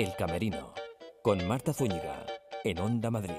El 0.00 0.16
Camerino, 0.16 0.72
con 1.22 1.46
Marta 1.46 1.74
Zúñiga, 1.74 2.24
en 2.64 2.78
Onda 2.78 3.10
Madrid. 3.10 3.34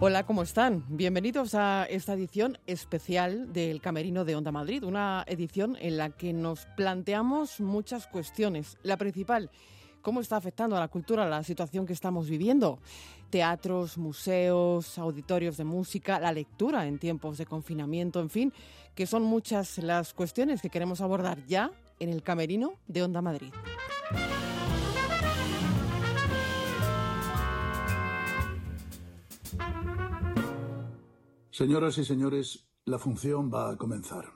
Hola, 0.00 0.26
¿cómo 0.26 0.42
están? 0.42 0.84
Bienvenidos 0.88 1.54
a 1.54 1.84
esta 1.84 2.14
edición 2.14 2.58
especial 2.66 3.52
del 3.52 3.80
Camerino 3.80 4.24
de 4.24 4.34
Onda 4.34 4.50
Madrid, 4.50 4.82
una 4.82 5.22
edición 5.28 5.76
en 5.78 5.96
la 5.96 6.10
que 6.10 6.32
nos 6.32 6.66
planteamos 6.76 7.60
muchas 7.60 8.08
cuestiones. 8.08 8.78
La 8.82 8.96
principal, 8.96 9.52
¿cómo 10.02 10.20
está 10.20 10.38
afectando 10.38 10.76
a 10.76 10.80
la 10.80 10.88
cultura 10.88 11.24
la 11.28 11.44
situación 11.44 11.86
que 11.86 11.92
estamos 11.92 12.28
viviendo? 12.28 12.80
Teatros, 13.30 13.98
museos, 13.98 14.98
auditorios 14.98 15.56
de 15.56 15.62
música, 15.62 16.18
la 16.18 16.32
lectura 16.32 16.84
en 16.84 16.98
tiempos 16.98 17.38
de 17.38 17.46
confinamiento, 17.46 18.18
en 18.18 18.28
fin, 18.28 18.52
que 18.96 19.06
son 19.06 19.22
muchas 19.22 19.78
las 19.78 20.12
cuestiones 20.14 20.60
que 20.60 20.68
queremos 20.68 21.00
abordar 21.00 21.46
ya 21.46 21.70
en 22.00 22.08
el 22.08 22.24
Camerino 22.24 22.72
de 22.88 23.04
Onda 23.04 23.22
Madrid. 23.22 23.52
Señoras 31.56 31.96
y 31.96 32.04
señores, 32.04 32.68
la 32.84 32.98
función 32.98 33.50
va 33.50 33.70
a 33.70 33.78
comenzar. 33.78 34.26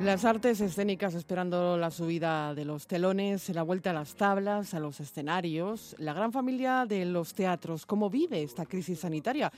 Las 0.00 0.24
artes 0.24 0.60
escénicas 0.60 1.14
esperando 1.14 1.76
la 1.76 1.92
subida 1.92 2.52
de 2.52 2.64
los 2.64 2.88
telones, 2.88 3.48
la 3.54 3.62
vuelta 3.62 3.90
a 3.90 3.92
las 3.92 4.16
tablas, 4.16 4.74
a 4.74 4.80
los 4.80 4.98
escenarios, 4.98 5.94
la 6.00 6.14
gran 6.14 6.32
familia 6.32 6.84
de 6.84 7.04
los 7.04 7.32
teatros, 7.32 7.86
¿cómo 7.86 8.10
vive 8.10 8.42
esta 8.42 8.66
crisis 8.66 8.98
sanitaria? 8.98 9.52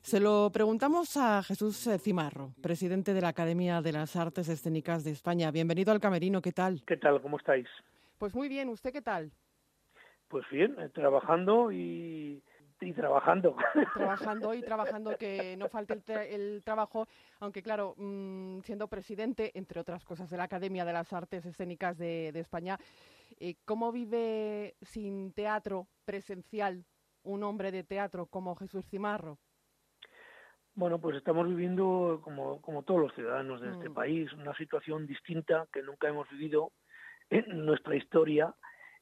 Se 0.00 0.20
lo 0.20 0.48
preguntamos 0.50 1.18
a 1.18 1.42
Jesús 1.42 1.86
Cimarro, 2.00 2.54
presidente 2.62 3.12
de 3.12 3.20
la 3.20 3.28
Academia 3.28 3.82
de 3.82 3.92
las 3.92 4.16
Artes 4.16 4.48
Escénicas 4.48 5.04
de 5.04 5.10
España. 5.10 5.50
Bienvenido 5.50 5.92
al 5.92 6.00
Camerino, 6.00 6.40
¿qué 6.40 6.52
tal? 6.52 6.82
¿Qué 6.86 6.96
tal? 6.96 7.20
¿Cómo 7.20 7.36
estáis? 7.36 7.68
Pues 8.16 8.34
muy 8.34 8.48
bien, 8.48 8.70
¿usted 8.70 8.94
qué 8.94 9.02
tal? 9.02 9.32
Pues 10.28 10.46
bien, 10.50 10.76
eh, 10.78 10.88
trabajando 10.88 11.72
y 11.72 12.42
y 12.80 12.92
trabajando. 12.92 13.56
Trabajando 13.94 14.54
y 14.54 14.62
trabajando, 14.62 15.16
que 15.16 15.56
no 15.56 15.68
falte 15.68 16.00
el, 16.34 16.62
trabajo, 16.64 17.06
aunque 17.40 17.62
claro, 17.62 17.94
mm, 17.96 18.60
siendo 18.60 18.88
presidente, 18.88 19.52
entre 19.54 19.80
otras 19.80 20.04
cosas, 20.04 20.30
de 20.30 20.36
la 20.36 20.44
Academia 20.44 20.84
de 20.84 20.92
las 20.92 21.12
Artes 21.12 21.44
Escénicas 21.44 21.98
de, 21.98 22.28
España, 22.28 22.78
eh, 23.40 23.56
¿cómo 23.64 23.92
vive 23.92 24.76
sin 24.82 25.32
teatro 25.32 25.86
presencial 26.04 26.84
un 27.22 27.42
hombre 27.42 27.72
de 27.72 27.84
teatro 27.84 28.26
como 28.26 28.54
Jesús 28.54 28.86
Cimarro? 28.88 29.38
Bueno, 30.74 31.00
pues 31.00 31.16
estamos 31.16 31.48
viviendo, 31.48 32.20
como, 32.22 32.60
como 32.60 32.84
todos 32.84 33.00
los 33.00 33.14
ciudadanos 33.14 33.60
de 33.60 33.70
este 33.70 33.88
mm. 33.88 33.94
país, 33.94 34.32
una 34.32 34.54
situación 34.56 35.06
distinta 35.06 35.66
que 35.72 35.82
nunca 35.82 36.08
hemos 36.08 36.28
vivido 36.30 36.70
en 37.30 37.66
nuestra 37.66 37.96
historia 37.96 38.54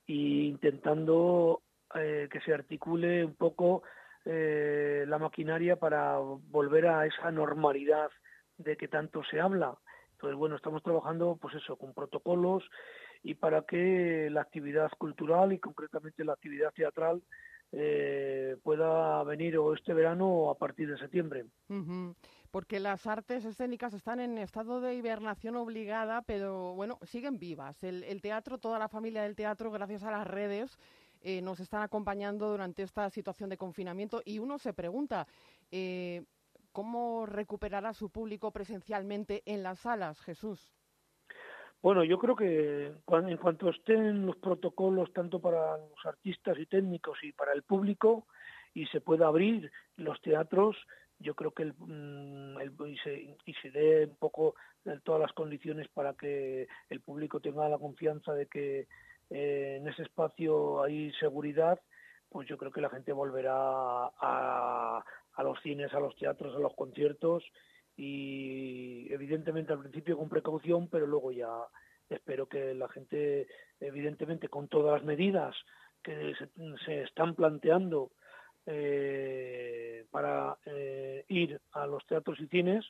e 0.06 0.14
intentando 0.14 1.62
eh, 1.94 2.28
que 2.30 2.40
se 2.40 2.52
articule 2.52 3.24
un 3.24 3.34
poco 3.34 3.82
eh, 4.24 5.04
la 5.06 5.18
maquinaria 5.18 5.76
para 5.76 6.18
volver 6.18 6.88
a 6.88 7.06
esa 7.06 7.30
normalidad 7.30 8.10
de 8.58 8.76
que 8.76 8.88
tanto 8.88 9.22
se 9.24 9.40
habla. 9.40 9.78
Entonces, 10.12 10.36
bueno, 10.36 10.56
estamos 10.56 10.82
trabajando, 10.82 11.38
pues 11.40 11.54
eso, 11.54 11.76
con 11.76 11.94
protocolos 11.94 12.64
y 13.22 13.34
para 13.34 13.62
que 13.62 14.28
la 14.30 14.40
actividad 14.40 14.90
cultural 14.98 15.52
y 15.52 15.58
concretamente 15.58 16.24
la 16.24 16.32
actividad 16.32 16.72
teatral 16.72 17.22
eh, 17.72 18.56
pueda 18.62 19.22
venir 19.24 19.58
o 19.58 19.74
este 19.74 19.92
verano 19.92 20.28
o 20.28 20.50
a 20.50 20.56
partir 20.56 20.88
de 20.88 20.98
septiembre. 20.98 21.44
Porque 22.50 22.80
las 22.80 23.06
artes 23.06 23.44
escénicas 23.44 23.92
están 23.92 24.20
en 24.20 24.38
estado 24.38 24.80
de 24.80 24.94
hibernación 24.94 25.56
obligada, 25.56 26.22
pero 26.22 26.74
bueno, 26.74 26.98
siguen 27.02 27.38
vivas. 27.38 27.82
El, 27.82 28.02
el 28.04 28.22
teatro, 28.22 28.58
toda 28.58 28.78
la 28.78 28.88
familia 28.88 29.22
del 29.22 29.36
teatro, 29.36 29.70
gracias 29.70 30.04
a 30.04 30.10
las 30.10 30.26
redes, 30.26 30.78
eh, 31.28 31.42
nos 31.42 31.58
están 31.58 31.82
acompañando 31.82 32.48
durante 32.48 32.84
esta 32.84 33.10
situación 33.10 33.50
de 33.50 33.56
confinamiento 33.56 34.22
y 34.24 34.38
uno 34.38 34.60
se 34.60 34.72
pregunta, 34.72 35.26
eh, 35.72 36.22
¿cómo 36.70 37.26
recuperará 37.26 37.92
su 37.94 38.10
público 38.10 38.52
presencialmente 38.52 39.42
en 39.44 39.64
las 39.64 39.80
salas, 39.80 40.20
Jesús? 40.20 40.72
Bueno, 41.82 42.04
yo 42.04 42.20
creo 42.20 42.36
que 42.36 42.92
en 43.08 43.36
cuanto 43.38 43.70
estén 43.70 44.24
los 44.24 44.36
protocolos 44.36 45.12
tanto 45.12 45.40
para 45.40 45.78
los 45.78 46.06
artistas 46.06 46.56
y 46.60 46.66
técnicos 46.66 47.18
y 47.24 47.32
para 47.32 47.54
el 47.54 47.64
público 47.64 48.28
y 48.72 48.86
se 48.86 49.00
pueda 49.00 49.26
abrir 49.26 49.72
los 49.96 50.22
teatros, 50.22 50.76
yo 51.18 51.34
creo 51.34 51.50
que 51.50 51.64
el, 51.64 51.74
mm, 51.76 52.60
y, 52.86 52.98
se, 52.98 53.36
y 53.44 53.54
se 53.54 53.72
dé 53.72 54.04
un 54.04 54.14
poco 54.14 54.54
todas 55.02 55.20
las 55.20 55.32
condiciones 55.32 55.88
para 55.88 56.14
que 56.14 56.68
el 56.88 57.00
público 57.00 57.40
tenga 57.40 57.68
la 57.68 57.78
confianza 57.78 58.32
de 58.32 58.46
que 58.46 58.86
eh, 59.30 59.78
en 59.80 59.88
ese 59.88 60.02
espacio 60.02 60.82
hay 60.82 61.12
seguridad, 61.14 61.80
pues 62.28 62.48
yo 62.48 62.56
creo 62.58 62.70
que 62.70 62.80
la 62.80 62.90
gente 62.90 63.12
volverá 63.12 63.54
a, 63.54 65.04
los 65.38 65.60
cines, 65.62 65.92
a 65.94 66.00
los 66.00 66.16
teatros, 66.16 66.54
a 66.54 66.58
los 66.58 66.74
conciertos 66.74 67.44
y 67.96 69.12
evidentemente 69.12 69.72
al 69.72 69.80
principio 69.80 70.18
con 70.18 70.28
precaución, 70.28 70.88
pero 70.88 71.06
luego 71.06 71.32
ya 71.32 71.48
espero 72.08 72.46
que 72.46 72.74
la 72.74 72.88
gente, 72.88 73.48
evidentemente 73.80 74.48
con 74.48 74.68
todas 74.68 74.94
las 75.00 75.04
medidas 75.04 75.56
que 76.02 76.34
se, 76.84 77.02
están 77.02 77.34
planteando 77.34 78.12
eh, 78.66 80.04
para 80.10 80.56
eh, 80.66 81.24
ir 81.28 81.60
a 81.72 81.86
los 81.86 82.06
teatros 82.06 82.38
y 82.40 82.46
cines, 82.46 82.84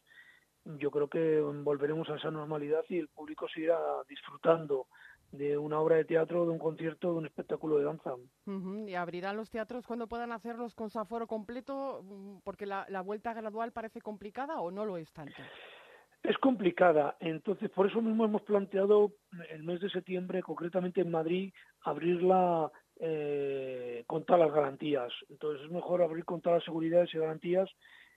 yo 0.65 0.91
creo 0.91 1.09
que 1.09 1.41
volveremos 1.41 2.11
a 2.11 2.17
esa 2.17 2.31
normalidad 2.31 2.85
y 2.89 2.99
el 2.99 3.09
público 3.09 3.49
seguirá 3.49 3.79
disfrutando 4.09 4.89
de 5.37 5.59
una 5.59 5.81
obra 5.81 5.97
de 5.97 6.05
teatro, 6.05 6.45
de 6.45 6.51
un 6.51 6.59
concierto, 6.59 7.13
de 7.13 7.19
un 7.19 7.27
espectáculo 7.27 7.79
de 7.79 7.85
danza. 7.85 8.13
¿Y 8.87 8.95
abrirán 8.95 9.37
los 9.37 9.51
teatros 9.51 9.87
cuando 9.87 10.07
puedan 10.07 10.33
hacerlos 10.33 10.75
con 10.75 10.91
su 10.91 10.99
aforo 10.99 11.27
completo? 11.27 12.03
Mm, 12.03 12.39
porque 12.45 12.67
la, 12.67 12.87
vuelta 13.03 13.35
gradual 13.35 13.73
parece 13.73 14.01
complicada 14.01 14.61
o 14.61 14.71
no 14.71 14.85
lo 14.85 14.97
es 14.97 15.13
tanto. 15.13 15.43
Es 16.23 16.37
complicada, 16.39 17.17
entonces 17.21 17.71
por 17.71 17.87
eso 17.87 18.03
mismo 18.03 18.25
hemos 18.25 18.43
planteado 18.43 19.13
el 19.51 19.63
mes 19.63 19.81
de 19.81 19.91
septiembre, 19.91 20.43
concretamente 20.43 21.01
en 21.01 21.11
Madrid, 21.11 21.53
abrirla 21.83 22.73
eh, 22.99 24.03
con 24.07 24.25
todas 24.25 24.41
las 24.41 24.53
garantías. 24.53 25.13
Entonces 25.29 25.65
es 25.67 25.71
mejor 25.71 26.03
abrir 26.03 26.25
con 26.25 26.41
todas 26.41 26.59
las 26.59 26.65
seguridades 26.65 27.15
y 27.15 27.19
garantías 27.19 27.71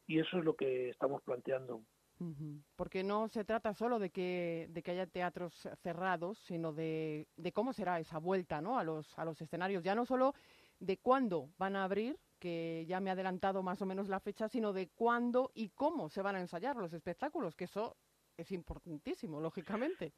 y 0.07 0.19
eso 0.19 0.39
es 0.39 0.43
lo 0.43 0.55
que 0.55 0.89
estamos 0.89 1.21
planteando. 1.21 1.81
Porque 2.75 3.03
no 3.03 3.29
se 3.29 3.45
trata 3.45 3.73
solo 3.73 3.97
de 3.97 4.09
que, 4.09 4.67
de 4.69 4.83
que 4.83 4.91
haya 4.91 5.07
teatros 5.07 5.53
cerrados, 5.81 6.37
sino 6.39 6.73
de, 6.73 7.27
de, 7.37 7.51
cómo 7.53 7.71
será 7.71 7.99
esa 7.99 8.17
vuelta 8.17 8.59
¿no? 8.59 8.77
a, 8.77 8.83
los, 8.83 9.17
a 9.17 9.23
los 9.23 9.41
escenarios. 9.41 9.83
Ya 9.83 9.95
no 9.95 10.05
solo 10.05 10.33
de 10.79 10.97
cuándo 10.97 11.49
van 11.57 11.77
a 11.77 11.85
abrir, 11.85 12.17
que 12.37 12.85
ya 12.87 12.99
me 12.99 13.09
ha 13.09 13.13
adelantado 13.13 13.63
más 13.63 13.81
o 13.81 13.85
menos 13.85 14.09
la 14.09 14.19
fecha, 14.19 14.49
sino 14.49 14.73
de 14.73 14.89
cuándo 14.89 15.51
y 15.53 15.69
cómo 15.69 16.09
se 16.09 16.21
van 16.21 16.35
a 16.35 16.41
ensayar 16.41 16.75
los 16.75 16.93
espectáculos, 16.93 17.55
que 17.55 17.65
eso 17.65 17.95
es 18.37 18.51
importantísimo, 18.51 19.39
lógicamente. 19.39 20.13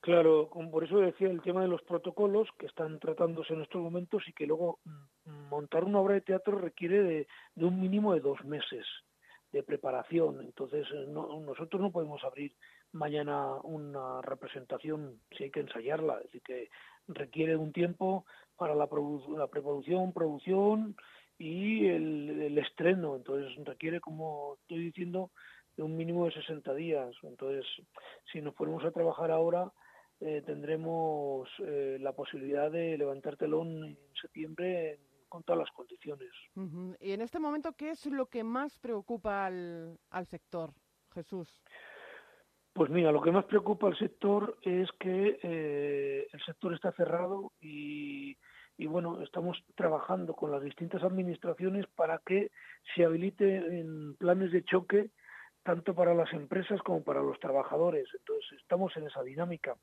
Claro, 0.00 0.50
por 0.50 0.84
eso 0.84 0.98
decía 0.98 1.28
el 1.28 1.40
tema 1.42 1.62
de 1.62 1.68
los 1.68 1.82
protocolos 1.82 2.48
que 2.58 2.66
están 2.66 3.00
tratándose 3.00 3.54
en 3.54 3.62
estos 3.62 3.80
momentos 3.80 4.22
y 4.28 4.32
que 4.34 4.46
luego 4.46 4.78
mm, 4.84 5.48
montar 5.48 5.84
una 5.84 6.00
obra 6.00 6.14
de 6.14 6.20
teatro 6.20 6.58
requiere 6.58 7.02
de, 7.02 7.26
de 7.54 7.64
un 7.64 7.80
mínimo 7.80 8.12
de 8.12 8.20
dos 8.20 8.44
meses 8.44 8.84
de 9.54 9.62
preparación. 9.62 10.40
Entonces, 10.40 10.84
eh, 10.92 11.06
nosotros 11.06 11.80
no 11.80 11.92
podemos 11.92 12.22
abrir 12.24 12.52
mañana 12.90 13.54
una 13.62 14.20
representación 14.20 15.20
si 15.30 15.44
hay 15.44 15.50
que 15.50 15.60
ensayarla. 15.60 16.16
Es 16.18 16.24
decir, 16.24 16.42
que 16.42 16.70
requiere 17.06 17.56
un 17.56 17.72
tiempo 17.72 18.26
para 18.56 18.74
la, 18.74 18.88
la 19.36 19.46
preproducción, 19.46 20.12
producción 20.12 20.96
y 21.38 21.86
el, 21.86 22.58
estreno. 22.58 23.14
Entonces, 23.14 23.56
requiere, 23.64 24.00
como 24.00 24.56
estoy 24.62 24.86
diciendo, 24.86 25.30
de 25.76 25.84
un 25.84 25.96
mínimo 25.96 26.26
de 26.26 26.32
60 26.32 26.74
días. 26.74 27.14
Entonces, 27.22 27.64
si 28.32 28.40
nos 28.40 28.54
ponemos 28.54 28.84
a 28.84 28.90
trabajar 28.90 29.30
ahora, 29.30 29.72
eh, 30.20 30.42
tendremos 30.44 31.48
eh, 31.60 31.98
la 32.00 32.12
posibilidad 32.12 32.72
de 32.72 32.98
levantar 32.98 33.36
telón 33.36 33.84
en 33.84 33.98
septiembre 34.20 34.98
con 35.34 35.42
todas 35.42 35.58
las 35.66 35.70
condiciones. 35.72 36.30
Y 37.00 37.10
en 37.10 37.20
este 37.20 37.40
momento, 37.40 37.72
¿qué 37.72 37.90
es 37.90 38.06
lo 38.06 38.26
que 38.26 38.44
más 38.44 38.78
preocupa 38.78 39.46
al, 39.46 39.98
al 40.10 40.26
sector, 40.26 40.70
Jesús? 41.12 41.60
Pues 42.72 42.88
mira, 42.88 43.10
lo 43.10 43.20
que 43.20 43.32
más 43.32 43.44
preocupa 43.46 43.88
al 43.88 43.98
sector 43.98 44.56
es 44.62 44.88
que 45.00 45.40
eh, 45.42 46.28
el 46.32 46.40
sector 46.44 46.72
está 46.72 46.92
cerrado 46.92 47.50
y, 47.60 48.36
y, 48.76 48.86
bueno, 48.86 49.22
estamos 49.22 49.60
trabajando 49.74 50.34
con 50.34 50.52
las 50.52 50.62
distintas 50.62 51.02
administraciones 51.02 51.84
para 51.96 52.20
que 52.24 52.52
se 52.94 53.04
habiliten 53.04 54.14
planes 54.14 54.52
de 54.52 54.62
choque 54.62 55.10
tanto 55.64 55.96
para 55.96 56.14
las 56.14 56.32
empresas 56.32 56.80
como 56.82 57.02
para 57.02 57.22
los 57.22 57.40
trabajadores. 57.40 58.06
Entonces, 58.16 58.60
estamos 58.60 58.96
en 58.96 59.08
esa 59.08 59.24
dinámica 59.24 59.74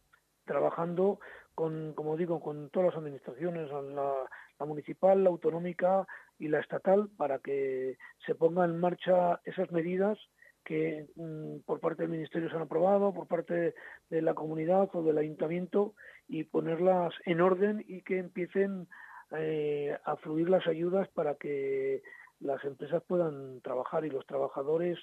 trabajando 0.51 1.19
con, 1.55 1.93
como 1.93 2.17
digo, 2.17 2.41
con 2.41 2.69
todas 2.71 2.89
las 2.89 2.97
administraciones, 2.97 3.69
la, 3.71 4.65
municipal, 4.65 5.23
la 5.23 5.29
autonómica 5.29 6.05
y 6.37 6.49
la 6.49 6.59
estatal, 6.59 7.09
para 7.17 7.39
que 7.39 7.97
se 8.25 8.35
pongan 8.35 8.71
en 8.71 8.79
marcha 8.79 9.39
esas 9.45 9.71
medidas 9.71 10.19
que 10.65 11.07
mm, 11.15 11.59
por 11.65 11.79
parte 11.79 12.03
del 12.03 12.11
Ministerio 12.11 12.49
se 12.49 12.55
han 12.57 12.63
aprobado, 12.63 13.13
por 13.13 13.27
parte 13.27 13.73
de 14.09 14.21
la 14.21 14.33
comunidad 14.33 14.89
o 14.93 15.03
del 15.03 15.17
ayuntamiento 15.17 15.93
y 16.27 16.43
ponerlas 16.43 17.13
en 17.25 17.39
orden 17.39 17.83
y 17.87 18.01
que 18.01 18.19
empiecen 18.19 18.87
eh, 19.31 19.97
a 20.03 20.17
fluir 20.17 20.49
las 20.49 20.67
ayudas 20.67 21.07
para 21.09 21.35
que 21.35 22.03
las 22.41 22.63
empresas 22.65 23.01
puedan 23.07 23.61
trabajar 23.61 24.03
y 24.03 24.09
los 24.09 24.25
trabajadores 24.25 24.99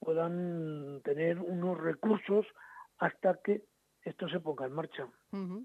puedan 0.00 1.00
tener 1.04 1.38
unos 1.38 1.78
recursos 1.78 2.46
hasta 2.98 3.38
que 3.44 3.62
esto 4.02 4.28
se 4.28 4.40
ponga 4.40 4.66
en 4.66 4.72
marcha. 4.72 5.06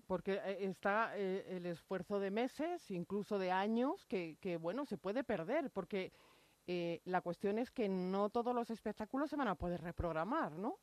porque 0.07 0.33
eh, 0.33 0.57
está 0.62 1.18
eh, 1.18 1.45
el 1.50 1.65
esfuerzo 1.65 2.19
de 2.19 2.31
meses, 2.31 2.89
incluso 2.91 3.39
de 3.39 3.51
años, 3.51 4.06
que, 4.06 4.38
que 4.41 4.57
bueno, 4.57 4.85
se 4.85 4.97
puede 4.97 5.24
perder, 5.24 5.69
porque 5.71 6.12
eh, 6.65 7.01
la 7.06 7.21
cuestión 7.21 7.59
es 7.59 7.71
que 7.71 7.89
no 7.89 8.30
todos 8.30 8.56
los 8.56 8.69
espectáculos 8.69 9.30
se 9.30 9.35
van 9.35 9.50
a 9.50 9.56
poder 9.56 9.81
reprogramar, 9.81 10.53
¿no? 10.53 10.77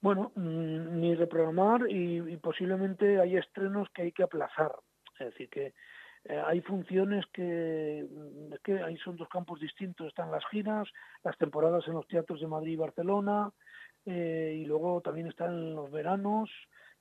Bueno, 0.00 0.32
mm, 0.34 1.00
ni 1.00 1.14
reprogramar 1.14 1.90
y, 1.90 2.36
posiblemente 2.36 3.18
hay 3.18 3.36
estrenos 3.36 3.88
que 3.90 4.02
hay 4.02 4.12
que 4.12 4.24
aplazar. 4.24 4.72
Es 5.18 5.30
decir, 5.30 5.48
que 5.48 5.72
eh, 6.24 6.42
hay 6.44 6.60
funciones 6.60 7.24
que, 7.32 8.06
mm, 8.10 8.52
es 8.52 8.60
que 8.60 8.82
ahí 8.82 8.98
son 8.98 9.16
dos 9.16 9.28
campos 9.30 9.60
distintos. 9.60 10.08
Están 10.08 10.30
las 10.30 10.46
giras, 10.50 10.88
las 11.24 11.38
temporadas 11.38 11.86
en 11.88 11.94
los 11.94 12.06
teatros 12.06 12.40
de 12.40 12.46
Madrid 12.46 12.72
y 12.72 12.76
Barcelona, 12.76 13.50
eh, 14.06 14.54
y 14.56 14.64
luego 14.64 15.00
también 15.00 15.26
están 15.26 15.74
los 15.74 15.90
veranos, 15.90 16.50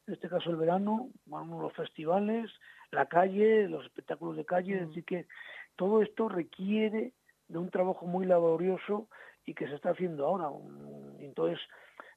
en 0.08 0.16
este 0.16 0.28
caso 0.28 0.50
el 0.50 0.58
verano, 0.58 1.10
los 1.26 1.74
festivales, 1.74 2.52
la 2.92 3.06
calle, 3.08 3.68
los 3.68 3.86
espectáculos 3.86 4.36
de 4.36 4.46
calle. 4.46 4.76
Es 4.76 4.84
mm. 4.84 4.88
decir, 4.88 5.06
que 5.06 5.28
todo 5.76 6.02
esto 6.02 6.30
requiere 6.30 7.14
de 7.48 7.58
un 7.58 7.70
trabajo 7.70 8.06
muy 8.06 8.26
laborioso 8.26 9.08
y 9.46 9.54
que 9.54 9.68
se 9.68 9.76
está 9.76 9.92
haciendo 9.92 10.26
ahora. 10.26 10.50
Entonces, 11.20 11.60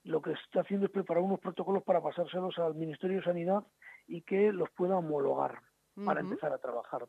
lo 0.05 0.23
que 0.23 0.31
se 0.31 0.43
está 0.43 0.61
haciendo 0.61 0.87
es 0.87 0.93
preparar 0.93 1.23
unos 1.23 1.41
protocolos 1.41 1.83
para 1.83 2.03
pasárselos 2.03 2.59
al 2.59 2.75
Ministerio 2.75 3.19
de 3.19 3.25
Sanidad 3.25 3.65
y 4.07 4.23
que 4.23 4.53
los 4.53 4.71
pueda 4.71 4.97
homologar 4.97 5.61
para 6.05 6.21
empezar 6.21 6.53
a 6.53 6.59
trabajar. 6.59 7.07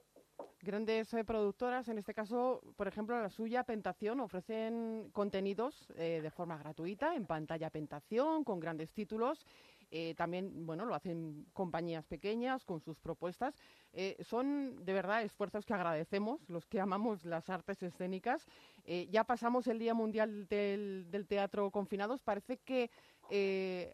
Grandes 0.62 1.14
eh, 1.14 1.24
productoras, 1.24 1.88
en 1.88 1.98
este 1.98 2.14
caso, 2.14 2.62
por 2.76 2.88
ejemplo, 2.88 3.20
la 3.22 3.30
suya, 3.30 3.64
Pentación, 3.64 4.20
ofrecen 4.20 5.10
contenidos 5.14 5.88
eh, 5.96 6.20
de 6.22 6.32
forma 6.32 6.58
gratuita 6.58 7.16
en 7.16 7.26
pantalla 7.26 7.70
Pentación, 7.70 8.44
con 8.44 8.60
grandes 8.60 8.92
títulos 8.92 9.46
eh, 9.92 10.14
también, 10.16 10.66
bueno, 10.66 10.86
lo 10.86 10.94
hacen 10.94 11.48
compañías 11.54 12.06
pequeñas 12.06 12.64
con 12.66 12.80
sus 12.80 13.00
propuestas. 13.00 13.56
Eh, 13.94 14.18
son 14.20 14.86
de 14.86 14.94
verdad 14.94 15.24
esfuerzos 15.24 15.66
que 15.66 15.74
agradecemos, 15.74 16.48
los 16.48 16.66
que 16.68 16.80
amamos 16.80 17.26
las 17.26 17.50
artes 17.50 17.82
escénicas. 17.82 18.46
Ya 18.86 19.24
pasamos 19.24 19.68
el 19.68 19.78
Día 19.80 19.94
Mundial 19.94 20.48
del, 20.48 21.26
Teatro 21.28 21.70
Confinados. 21.72 22.22
Parece 22.22 22.58
que 22.58 22.92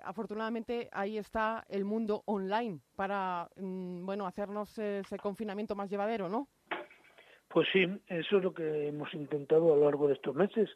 afortunadamente 0.03 0.89
ahí 0.93 1.17
está 1.17 1.65
el 1.67 1.83
mundo 1.83 2.23
online 2.25 2.79
para, 2.95 3.49
mm, 3.57 4.05
bueno, 4.05 4.25
hacernos 4.25 4.77
ese 4.77 5.17
confinamiento 5.17 5.75
más 5.75 5.89
llevadero, 5.89 6.29
¿no? 6.29 6.47
Pues 7.55 7.69
sí, 7.71 7.85
eso 8.07 8.37
es 8.37 8.43
lo 8.43 8.53
que 8.53 8.89
hemos 8.89 9.13
intentado 9.13 9.71
a 9.71 9.77
lo 9.77 9.85
largo 9.85 10.09
de 10.09 10.15
estos 10.15 10.35
meses, 10.35 10.69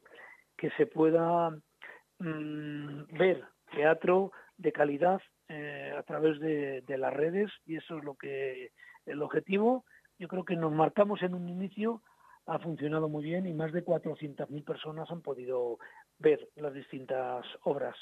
que 0.56 0.70
se 0.78 0.86
pueda 0.86 1.50
mm, 2.20 3.18
ver 3.18 3.44
teatro 3.76 4.32
de 4.56 4.72
calidad 4.72 5.22
eh, 5.50 5.94
a 5.94 6.04
través 6.04 6.40
de, 6.40 6.82
las 6.88 7.14
redes 7.14 7.52
y 7.66 7.76
eso 7.76 7.98
es 7.98 8.06
lo 8.06 8.16
que 8.16 8.72
el 9.06 9.22
objetivo. 9.22 9.84
Yo 10.20 10.30
creo 10.30 10.46
que 10.46 10.56
nos 10.56 10.72
marcamos 10.72 11.22
en 11.22 11.34
un 11.34 11.50
inicio, 11.50 12.02
ha 12.46 12.60
funcionado 12.60 13.10
muy 13.10 13.26
bien 13.26 13.46
y 13.46 13.54
más 13.54 13.74
de 13.74 13.84
400.000 13.84 14.64
personas 14.64 15.12
han 15.12 15.20
podido 15.20 15.80
ver 16.18 16.48
las 16.56 16.74
distintas 16.74 17.46
obras. 17.64 17.98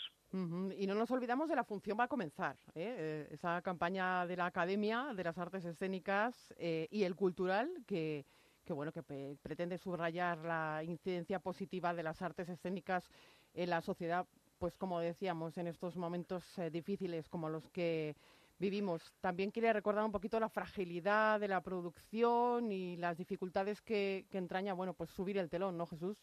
Y 0.77 0.85
no 0.85 0.93
nos 0.93 1.09
olvidamos 1.09 1.49
de 1.49 1.55
la 1.55 1.63
función 1.63 1.97
va 1.99 2.03
a 2.03 2.07
comenzar, 2.07 2.57
¿eh? 2.75 2.95
Eh, 2.99 3.27
esa 3.31 3.59
campaña 3.63 4.27
de 4.27 4.37
la 4.37 4.45
Academia 4.45 5.13
de 5.15 5.23
las 5.23 5.39
Artes 5.39 5.65
Escénicas 5.65 6.53
y 6.59 7.03
el 7.03 7.15
Cultural 7.15 7.71
que, 7.87 8.25
que 8.67 8.73
bueno 8.73 8.91
que 8.91 9.01
pretende 9.41 9.79
subrayar 9.79 10.37
la 10.39 10.83
incidencia 10.83 11.39
positiva 11.39 11.95
de 11.95 12.03
las 12.03 12.21
artes 12.21 12.49
escénicas 12.49 13.09
en 13.55 13.71
la 13.71 13.81
sociedad 13.81 14.27
pues 14.57 14.75
como 14.77 14.99
decíamos, 14.99 15.57
en 15.57 15.67
estos 15.67 15.95
momentos 15.95 16.43
eh, 16.57 16.69
difíciles 16.69 17.29
como 17.29 17.49
los 17.49 17.69
que 17.69 18.15
vivimos. 18.59 19.13
También 19.21 19.51
quería 19.51 19.73
recordar 19.73 20.03
un 20.03 20.11
poquito 20.11 20.39
la 20.39 20.49
fragilidad 20.49 21.39
de 21.39 21.47
la 21.47 21.61
producción 21.61 22.71
y 22.71 22.97
las 22.97 23.17
dificultades 23.17 23.81
que, 23.81 24.25
entraña, 24.33 24.73
bueno, 24.73 24.93
pues 24.93 25.09
subir 25.11 25.37
el 25.37 25.49
telón, 25.49 25.77
¿no, 25.77 25.85
Jesús? 25.85 26.17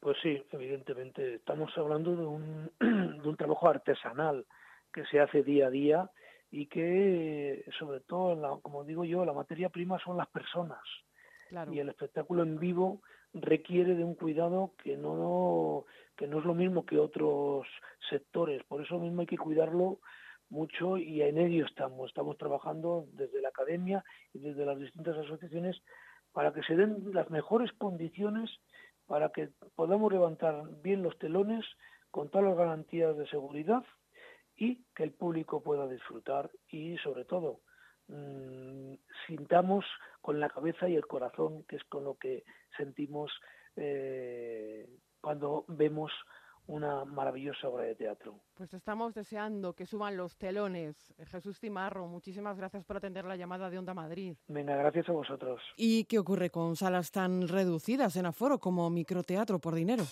Pues 0.00 0.16
sí, 0.22 0.42
evidentemente. 0.52 1.36
Estamos 1.36 1.76
hablando 1.76 2.16
de 2.16 2.26
un, 2.26 2.70
de 3.22 3.28
un 3.28 3.36
trabajo 3.36 3.68
artesanal 3.68 4.46
que 4.92 5.04
se 5.06 5.20
hace 5.20 5.42
día 5.42 5.66
a 5.66 5.70
día 5.70 6.10
y 6.50 6.66
que, 6.66 7.64
sobre 7.78 8.00
todo, 8.00 8.60
como 8.60 8.84
digo 8.84 9.04
yo, 9.04 9.24
la 9.24 9.32
materia 9.32 9.68
prima 9.68 9.98
son 9.98 10.16
las 10.16 10.28
personas. 10.28 10.82
Y 11.70 11.78
el 11.78 11.88
espectáculo 11.90 12.42
en 12.42 12.58
vivo 12.58 13.02
requiere 13.34 13.94
de 13.94 14.04
un 14.04 14.14
cuidado 14.14 14.72
que 14.82 14.96
no 14.96 15.84
que 16.16 16.26
no 16.26 16.38
es 16.38 16.44
lo 16.44 16.54
mismo 16.54 16.86
que 16.86 16.98
otros 16.98 17.66
sectores. 18.08 18.62
Por 18.64 18.82
eso 18.82 18.98
mismo 18.98 19.20
hay 19.20 19.26
que 19.26 19.38
cuidarlo 19.38 19.98
mucho 20.50 20.98
y 20.98 21.22
en 21.22 21.38
ello 21.38 21.66
estamos. 21.66 22.08
Estamos 22.08 22.36
trabajando 22.38 23.06
desde 23.12 23.40
la 23.40 23.48
academia 23.48 24.04
y 24.32 24.38
desde 24.38 24.64
las 24.64 24.78
distintas 24.78 25.16
asociaciones 25.16 25.82
para 26.32 26.52
que 26.52 26.62
se 26.62 26.76
den 26.76 27.12
las 27.12 27.30
mejores 27.30 27.72
condiciones 27.72 28.50
para 29.06 29.30
que 29.30 29.50
podamos 29.74 30.12
levantar 30.12 30.62
bien 30.82 31.02
los 31.02 31.18
telones 31.18 31.64
con 32.10 32.30
todas 32.30 32.48
las 32.48 32.56
garantías 32.56 33.16
de 33.16 33.26
seguridad 33.28 33.84
y 34.56 34.84
que 34.94 35.02
el 35.02 35.12
público 35.12 35.62
pueda 35.62 35.88
disfrutar 35.88 36.50
y 36.68 36.96
sobre 36.98 37.24
todo 37.24 37.60
mmm, 38.12 38.94
sintamos 39.26 39.84
con 40.20 40.38
la 40.38 40.48
cabeza 40.48 40.88
y 40.88 40.94
el 40.94 41.06
corazón, 41.06 41.64
que 41.64 41.76
es 41.76 41.84
con 41.84 42.04
lo 42.04 42.16
que 42.16 42.44
sentimos 42.76 43.32
eh, 43.76 44.88
cuando 45.20 45.64
vemos 45.68 46.12
una 46.66 47.04
maravillosa 47.04 47.68
obra 47.68 47.84
de 47.84 47.94
teatro. 47.94 48.38
Pues 48.54 48.72
estamos 48.72 49.14
deseando 49.14 49.74
que 49.74 49.86
suban 49.86 50.16
los 50.16 50.36
telones. 50.36 51.12
Jesús 51.26 51.58
Timarro, 51.58 52.06
muchísimas 52.06 52.56
gracias 52.56 52.84
por 52.84 52.96
atender 52.98 53.24
la 53.24 53.36
llamada 53.36 53.68
de 53.68 53.78
Onda 53.78 53.94
Madrid. 53.94 54.36
Venga, 54.48 54.76
gracias 54.76 55.08
a 55.08 55.12
vosotros. 55.12 55.60
¿Y 55.76 56.04
qué 56.04 56.18
ocurre 56.18 56.50
con 56.50 56.76
salas 56.76 57.10
tan 57.10 57.48
reducidas 57.48 58.16
en 58.16 58.26
aforo 58.26 58.58
como 58.58 58.88
microteatro 58.90 59.58
por 59.58 59.74
dinero? 59.74 60.04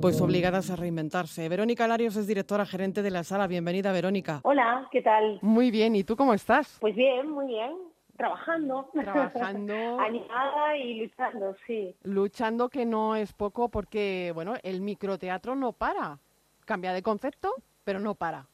Pues 0.00 0.20
obligadas 0.20 0.70
a 0.70 0.76
reinventarse. 0.76 1.48
Verónica 1.48 1.88
Larios 1.88 2.14
es 2.14 2.28
directora 2.28 2.64
gerente 2.64 3.02
de 3.02 3.10
la 3.10 3.24
sala. 3.24 3.48
Bienvenida, 3.48 3.90
Verónica. 3.90 4.40
Hola, 4.44 4.86
¿qué 4.92 5.02
tal? 5.02 5.40
Muy 5.42 5.72
bien, 5.72 5.96
¿y 5.96 6.04
tú 6.04 6.14
cómo 6.14 6.34
estás? 6.34 6.78
Pues 6.80 6.94
bien, 6.94 7.28
muy 7.28 7.48
bien. 7.48 7.72
Trabajando. 8.16 8.88
Trabajando. 8.92 9.74
Animada 10.00 10.76
y 10.76 11.00
luchando, 11.00 11.56
sí. 11.66 11.96
Luchando 12.04 12.68
que 12.68 12.86
no 12.86 13.16
es 13.16 13.32
poco 13.32 13.70
porque, 13.70 14.30
bueno, 14.34 14.54
el 14.62 14.80
microteatro 14.82 15.56
no 15.56 15.72
para. 15.72 16.18
Cambia 16.64 16.92
de 16.92 17.02
concepto, 17.02 17.52
pero 17.82 17.98
no 17.98 18.14
para. 18.14 18.46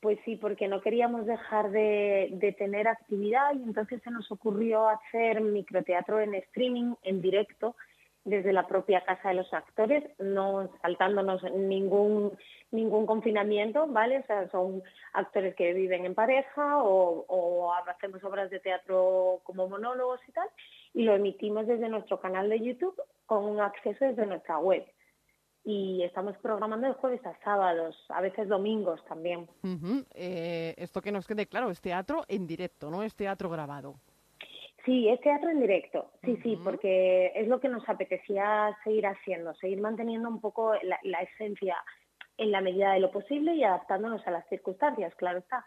Pues 0.00 0.18
sí, 0.24 0.34
porque 0.34 0.66
no 0.66 0.80
queríamos 0.80 1.26
dejar 1.26 1.70
de, 1.70 2.30
de, 2.32 2.52
tener 2.52 2.88
actividad 2.88 3.52
y 3.54 3.62
entonces 3.62 4.02
se 4.02 4.10
nos 4.10 4.32
ocurrió 4.32 4.88
hacer 4.88 5.42
microteatro 5.42 6.20
en 6.20 6.34
streaming, 6.34 6.94
en 7.02 7.20
directo, 7.20 7.76
desde 8.24 8.52
la 8.52 8.66
propia 8.66 9.04
casa 9.04 9.30
de 9.30 9.36
los 9.36 9.52
actores, 9.52 10.04
no 10.18 10.70
saltándonos 10.82 11.42
ningún 11.52 12.36
ningún 12.70 13.06
confinamiento, 13.06 13.86
¿vale? 13.88 14.18
O 14.18 14.26
sea, 14.26 14.48
son 14.50 14.82
actores 15.12 15.54
que 15.56 15.72
viven 15.74 16.04
en 16.04 16.14
pareja 16.14 16.82
o, 16.82 17.72
hacemos 17.88 18.22
obras 18.24 18.50
de 18.50 18.60
teatro 18.60 19.40
como 19.42 19.68
monólogos 19.68 20.20
y 20.28 20.32
tal, 20.32 20.48
y 20.94 21.02
lo 21.02 21.14
emitimos 21.14 21.66
desde 21.66 21.88
nuestro 21.88 22.20
canal 22.20 22.48
de 22.48 22.60
YouTube 22.60 22.94
con 23.26 23.44
un 23.44 23.60
acceso 23.60 24.04
desde 24.04 24.26
nuestra 24.26 24.58
web. 24.58 24.84
Y 25.64 26.02
estamos 26.04 26.36
programando 26.38 26.86
de 26.86 26.94
jueves 26.94 27.24
a 27.26 27.36
sábados, 27.44 27.96
a 28.08 28.20
veces 28.20 28.48
domingos 28.48 29.04
también. 29.04 29.48
Eh, 30.14 30.74
esto 30.78 31.02
que 31.02 31.12
nos 31.12 31.26
quede 31.26 31.46
claro, 31.46 31.70
es 31.70 31.80
teatro 31.80 32.24
en 32.28 32.46
directo, 32.46 32.90
no 32.90 33.02
es 33.02 33.14
teatro 33.14 33.50
grabado. 33.50 33.96
Sí, 34.84 35.08
es 35.08 35.20
teatro 35.20 35.50
en 35.50 35.60
directo, 35.60 36.10
sí, 36.24 36.38
sí, 36.42 36.58
porque 36.62 37.32
es 37.34 37.48
lo 37.48 37.60
que 37.60 37.68
nos 37.68 37.86
apetecía 37.88 38.76
seguir 38.82 39.06
haciendo, 39.06 39.54
seguir 39.56 39.80
manteniendo 39.80 40.28
un 40.28 40.40
poco 40.40 40.72
la, 40.82 41.20
esencia 41.20 41.76
en 42.38 42.50
la 42.50 42.62
medida 42.62 42.92
de 42.92 43.00
lo 43.00 43.10
posible 43.10 43.54
y 43.54 43.62
adaptándonos 43.62 44.26
a 44.26 44.30
las 44.30 44.48
circunstancias, 44.48 45.14
claro 45.16 45.40
está. 45.40 45.66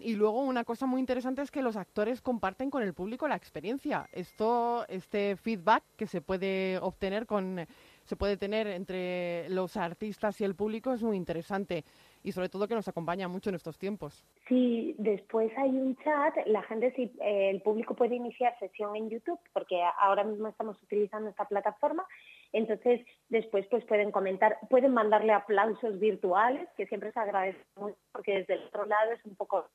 Y 0.00 0.14
luego 0.14 0.42
una 0.42 0.64
cosa 0.64 0.86
muy 0.86 1.00
interesante 1.00 1.42
es 1.42 1.50
que 1.50 1.62
los 1.62 1.76
actores 1.76 2.20
comparten 2.20 2.70
con 2.70 2.82
el 2.82 2.94
público 2.94 3.26
la 3.26 3.36
experiencia. 3.36 4.06
Esto, 4.12 4.86
este 4.88 5.34
feedback 5.36 5.82
que 5.96 6.06
se 6.06 6.20
puede 6.20 6.78
obtener 6.78 7.26
con, 7.26 7.66
se 8.04 8.16
puede 8.16 8.36
tener 8.36 8.66
entre 8.66 9.48
los 9.48 9.76
artistas 9.76 10.40
y 10.40 10.44
el 10.44 10.54
público 10.54 10.92
es 10.92 11.02
muy 11.02 11.16
interesante 11.16 11.84
y 12.22 12.32
sobre 12.32 12.48
todo 12.48 12.68
que 12.68 12.74
nos 12.74 12.88
acompaña 12.88 13.28
mucho 13.28 13.50
en 13.50 13.56
estos 13.56 13.78
tiempos. 13.78 14.24
Sí, 14.48 14.94
después 14.98 15.52
hay 15.56 15.70
un 15.70 15.96
chat, 15.96 16.34
la 16.46 16.62
gente, 16.62 16.92
si 16.94 17.02
eh, 17.20 17.50
el 17.50 17.62
público 17.62 17.94
puede 17.94 18.16
iniciar 18.16 18.58
sesión 18.58 18.94
en 18.96 19.10
YouTube, 19.10 19.40
porque 19.52 19.82
ahora 19.98 20.24
mismo 20.24 20.48
estamos 20.48 20.80
utilizando 20.82 21.30
esta 21.30 21.46
plataforma, 21.46 22.06
Entonces, 22.52 23.00
después 23.28 23.66
pues 23.70 23.84
pueden 23.86 24.10
comentar, 24.10 24.58
pueden 24.68 24.92
mandarle 24.92 25.32
aplausos 25.32 25.98
virtuales, 25.98 26.68
que 26.76 26.86
siempre 26.86 27.10
se 27.12 27.18
agradece 27.18 27.64
mucho, 27.76 27.96
porque 28.12 28.38
desde 28.38 28.54
el 28.54 28.64
otro 28.64 28.84
lado 28.84 29.12
es 29.12 29.24
un 29.24 29.34
poco 29.36 29.68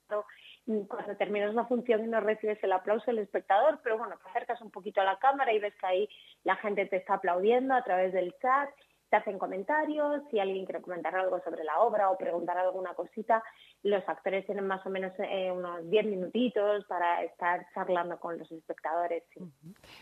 cuando 0.87 1.15
terminas 1.17 1.53
la 1.55 1.65
función 1.65 2.03
y 2.03 2.07
no 2.07 2.19
recibes 2.19 2.61
el 2.63 2.73
aplauso 2.73 3.05
del 3.07 3.19
espectador, 3.19 3.79
pero 3.83 3.97
bueno, 3.97 4.15
te 4.17 4.29
acercas 4.29 4.61
un 4.61 4.69
poquito 4.69 5.01
a 5.01 5.05
la 5.05 5.17
cámara 5.17 5.53
y 5.53 5.59
ves 5.59 5.73
que 5.79 5.85
ahí 5.85 6.09
la 6.43 6.55
gente 6.57 6.85
te 6.85 6.97
está 6.97 7.15
aplaudiendo 7.15 7.73
a 7.73 7.83
través 7.83 8.13
del 8.13 8.35
chat 8.41 8.69
te 9.09 9.15
hacen 9.15 9.37
comentarios, 9.37 10.21
si 10.29 10.39
alguien 10.39 10.65
quiere 10.65 10.81
comentar 10.81 11.15
algo 11.15 11.39
sobre 11.43 11.63
la 11.63 11.79
obra 11.79 12.09
o 12.09 12.17
preguntar 12.17 12.57
alguna 12.57 12.93
cosita, 12.93 13.41
los 13.83 14.07
actores 14.07 14.45
tienen 14.45 14.67
más 14.67 14.85
o 14.85 14.89
menos 14.89 15.13
eh, 15.19 15.51
unos 15.51 15.89
10 15.89 16.05
minutitos 16.07 16.83
para 16.85 17.23
estar 17.23 17.65
charlando 17.73 18.19
con 18.19 18.37
los 18.37 18.51
espectadores. 18.51 19.23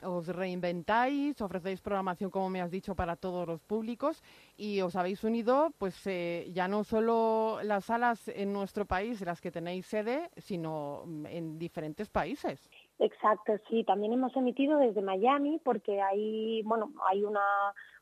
Os 0.02 0.28
reinventáis, 0.28 1.40
ofrecéis 1.42 1.82
programación, 1.82 2.32
como 2.32 2.50
me 2.50 2.62
has 2.62 2.72
dicho, 2.72 2.96
para 2.96 3.16
todos 3.16 3.48
los 3.48 3.62
públicos 3.62 4.24
y 4.58 4.82
os 4.82 4.96
habéis 4.96 5.24
unido, 5.24 5.72
pues 5.78 5.96
eh, 6.08 6.48
ya 6.52 6.68
no 6.68 6.84
solo 6.84 7.60
las 7.64 7.86
salas 7.86 8.28
en 8.30 8.54
nuestro 8.54 8.86
país, 8.86 9.22
las 9.22 9.42
que 9.42 9.52
tenéis 9.52 9.86
sede, 9.86 10.30
sino 10.38 11.04
mm, 11.06 11.26
en 11.28 11.60
diferentes 11.60 12.10
países. 12.10 12.70
Exacto, 12.98 13.54
sí. 13.70 13.84
También 13.84 14.14
hemos 14.14 14.36
emitido 14.36 14.80
desde 14.80 15.02
Miami 15.02 15.60
porque 15.64 16.02
hay, 16.02 16.62
bueno, 16.64 16.92
hay 17.10 17.24
una 17.24 17.42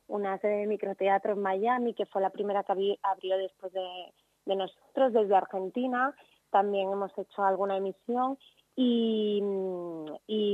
una 0.07 0.37
sede 0.39 0.57
de 0.57 0.67
microteatro 0.67 1.33
en 1.33 1.41
Miami, 1.41 1.93
que 1.93 2.05
fue 2.05 2.21
la 2.21 2.29
primera 2.29 2.63
que 2.63 2.97
abrió 3.03 3.37
después 3.37 3.71
de, 3.73 4.55
nosotros, 4.55 5.13
desde 5.13 5.35
Argentina. 5.35 6.13
También 6.51 6.91
hemos 6.91 7.11
hecho 7.17 7.43
alguna 7.43 7.77
emisión 7.77 8.37
y, 8.75 9.39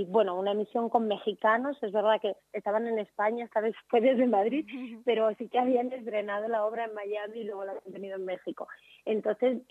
bueno, 0.09 0.37
una 0.37 0.51
emisión 0.51 0.89
con 0.89 1.07
mexicanos. 1.07 1.77
Es 1.81 1.91
verdad 1.91 2.21
que 2.21 2.35
estaban 2.53 2.87
en 2.87 2.99
España, 2.99 3.45
esta 3.45 3.61
vez 3.61 3.75
fue 3.87 4.01
desde 4.01 4.27
Madrid, 4.27 4.65
pero 5.05 5.33
sí 5.35 5.47
que 5.49 5.59
habían 5.59 5.91
estrenado 5.91 6.47
la 6.47 6.65
obra 6.65 6.85
en 6.85 6.93
Miami 6.93 7.39
y 7.39 7.43
luego 7.45 7.65
la 7.65 7.73
han 7.73 7.91
tenido 7.91 8.17
en 8.17 8.25
México. 8.25 8.67
Entonces, 9.05 9.61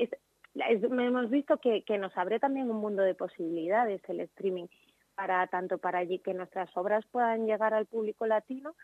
hemos 0.54 1.30
visto 1.30 1.58
que, 1.58 1.82
que 1.82 1.99
nos 1.99 2.16
abre 2.16 2.40
también 2.40 2.70
un 2.70 2.78
mundo 2.78 3.02
de 3.02 3.14
posibilidades 3.14 4.02
el 4.08 4.20
streaming 4.20 4.66
para 5.14 5.47
tanto 5.49 5.78
para 5.78 5.99
allí 5.99 6.20
que 6.20 6.32
nuestras 6.32 6.70
obras 6.76 7.04
puedan 7.11 7.44
llegar 7.47 7.75
al 7.75 7.87
público 7.87 8.25
latino 8.26 8.75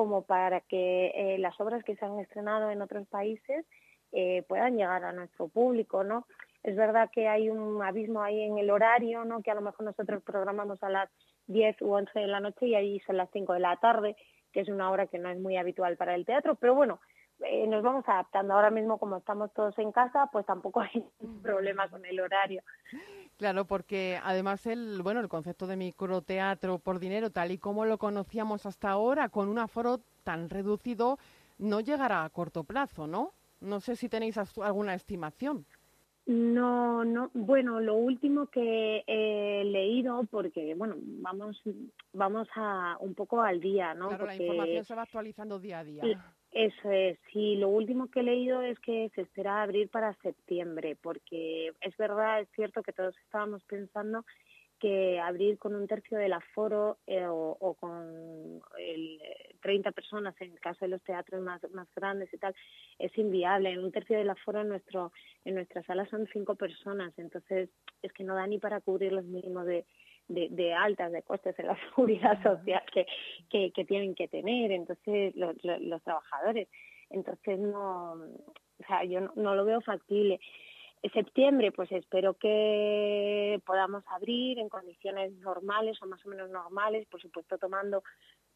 como 0.00 0.22
para 0.22 0.62
que 0.62 1.12
eh, 1.14 1.36
las 1.40 1.60
obras 1.60 1.84
que 1.84 1.94
se 1.94 2.06
han 2.06 2.18
estrenado 2.20 2.70
en 2.70 2.80
otros 2.80 3.06
países 3.08 3.66
eh, 4.12 4.42
puedan 4.48 4.78
llegar 4.78 5.04
a 5.04 5.12
nuestro 5.12 5.48
público, 5.48 6.04
¿no? 6.04 6.26
Es 6.62 6.74
verdad 6.74 7.10
que 7.12 7.28
hay 7.28 7.50
un 7.50 7.82
abismo 7.82 8.22
ahí 8.22 8.40
en 8.40 8.56
el 8.56 8.70
horario, 8.70 9.26
¿no? 9.26 9.42
Que 9.42 9.50
a 9.50 9.54
lo 9.54 9.60
mejor 9.60 9.84
nosotros 9.84 10.22
programamos 10.22 10.82
a 10.82 10.88
las 10.88 11.10
10 11.48 11.82
u 11.82 11.92
11 11.92 12.18
de 12.18 12.26
la 12.28 12.40
noche 12.40 12.66
y 12.66 12.74
ahí 12.76 12.98
son 13.00 13.18
las 13.18 13.28
5 13.30 13.52
de 13.52 13.60
la 13.60 13.76
tarde, 13.76 14.16
que 14.54 14.60
es 14.60 14.70
una 14.70 14.90
hora 14.90 15.06
que 15.06 15.18
no 15.18 15.28
es 15.28 15.38
muy 15.38 15.58
habitual 15.58 15.98
para 15.98 16.14
el 16.14 16.24
teatro, 16.24 16.54
pero 16.54 16.74
bueno, 16.74 16.98
eh, 17.46 17.66
nos 17.66 17.82
vamos 17.82 18.04
adaptando. 18.06 18.54
Ahora 18.54 18.70
mismo, 18.70 18.98
como 18.98 19.16
estamos 19.18 19.52
todos 19.54 19.78
en 19.78 19.92
casa, 19.92 20.28
pues 20.32 20.46
tampoco 20.46 20.80
hay 20.80 21.04
problema 21.42 21.88
con 21.88 22.04
el 22.04 22.20
horario. 22.20 22.62
Claro, 23.36 23.64
porque 23.64 24.18
además 24.22 24.66
el 24.66 25.00
bueno 25.02 25.20
el 25.20 25.28
concepto 25.28 25.66
de 25.66 25.76
microteatro 25.76 26.78
por 26.78 26.98
dinero, 26.98 27.30
tal 27.30 27.50
y 27.52 27.58
como 27.58 27.86
lo 27.86 27.98
conocíamos 27.98 28.66
hasta 28.66 28.90
ahora, 28.90 29.28
con 29.30 29.48
un 29.48 29.58
aforo 29.58 30.00
tan 30.24 30.50
reducido, 30.50 31.18
no 31.58 31.80
llegará 31.80 32.24
a 32.24 32.30
corto 32.30 32.64
plazo, 32.64 33.06
¿no? 33.06 33.32
No 33.60 33.80
sé 33.80 33.96
si 33.96 34.08
tenéis 34.08 34.38
alguna 34.58 34.94
estimación. 34.94 35.66
No, 36.26 37.04
no. 37.04 37.30
Bueno, 37.34 37.80
lo 37.80 37.96
último 37.96 38.46
que 38.46 39.02
he 39.06 39.64
leído, 39.64 40.22
porque 40.30 40.74
bueno, 40.74 40.96
vamos, 40.98 41.62
vamos 42.12 42.48
a 42.54 42.96
un 43.00 43.14
poco 43.14 43.40
al 43.40 43.60
día, 43.60 43.94
¿no? 43.94 44.08
Claro, 44.08 44.26
la 44.26 44.36
información 44.36 44.84
se 44.84 44.94
va 44.94 45.02
actualizando 45.02 45.58
día 45.58 45.80
a 45.80 45.84
día. 45.84 46.02
Eso 46.52 46.90
es, 46.90 47.16
sí, 47.32 47.56
lo 47.56 47.68
último 47.68 48.10
que 48.10 48.20
he 48.20 48.24
leído 48.24 48.60
es 48.62 48.78
que 48.80 49.10
se 49.14 49.22
espera 49.22 49.62
abrir 49.62 49.88
para 49.88 50.14
septiembre, 50.14 50.96
porque 51.00 51.72
es 51.80 51.96
verdad, 51.96 52.40
es 52.40 52.48
cierto 52.56 52.82
que 52.82 52.92
todos 52.92 53.16
estábamos 53.24 53.62
pensando 53.64 54.24
que 54.80 55.20
abrir 55.20 55.58
con 55.58 55.76
un 55.76 55.86
tercio 55.86 56.18
del 56.18 56.32
aforo 56.32 56.98
eh, 57.06 57.26
o, 57.28 57.76
con 57.78 58.62
el, 58.78 59.20
30 59.60 59.92
personas 59.92 60.34
en 60.40 60.52
el 60.52 60.58
caso 60.58 60.78
de 60.80 60.88
los 60.88 61.02
teatros 61.02 61.42
más, 61.42 61.60
más 61.72 61.86
grandes 61.94 62.32
y 62.32 62.38
tal 62.38 62.54
es 62.98 63.16
inviable. 63.18 63.70
En 63.70 63.84
un 63.84 63.92
tercio 63.92 64.16
del 64.16 64.30
aforo 64.30 64.62
en 64.62 64.68
nuestro 64.68 65.12
en 65.44 65.54
nuestra 65.54 65.82
sala 65.82 66.06
son 66.06 66.26
cinco 66.32 66.54
personas, 66.54 67.12
entonces 67.18 67.68
es 68.02 68.12
que 68.12 68.24
no 68.24 68.34
da 68.34 68.46
ni 68.46 68.58
para 68.58 68.80
cubrir 68.80 69.12
los 69.12 69.26
mínimos 69.26 69.66
de, 69.66 69.84
de, 70.30 70.74
altas 70.74 71.12
de 71.12 71.22
costes 71.22 71.58
en 71.58 71.66
la 71.66 71.76
seguridad 71.90 72.42
social 72.42 72.82
que, 72.92 73.72
que, 73.72 73.84
tienen 73.84 74.14
que 74.14 74.28
tener 74.28 74.72
entonces 74.72 75.34
los, 75.36 75.56
los, 75.62 76.02
trabajadores 76.02 76.68
entonces 77.10 77.58
no 77.58 78.12
o 78.12 78.86
sea 78.86 79.04
yo 79.04 79.20
no, 79.34 79.54
lo 79.54 79.64
veo 79.64 79.80
factible 79.80 80.40
en 81.02 81.12
septiembre 81.12 81.72
pues 81.72 81.90
espero 81.92 82.34
que 82.34 83.60
podamos 83.66 84.04
abrir 84.08 84.58
en 84.58 84.68
condiciones 84.68 85.32
normales 85.38 86.00
o 86.02 86.06
más 86.06 86.24
o 86.24 86.28
menos 86.28 86.50
normales 86.50 87.06
por 87.08 87.20
supuesto 87.20 87.58
tomando 87.58 88.02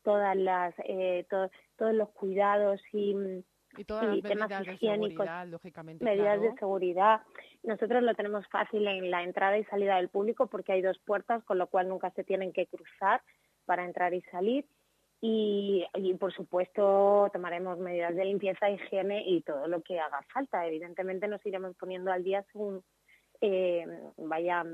todas 0.03 0.37
las 0.37 0.75
eh, 0.85 1.27
todos 1.29 1.95
los 1.95 2.11
cuidados 2.11 2.81
y 2.93 3.43
y 3.77 3.85
todas 3.85 4.05
las 4.05 4.23
medidas 4.23 4.67
de 4.67 4.77
seguridad, 4.79 5.47
lógicamente. 5.49 6.05
Medidas 6.05 6.41
de 6.41 6.55
seguridad. 6.55 7.23
Nosotros 7.65 8.03
lo 8.03 8.15
tenemos 8.15 8.47
fácil 8.49 8.87
en 8.87 9.11
la 9.11 9.23
entrada 9.23 9.57
y 9.59 9.65
salida 9.65 9.97
del 9.97 10.11
público 10.11 10.47
porque 10.47 10.73
hay 10.73 10.83
dos 10.83 10.99
puertas, 10.99 11.43
con 11.45 11.59
lo 11.59 11.67
cual 11.67 11.89
nunca 11.89 12.11
se 12.11 12.23
tienen 12.23 12.53
que 12.53 12.67
cruzar 12.67 13.23
para 13.65 13.85
entrar 13.85 14.13
y 14.15 14.21
salir. 14.23 14.67
Y, 15.27 15.87
por 16.21 16.35
supuesto 16.35 17.31
tomaremos 17.33 17.79
medidas 17.79 18.15
de 18.15 18.27
limpieza, 18.27 18.69
higiene 18.69 19.25
y 19.27 19.41
todo 19.41 19.67
lo 19.69 19.81
que 19.81 19.99
haga 19.99 20.21
falta. 20.35 20.67
Evidentemente 20.67 21.27
nos 21.29 21.45
iremos 21.47 21.75
poniendo 21.77 22.13
al 22.13 22.23
día 22.23 22.45
según 22.53 22.83
eh, 23.41 23.87
vaya 24.19 24.65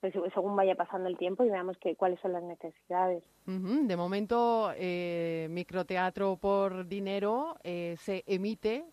pues, 0.00 0.14
según 0.32 0.54
vaya 0.54 0.76
pasando 0.76 1.08
el 1.08 1.18
tiempo 1.18 1.44
y 1.44 1.50
veamos 1.50 1.76
que, 1.78 1.96
cuáles 1.96 2.20
son 2.20 2.32
las 2.32 2.42
necesidades. 2.44 3.24
De 3.46 3.96
momento, 3.96 4.72
eh, 4.76 5.48
microteatro 5.50 6.36
por 6.36 6.86
dinero 6.86 7.56
eh, 7.64 7.96
se 7.98 8.22
emite. 8.26 8.84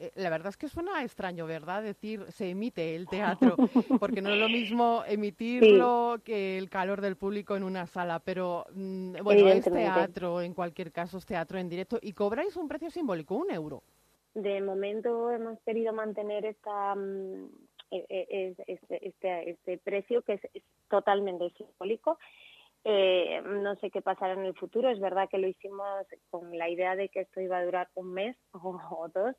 Eh, 0.00 0.12
la 0.14 0.30
verdad 0.30 0.48
es 0.48 0.56
que 0.56 0.68
suena 0.68 1.04
extraño, 1.04 1.46
¿verdad? 1.46 1.82
Decir 1.82 2.24
se 2.30 2.48
emite 2.48 2.96
el 2.96 3.06
teatro, 3.06 3.54
porque 4.00 4.22
no 4.22 4.30
es 4.30 4.38
lo 4.38 4.48
mismo 4.48 5.02
emitirlo 5.06 6.16
que 6.24 6.56
el 6.56 6.70
calor 6.70 7.02
del 7.02 7.16
público 7.16 7.54
en 7.54 7.64
una 7.64 7.86
sala, 7.86 8.18
pero 8.18 8.64
mm, 8.72 9.16
bueno, 9.22 9.46
es 9.48 9.64
teatro, 9.64 10.40
en 10.40 10.54
cualquier 10.54 10.90
caso 10.90 11.18
es 11.18 11.26
teatro 11.26 11.58
en 11.58 11.68
directo 11.68 11.98
y 12.00 12.14
cobráis 12.14 12.56
un 12.56 12.66
precio 12.66 12.90
simbólico, 12.90 13.34
un 13.34 13.50
euro. 13.50 13.82
De 14.32 14.62
momento 14.62 15.30
hemos 15.32 15.60
querido 15.66 15.92
mantener 15.92 16.46
esta, 16.46 16.94
mm, 16.94 17.50
e, 17.90 18.06
e, 18.08 18.54
este, 18.66 19.08
este, 19.08 19.50
este, 19.50 19.78
precio 19.78 20.22
que 20.22 20.34
es, 20.34 20.62
totalmente 20.88 21.50
simbólico. 21.50 22.18
Eh, 22.84 23.42
no 23.44 23.76
sé 23.76 23.90
qué 23.90 24.00
pasará 24.00 24.32
en 24.32 24.46
el 24.46 24.54
futuro. 24.54 24.88
Es 24.88 24.98
verdad 24.98 25.28
que 25.28 25.36
lo 25.36 25.46
hicimos 25.46 26.06
con 26.30 26.56
la 26.56 26.70
idea 26.70 26.96
de 26.96 27.10
que 27.10 27.20
esto 27.20 27.40
iba 27.42 27.58
a 27.58 27.64
durar 27.64 27.88
un 27.94 28.14
mes 28.14 28.36
o, 28.52 29.08
dos. 29.12 29.36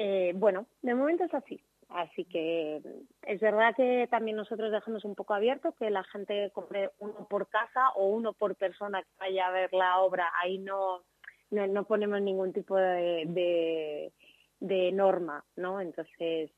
Eh, 0.00 0.32
bueno, 0.34 0.66
de 0.80 0.94
momento 0.94 1.24
es 1.24 1.34
así. 1.34 1.60
Así 1.88 2.24
que 2.26 2.82
es 3.22 3.40
verdad 3.40 3.74
que 3.74 4.06
también 4.10 4.36
nosotros 4.36 4.70
dejamos 4.70 5.04
un 5.04 5.14
poco 5.14 5.34
abierto 5.34 5.72
que 5.72 5.90
la 5.90 6.04
gente 6.04 6.50
compre 6.52 6.90
uno 6.98 7.26
por 7.28 7.48
casa 7.48 7.90
o 7.96 8.08
uno 8.08 8.32
por 8.34 8.56
persona 8.56 9.02
que 9.02 9.08
vaya 9.18 9.48
a 9.48 9.52
ver 9.52 9.72
la 9.72 9.98
obra. 9.98 10.30
Ahí 10.42 10.58
no, 10.58 11.02
no, 11.50 11.84
ponemos 11.84 12.20
ningún 12.20 12.52
tipo 12.52 12.76
de 12.76 14.12
de 14.60 14.92
norma, 14.92 15.44
¿no? 15.56 15.80
Entonces 15.80 16.50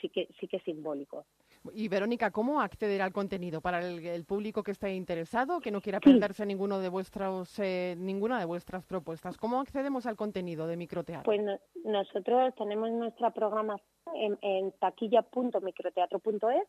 sí 0.00 0.08
que 0.08 0.28
sí 0.38 0.48
que 0.48 0.56
es 0.58 0.62
simbólico. 0.62 1.26
Y 1.74 1.88
Verónica, 1.88 2.30
¿cómo 2.30 2.60
acceder 2.60 3.02
al 3.02 3.12
contenido 3.12 3.60
para 3.60 3.80
el, 3.80 4.24
público 4.24 4.62
que 4.62 4.72
esté 4.72 4.94
interesado, 4.94 5.60
que 5.60 5.70
no 5.70 5.80
quiera 5.80 6.00
perderse 6.00 6.44
ninguno 6.44 6.78
de 6.80 6.88
vuestros, 6.88 7.58
eh, 7.58 7.94
ninguna 7.98 8.38
de 8.38 8.44
vuestras 8.44 8.84
propuestas? 8.84 9.36
¿Cómo 9.36 9.60
accedemos 9.60 10.06
al 10.06 10.16
contenido 10.16 10.66
de 10.66 10.76
microteatro? 10.76 11.24
Pues 11.24 11.40
nosotros 11.84 12.54
tenemos 12.56 12.90
nuestra 12.90 13.30
programación 13.30 13.86
en, 14.14 14.38
en 14.42 14.72
taquilla.microteatro.es 14.72 16.68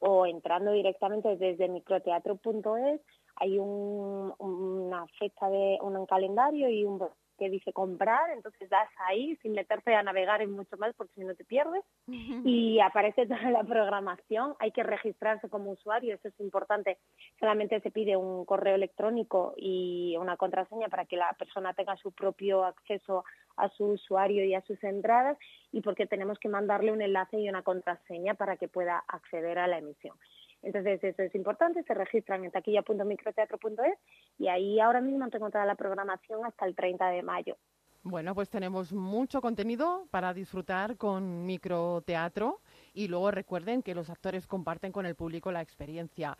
o 0.00 0.26
entrando 0.26 0.72
directamente 0.72 1.36
desde 1.36 1.68
microteatro.es 1.68 3.00
hay 3.36 3.58
un, 3.58 4.34
una 4.38 5.06
fecha 5.18 5.48
de 5.48 5.78
un 5.80 6.04
calendario 6.06 6.68
y 6.68 6.84
un 6.84 6.98
que 7.40 7.48
dice 7.48 7.72
comprar, 7.72 8.30
entonces 8.30 8.68
das 8.68 8.88
ahí 9.08 9.34
sin 9.36 9.52
meterte 9.52 9.94
a 9.94 10.02
navegar 10.02 10.42
en 10.42 10.50
mucho 10.50 10.76
más 10.76 10.94
porque 10.94 11.14
si 11.14 11.24
no 11.24 11.34
te 11.34 11.44
pierdes. 11.44 11.82
Y 12.06 12.80
aparece 12.80 13.26
toda 13.26 13.50
la 13.50 13.64
programación, 13.64 14.54
hay 14.58 14.72
que 14.72 14.82
registrarse 14.82 15.48
como 15.48 15.70
usuario, 15.70 16.14
eso 16.14 16.28
es 16.28 16.38
importante, 16.38 16.98
solamente 17.38 17.80
se 17.80 17.90
pide 17.90 18.16
un 18.16 18.44
correo 18.44 18.74
electrónico 18.74 19.54
y 19.56 20.16
una 20.18 20.36
contraseña 20.36 20.88
para 20.88 21.06
que 21.06 21.16
la 21.16 21.34
persona 21.38 21.72
tenga 21.72 21.96
su 21.96 22.12
propio 22.12 22.64
acceso 22.64 23.24
a 23.56 23.70
su 23.70 23.86
usuario 23.86 24.44
y 24.44 24.54
a 24.54 24.60
sus 24.62 24.82
entradas 24.84 25.38
y 25.72 25.80
porque 25.80 26.06
tenemos 26.06 26.38
que 26.38 26.50
mandarle 26.50 26.92
un 26.92 27.00
enlace 27.00 27.40
y 27.40 27.48
una 27.48 27.62
contraseña 27.62 28.34
para 28.34 28.58
que 28.58 28.68
pueda 28.68 29.02
acceder 29.08 29.58
a 29.58 29.66
la 29.66 29.78
emisión. 29.78 30.16
Entonces 30.62 31.02
eso 31.02 31.22
es 31.22 31.34
importante, 31.34 31.82
se 31.84 31.94
registran 31.94 32.44
en 32.44 32.50
taquilla.microteatro.es 32.50 33.98
y 34.38 34.48
ahí 34.48 34.80
ahora 34.80 35.00
mismo 35.00 35.28
tengo 35.30 35.50
toda 35.50 35.64
la 35.64 35.74
programación 35.74 36.44
hasta 36.44 36.66
el 36.66 36.74
30 36.74 37.08
de 37.08 37.22
mayo. 37.22 37.56
Bueno, 38.02 38.34
pues 38.34 38.48
tenemos 38.48 38.94
mucho 38.94 39.42
contenido 39.42 40.06
para 40.10 40.32
disfrutar 40.32 40.96
con 40.96 41.44
microteatro 41.44 42.60
y 42.94 43.08
luego 43.08 43.30
recuerden 43.30 43.82
que 43.82 43.94
los 43.94 44.08
actores 44.08 44.46
comparten 44.46 44.90
con 44.90 45.04
el 45.04 45.14
público 45.14 45.52
la 45.52 45.60
experiencia. 45.60 46.36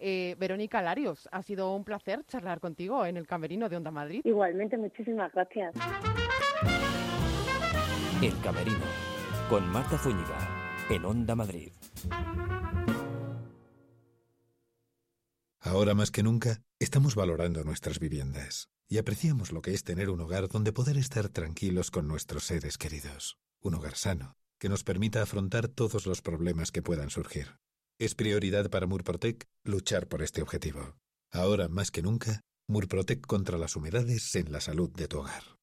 Eh, 0.00 0.34
Verónica 0.38 0.82
Larios, 0.82 1.28
ha 1.30 1.42
sido 1.42 1.72
un 1.74 1.84
placer 1.84 2.24
charlar 2.24 2.58
contigo 2.58 3.06
en 3.06 3.16
el 3.16 3.28
Camerino 3.28 3.68
de 3.68 3.76
Onda 3.76 3.92
Madrid. 3.92 4.22
Igualmente, 4.24 4.76
muchísimas 4.76 5.32
gracias. 5.32 5.74
El 8.20 8.40
Camerino, 8.42 8.84
con 9.48 9.68
Marta 9.68 9.96
Zúñiga, 9.96 10.38
en 10.90 11.04
Onda 11.04 11.36
Madrid. 11.36 11.70
Ahora 15.66 15.94
más 15.94 16.10
que 16.10 16.22
nunca, 16.22 16.62
estamos 16.78 17.14
valorando 17.14 17.64
nuestras 17.64 17.98
viviendas 17.98 18.68
y 18.86 18.98
apreciamos 18.98 19.50
lo 19.50 19.62
que 19.62 19.72
es 19.72 19.82
tener 19.82 20.10
un 20.10 20.20
hogar 20.20 20.46
donde 20.48 20.74
poder 20.74 20.98
estar 20.98 21.30
tranquilos 21.30 21.90
con 21.90 22.06
nuestros 22.06 22.44
seres 22.44 22.76
queridos. 22.76 23.38
Un 23.62 23.72
hogar 23.72 23.96
sano, 23.96 24.36
que 24.60 24.68
nos 24.68 24.84
permita 24.84 25.22
afrontar 25.22 25.68
todos 25.68 26.04
los 26.04 26.20
problemas 26.20 26.70
que 26.70 26.82
puedan 26.82 27.08
surgir. 27.08 27.56
Es 27.98 28.14
prioridad 28.14 28.68
para 28.68 28.86
Murprotec 28.86 29.46
luchar 29.64 30.06
por 30.06 30.20
este 30.20 30.42
objetivo. 30.42 30.98
Ahora 31.32 31.68
más 31.68 31.90
que 31.90 32.02
nunca, 32.02 32.42
Murprotec 32.68 33.26
contra 33.26 33.56
las 33.56 33.74
humedades 33.74 34.34
en 34.34 34.52
la 34.52 34.60
salud 34.60 34.90
de 34.90 35.08
tu 35.08 35.20
hogar. 35.20 35.56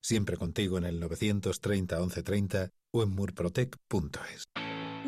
Siempre 0.00 0.36
contigo 0.36 0.78
en 0.78 0.84
el 0.84 1.00
930 1.00 1.98
1130 1.98 2.70
o 2.92 3.02
en 3.02 3.08
murprotec.es. 3.08 4.44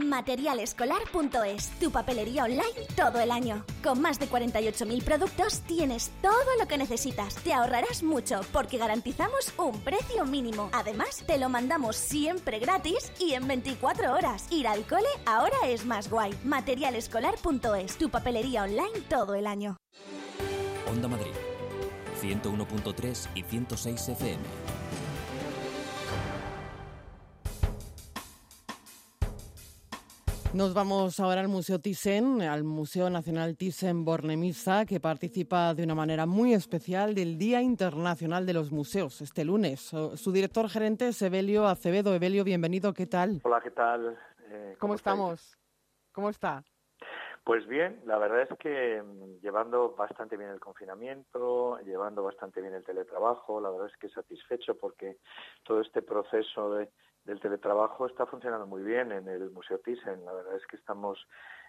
Materialescolar.es, 0.08 1.70
tu 1.78 1.90
papelería 1.90 2.44
online 2.44 2.86
todo 2.96 3.20
el 3.20 3.30
año. 3.30 3.64
Con 3.82 4.00
más 4.00 4.18
de 4.18 4.28
48.000 4.28 5.02
productos 5.02 5.60
tienes 5.60 6.10
todo 6.22 6.32
lo 6.58 6.66
que 6.66 6.78
necesitas. 6.78 7.34
Te 7.36 7.52
ahorrarás 7.52 8.02
mucho 8.02 8.40
porque 8.52 8.78
garantizamos 8.78 9.52
un 9.56 9.80
precio 9.80 10.24
mínimo. 10.24 10.70
Además, 10.72 11.22
te 11.26 11.38
lo 11.38 11.48
mandamos 11.48 11.96
siempre 11.96 12.58
gratis 12.58 13.12
y 13.18 13.34
en 13.34 13.46
24 13.46 14.12
horas. 14.12 14.46
Ir 14.50 14.66
al 14.66 14.86
cole 14.86 15.08
ahora 15.26 15.56
es 15.66 15.84
más 15.84 16.10
guay. 16.10 16.32
Materialescolar.es, 16.44 17.96
tu 17.96 18.10
papelería 18.10 18.64
online 18.64 19.00
todo 19.08 19.34
el 19.34 19.46
año. 19.46 19.76
Onda 20.90 21.08
Madrid, 21.08 21.32
101.3 22.20 23.28
y 23.34 23.42
106 23.42 24.08
FM. 24.08 24.42
Nos 30.52 30.74
vamos 30.74 31.20
ahora 31.20 31.40
al 31.40 31.46
Museo 31.46 31.78
Thyssen, 31.78 32.42
al 32.42 32.64
Museo 32.64 33.08
Nacional 33.08 33.56
Thyssen-Bornemisza, 33.56 34.84
que 34.84 34.98
participa 34.98 35.74
de 35.74 35.84
una 35.84 35.94
manera 35.94 36.26
muy 36.26 36.54
especial 36.54 37.14
del 37.14 37.38
Día 37.38 37.62
Internacional 37.62 38.46
de 38.46 38.54
los 38.54 38.72
Museos 38.72 39.20
este 39.20 39.44
lunes. 39.44 39.80
Su 39.80 40.32
director 40.32 40.68
gerente 40.68 41.06
es 41.06 41.22
Evelio 41.22 41.68
Acevedo. 41.68 42.12
Evelio, 42.16 42.42
bienvenido, 42.42 42.92
¿qué 42.92 43.06
tal? 43.06 43.40
Hola, 43.44 43.60
¿qué 43.60 43.70
tal? 43.70 44.18
Eh, 44.48 44.74
¿Cómo, 44.80 44.94
estamos? 44.94 45.56
¿Cómo 46.10 46.30
está? 46.30 46.64
Pues 47.44 47.64
bien, 47.68 48.00
la 48.04 48.18
verdad 48.18 48.42
es 48.42 48.58
que 48.58 49.00
mm, 49.02 49.40
llevando 49.40 49.94
bastante 49.94 50.36
bien 50.36 50.50
el 50.50 50.58
confinamiento, 50.58 51.78
llevando 51.86 52.24
bastante 52.24 52.60
bien 52.60 52.74
el 52.74 52.84
teletrabajo, 52.84 53.60
la 53.60 53.70
verdad 53.70 53.86
es 53.86 53.96
que 53.98 54.08
satisfecho 54.08 54.76
porque 54.76 55.18
todo 55.62 55.80
este 55.80 56.02
proceso 56.02 56.74
de 56.74 56.90
del 57.24 57.40
teletrabajo 57.40 58.06
está 58.06 58.26
funcionando 58.26 58.66
muy 58.66 58.82
bien 58.82 59.12
en 59.12 59.28
el 59.28 59.50
Museo 59.50 59.78
Thyssen. 59.78 60.24
La 60.24 60.32
verdad 60.32 60.56
es 60.56 60.66
que 60.66 60.76
estamos, 60.76 61.26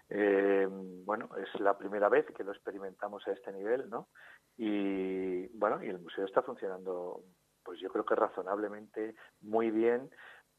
eh, 0.08 0.66
bueno, 1.04 1.28
es 1.36 1.60
la 1.60 1.76
primera 1.76 2.08
vez 2.08 2.26
que 2.34 2.44
lo 2.44 2.52
experimentamos 2.52 3.26
a 3.28 3.32
este 3.32 3.52
nivel, 3.52 3.88
¿no? 3.90 4.08
Y 4.56 5.46
bueno, 5.56 5.82
y 5.82 5.88
el 5.88 5.98
museo 5.98 6.24
está 6.24 6.42
funcionando, 6.42 7.22
pues 7.64 7.80
yo 7.80 7.90
creo 7.90 8.04
que 8.04 8.14
razonablemente 8.14 9.14
muy 9.40 9.70
bien 9.70 10.10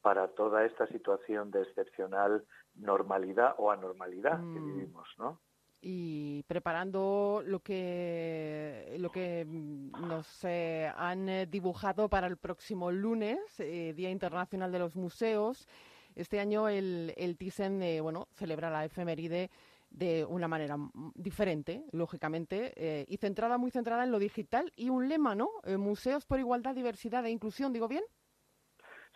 para 0.01 0.27
toda 0.29 0.65
esta 0.65 0.87
situación 0.87 1.51
de 1.51 1.61
excepcional 1.61 2.45
normalidad 2.75 3.55
o 3.57 3.71
anormalidad 3.71 4.37
que 4.37 4.59
mm. 4.59 4.65
vivimos, 4.65 5.07
¿no? 5.17 5.39
Y 5.85 6.43
preparando 6.43 7.43
lo 7.45 7.59
que 7.59 8.95
lo 8.99 9.11
que 9.11 9.45
nos 9.45 10.45
eh, 10.45 10.89
han 10.95 11.27
eh, 11.27 11.45
dibujado 11.45 12.07
para 12.07 12.27
el 12.27 12.37
próximo 12.37 12.89
lunes, 12.89 13.37
eh, 13.59 13.93
Día 13.93 14.09
Internacional 14.09 14.71
de 14.71 14.79
los 14.79 14.95
Museos. 14.95 15.67
Este 16.15 16.39
año 16.39 16.69
el, 16.69 17.13
el 17.17 17.35
Thyssen 17.37 17.81
bueno, 18.01 18.27
celebra 18.33 18.69
la 18.69 18.85
efeméride 18.85 19.49
de 19.89 20.23
una 20.25 20.47
manera 20.47 20.77
diferente, 21.15 21.83
lógicamente, 21.91 23.05
y 23.07 23.17
centrada, 23.17 23.57
muy 23.57 23.71
centrada 23.71 24.03
en 24.03 24.11
lo 24.11 24.19
digital 24.19 24.71
y 24.75 24.89
un 24.89 25.09
lema, 25.09 25.35
¿no? 25.35 25.49
Museos 25.77 26.25
por 26.25 26.39
igualdad, 26.39 26.75
diversidad 26.75 27.25
e 27.25 27.31
inclusión, 27.31 27.73
¿digo 27.73 27.87
bien? 27.87 28.03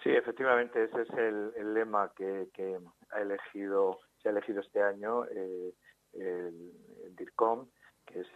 Sí, 0.04 0.10
efectivamente, 0.10 0.84
ese 0.84 1.02
es 1.02 1.10
el, 1.10 1.74
lema 1.74 2.12
que, 2.16 2.50
que, 2.54 2.78
ha 3.12 3.22
elegido, 3.22 4.00
se 4.22 4.30
ha 4.30 4.32
elegido 4.32 4.62
este 4.62 4.82
año. 4.82 5.26
Eh, 5.26 5.74
el, 6.14 7.16
DIRCOM, 7.16 7.68
que 8.06 8.22
es 8.22 8.28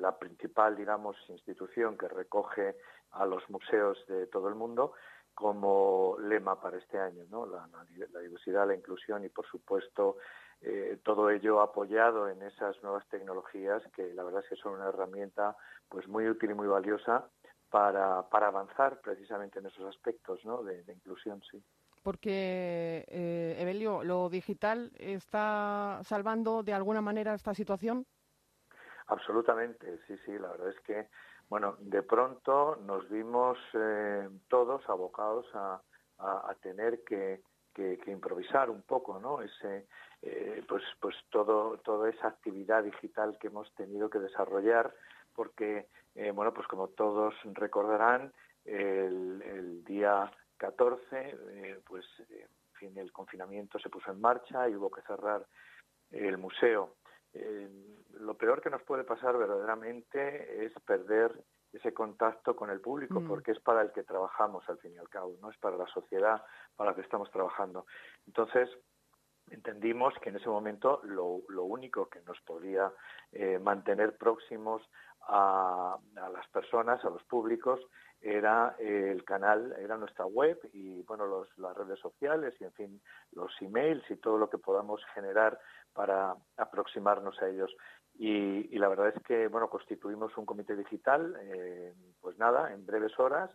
la 0.00 0.18
principal, 0.18 0.76
digamos, 0.76 1.16
institución 1.28 1.98
que 1.98 2.08
recoge 2.08 2.76
a 3.12 3.26
los 3.26 3.48
museos 3.50 3.98
de 4.08 4.26
todo 4.26 4.48
el 4.48 4.54
mundo, 4.54 4.92
como 5.34 6.16
lema 6.20 6.60
para 6.60 6.78
este 6.78 6.98
año, 6.98 7.24
¿no? 7.30 7.46
La, 7.46 7.68
diversidad, 8.20 8.66
la 8.66 8.74
inclusión 8.74 9.24
y, 9.24 9.28
por 9.28 9.46
supuesto, 9.46 10.16
eh, 10.60 10.98
todo 11.02 11.30
ello 11.30 11.60
apoyado 11.60 12.28
en 12.28 12.42
esas 12.42 12.82
nuevas 12.82 13.06
tecnologías 13.08 13.82
que 13.94 14.14
la 14.14 14.22
verdad 14.22 14.42
es 14.44 14.48
que 14.48 14.56
son 14.56 14.74
una 14.74 14.88
herramienta 14.88 15.56
pues 15.88 16.06
muy 16.06 16.28
útil 16.28 16.50
y 16.52 16.54
muy 16.54 16.68
valiosa 16.68 17.28
para, 17.68 18.28
para 18.28 18.48
avanzar 18.48 19.00
precisamente 19.00 19.58
en 19.58 19.66
esos 19.66 19.84
aspectos 19.88 20.44
¿no? 20.44 20.62
de, 20.62 20.84
de 20.84 20.92
inclusión, 20.92 21.42
sí 21.50 21.62
porque, 22.02 23.04
eh, 23.08 23.56
Evelio, 23.58 24.02
¿lo 24.02 24.28
digital 24.28 24.90
está 24.98 26.00
salvando 26.04 26.62
de 26.62 26.74
alguna 26.74 27.00
manera 27.00 27.34
esta 27.34 27.54
situación? 27.54 28.06
Absolutamente, 29.06 29.98
sí, 30.06 30.16
sí, 30.24 30.38
la 30.38 30.48
verdad 30.48 30.70
es 30.70 30.80
que, 30.80 31.08
bueno, 31.48 31.76
de 31.80 32.02
pronto 32.02 32.76
nos 32.76 33.08
vimos 33.10 33.58
eh, 33.74 34.28
todos 34.48 34.88
abocados 34.88 35.46
a, 35.54 35.80
tener 36.60 37.02
que, 37.02 37.42
improvisar 38.06 38.70
un 38.70 38.82
poco, 38.82 39.18
¿no? 39.18 39.42
Ese, 39.42 39.86
eh, 40.22 40.64
pues, 40.68 40.82
pues 41.00 41.16
todo, 41.30 41.78
toda 41.78 42.08
esa 42.08 42.28
actividad 42.28 42.84
digital 42.84 43.36
que 43.40 43.48
hemos 43.48 43.72
tenido 43.74 44.08
que 44.08 44.20
desarrollar, 44.20 44.94
porque, 45.34 45.88
eh, 46.14 46.30
bueno, 46.30 46.54
pues 46.54 46.68
como 46.68 46.88
todos 46.88 47.34
recordarán, 47.54 48.32
el, 48.64 49.42
el 49.42 49.84
día 49.84 50.30
14, 50.62 51.06
eh, 51.12 51.80
pues 51.84 52.04
en 52.28 52.74
fin, 52.78 52.96
el 52.96 53.10
confinamiento 53.10 53.80
se 53.80 53.90
puso 53.90 54.12
en 54.12 54.20
marcha 54.20 54.68
y 54.68 54.76
hubo 54.76 54.92
que 54.92 55.02
cerrar 55.02 55.44
el 56.12 56.38
museo. 56.38 56.94
Eh, 57.34 57.68
lo 58.20 58.34
peor 58.34 58.62
que 58.62 58.70
nos 58.70 58.82
puede 58.84 59.02
pasar 59.02 59.36
verdaderamente 59.36 60.64
es 60.64 60.72
perder 60.86 61.32
ese 61.72 61.92
contacto 61.92 62.54
con 62.54 62.70
el 62.70 62.80
público, 62.80 63.20
mm. 63.20 63.26
porque 63.26 63.50
es 63.50 63.58
para 63.58 63.82
el 63.82 63.90
que 63.90 64.04
trabajamos 64.04 64.62
al 64.68 64.78
fin 64.78 64.94
y 64.94 64.98
al 64.98 65.08
cabo, 65.08 65.34
no 65.40 65.50
es 65.50 65.58
para 65.58 65.76
la 65.76 65.86
sociedad 65.88 66.44
para 66.76 66.90
la 66.90 66.96
que 66.96 67.02
estamos 67.02 67.28
trabajando. 67.32 67.86
Entonces, 68.26 68.68
entendimos 69.50 70.14
que 70.22 70.28
en 70.28 70.36
ese 70.36 70.48
momento 70.48 71.00
lo, 71.02 71.42
único 71.64 72.08
que 72.08 72.20
nos 72.20 72.40
podía 72.42 72.92
eh, 73.32 73.58
mantener 73.58 74.16
próximos 74.16 74.82
a, 75.26 75.98
a, 76.16 76.28
las 76.28 76.46
personas, 76.50 77.04
a 77.04 77.10
los 77.10 77.24
públicos, 77.24 77.80
era 78.22 78.76
el 78.78 79.24
canal, 79.24 79.74
era 79.78 79.96
nuestra 79.96 80.24
web 80.24 80.58
y 80.72 81.02
bueno, 81.02 81.26
los, 81.26 81.48
las 81.58 81.76
redes 81.76 81.98
sociales 81.98 82.54
y 82.60 82.64
en 82.64 82.72
fin, 82.72 83.00
los 83.32 83.50
emails 83.60 84.08
y 84.10 84.16
todo 84.16 84.38
lo 84.38 84.48
que 84.48 84.58
podamos 84.58 85.04
generar 85.14 85.58
para 85.92 86.34
aproximarnos 86.56 87.40
a 87.42 87.48
ellos. 87.48 87.74
Y, 88.14 88.78
la 88.78 88.88
verdad 88.88 89.08
es 89.08 89.22
que 89.24 89.48
bueno, 89.48 89.68
constituimos 89.68 90.36
un 90.36 90.46
comité 90.46 90.76
digital, 90.76 91.36
eh, 91.40 91.94
pues 92.20 92.38
nada, 92.38 92.72
en 92.72 92.86
breves 92.86 93.18
horas 93.18 93.50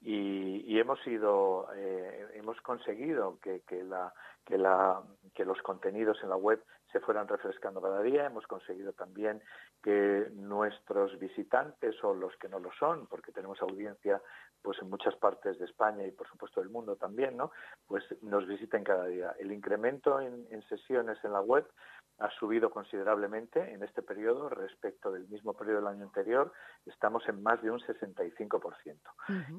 y, 0.00 0.78
hemos 0.78 1.04
ido, 1.06 1.68
eh, 1.74 2.28
hemos 2.34 2.60
conseguido 2.60 3.38
que, 3.42 3.62
que, 3.62 3.82
la, 3.82 4.12
que, 4.44 4.58
la, 4.58 5.02
que 5.34 5.44
los 5.44 5.60
contenidos 5.62 6.18
en 6.22 6.28
la 6.28 6.36
web 6.36 6.62
se 6.94 7.00
fueran 7.00 7.26
refrescando 7.26 7.82
cada 7.82 8.00
día. 8.02 8.26
Hemos 8.26 8.46
conseguido 8.46 8.92
también 8.92 9.42
que 9.82 10.28
nuestros 10.32 11.18
visitantes 11.18 11.96
o 12.04 12.14
los 12.14 12.36
que 12.36 12.48
no 12.48 12.60
lo 12.60 12.70
son, 12.78 13.08
porque 13.08 13.32
tenemos 13.32 13.60
audiencia 13.60 14.22
pues 14.62 14.78
en 14.80 14.88
muchas 14.88 15.16
partes 15.16 15.58
de 15.58 15.64
España 15.64 16.06
y 16.06 16.12
por 16.12 16.28
supuesto 16.28 16.60
del 16.60 16.70
mundo 16.70 16.94
también, 16.94 17.36
¿no? 17.36 17.50
Pues 17.88 18.04
nos 18.22 18.46
visiten 18.46 18.84
cada 18.84 19.06
día. 19.06 19.34
El 19.40 19.50
incremento 19.50 20.20
en, 20.20 20.62
sesiones 20.68 21.18
en 21.24 21.32
la 21.32 21.40
web 21.40 21.66
ha 22.18 22.30
subido 22.38 22.70
considerablemente 22.70 23.72
en 23.72 23.82
este 23.82 24.02
periodo 24.02 24.48
respecto 24.48 25.10
del 25.10 25.26
mismo 25.28 25.52
periodo 25.54 25.78
del 25.78 25.88
año 25.88 26.04
anterior. 26.04 26.52
Estamos 26.86 27.28
en 27.28 27.42
más 27.42 27.60
de 27.62 27.70
un 27.70 27.80
65%. 27.80 28.98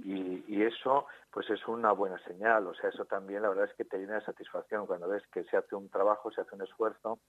y, 0.04 0.44
y 0.48 0.64
eso 0.64 1.06
pues 1.32 1.50
es 1.50 1.68
una 1.68 1.92
buena 1.92 2.18
señal. 2.24 2.68
O 2.68 2.74
sea, 2.74 2.90
eso 2.90 3.06
también 3.06 3.42
la 3.42 3.50
verdad 3.50 3.66
es 3.66 3.74
que 3.76 3.86
te 3.86 3.98
llena 3.98 4.16
de 4.16 4.26
satisfacción 4.26 4.86
cuando 4.88 5.08
ves 5.08 5.24
que 5.34 5.44
se 5.46 5.58
hace 5.58 5.76
un 5.76 5.90
trabajo, 5.90 6.32
se 6.32 6.42
hace 6.42 6.56
un 6.56 6.62
esfuerzo 6.62 7.20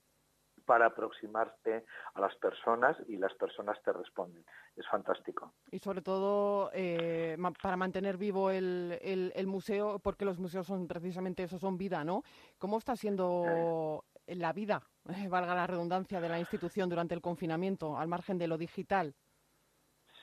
para 0.67 0.87
aproximarte 0.87 1.85
a 2.15 2.21
las 2.21 2.35
personas 2.37 2.97
y 3.09 3.17
las 3.17 3.33
personas 3.35 3.81
te 3.83 3.93
responden. 3.93 4.45
Es 4.77 4.87
fantástico. 4.89 5.55
Y 5.71 5.79
sobre 5.79 6.03
todo 6.03 6.71
eh, 6.75 7.39
para 7.63 7.77
mantener 7.77 8.19
vivo 8.19 8.51
el, 8.51 8.99
el, 9.01 9.47
museo, 9.47 10.01
porque 10.01 10.25
los 10.25 10.39
museos 10.39 10.67
son 10.67 10.87
precisamente 10.87 11.45
eso, 11.45 11.59
son 11.59 11.79
vida, 11.79 12.05
¿no? 12.05 12.23
¿Cómo 12.59 12.79
está 12.79 12.97
siendo 12.97 14.05
la 14.27 14.53
vida, 14.53 14.83
valga 15.31 15.55
la 15.55 15.67
redundancia, 15.67 16.21
de 16.21 16.29
la 16.29 16.39
institución 16.39 16.89
durante 16.89 17.15
el 17.15 17.21
confinamiento, 17.21 17.97
al 17.97 18.09
margen 18.09 18.39
de 18.39 18.49
lo 18.49 18.59
digital? 18.59 19.15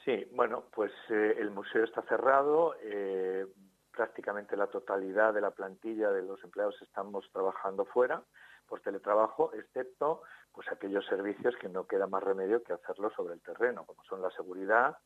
Sí, 0.03 0.27
bueno, 0.33 0.65
pues 0.73 0.91
eh, 1.09 1.35
el 1.39 1.51
museo 1.51 1.85
está 1.85 2.01
cerrado. 2.03 2.75
Eh, 2.81 3.45
prácticamente 3.93 4.57
la 4.57 4.67
totalidad 4.67 5.33
de 5.33 5.41
la 5.41 5.51
plantilla 5.51 6.11
de 6.11 6.23
los 6.23 6.43
empleados 6.43 6.81
estamos 6.81 7.29
trabajando 7.31 7.85
fuera 7.85 8.23
por 8.67 8.81
teletrabajo, 8.81 9.53
excepto 9.53 10.23
pues 10.51 10.67
aquellos 10.71 11.05
servicios 11.05 11.55
que 11.57 11.69
no 11.69 11.85
queda 11.85 12.07
más 12.07 12.23
remedio 12.23 12.63
que 12.63 12.73
hacerlo 12.73 13.11
sobre 13.15 13.35
el 13.35 13.41
terreno, 13.41 13.85
como 13.85 14.03
son 14.03 14.21
la 14.21 14.31
seguridad, 14.31 14.97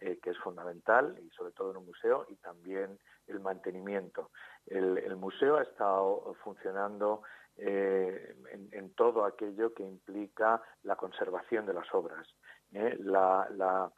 eh, 0.00 0.18
que 0.22 0.30
es 0.30 0.38
fundamental 0.38 1.18
y 1.22 1.28
sobre 1.30 1.52
todo 1.52 1.70
en 1.70 1.78
un 1.78 1.86
museo, 1.86 2.26
y 2.28 2.36
también 2.36 2.98
el 3.26 3.40
mantenimiento. 3.40 4.30
El, 4.66 5.16
museo 5.16 5.56
ha 5.56 5.62
estado 5.62 6.34
funcionando 6.42 7.22
eh, 7.62 8.34
en, 8.72 8.94
todo 8.94 9.24
aquello 9.24 9.74
que 9.74 9.82
implica 9.82 10.62
la 10.82 10.96
conservación 10.96 11.66
de 11.66 11.74
las 11.74 11.92
obras, 11.94 12.26
¿eh? 12.72 12.96
la, 13.00 13.90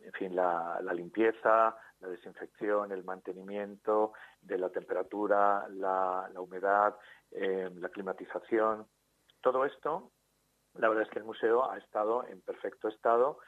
en 0.00 0.12
fin, 0.12 0.36
la, 0.36 0.78
limpieza, 0.92 1.74
la 2.00 2.08
desinfección, 2.08 2.92
el 2.92 3.04
mantenimiento 3.04 4.12
de 4.42 4.58
la 4.58 4.68
temperatura, 4.68 5.66
la, 5.70 6.30
humedad, 6.38 6.96
eh, 7.30 7.70
la 7.74 7.88
climatización. 7.88 8.86
Todo 9.40 9.64
esto, 9.64 10.12
la 10.74 10.88
verdad 10.88 11.04
es 11.04 11.10
que 11.10 11.18
el 11.18 11.24
museo 11.24 11.70
ha 11.70 11.78
estado 11.78 12.26
en 12.26 12.42
perfecto 12.42 12.88
estado 12.88 13.38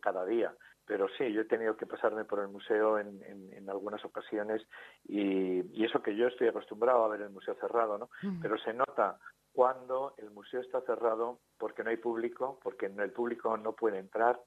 cada 0.00 0.24
día. 0.24 0.54
Pero 0.86 1.08
sí, 1.18 1.32
yo 1.32 1.42
he 1.42 1.46
tenido 1.46 1.76
que 1.76 1.86
pasarme 1.86 2.24
por 2.24 2.40
el 2.40 2.48
museo 2.48 2.98
en, 2.98 3.68
algunas 3.68 4.04
ocasiones 4.04 4.62
y, 5.04 5.84
eso 5.84 6.00
que 6.00 6.16
yo 6.16 6.28
estoy 6.28 6.48
acostumbrado 6.48 7.04
a 7.04 7.08
ver 7.08 7.22
el 7.22 7.30
museo 7.30 7.54
cerrado, 7.60 7.98
¿no? 7.98 8.08
Pero 8.40 8.56
se 8.58 8.72
nota 8.72 9.18
cuando 9.52 10.14
el 10.18 10.30
museo 10.30 10.60
está 10.60 10.80
cerrado 10.82 11.40
porque 11.58 11.82
no 11.82 11.90
hay 11.90 11.96
público, 11.96 12.60
porque 12.62 12.86
el 12.86 13.10
público 13.12 13.56
no 13.56 13.72
puede 13.72 13.98
entrar 13.98 14.38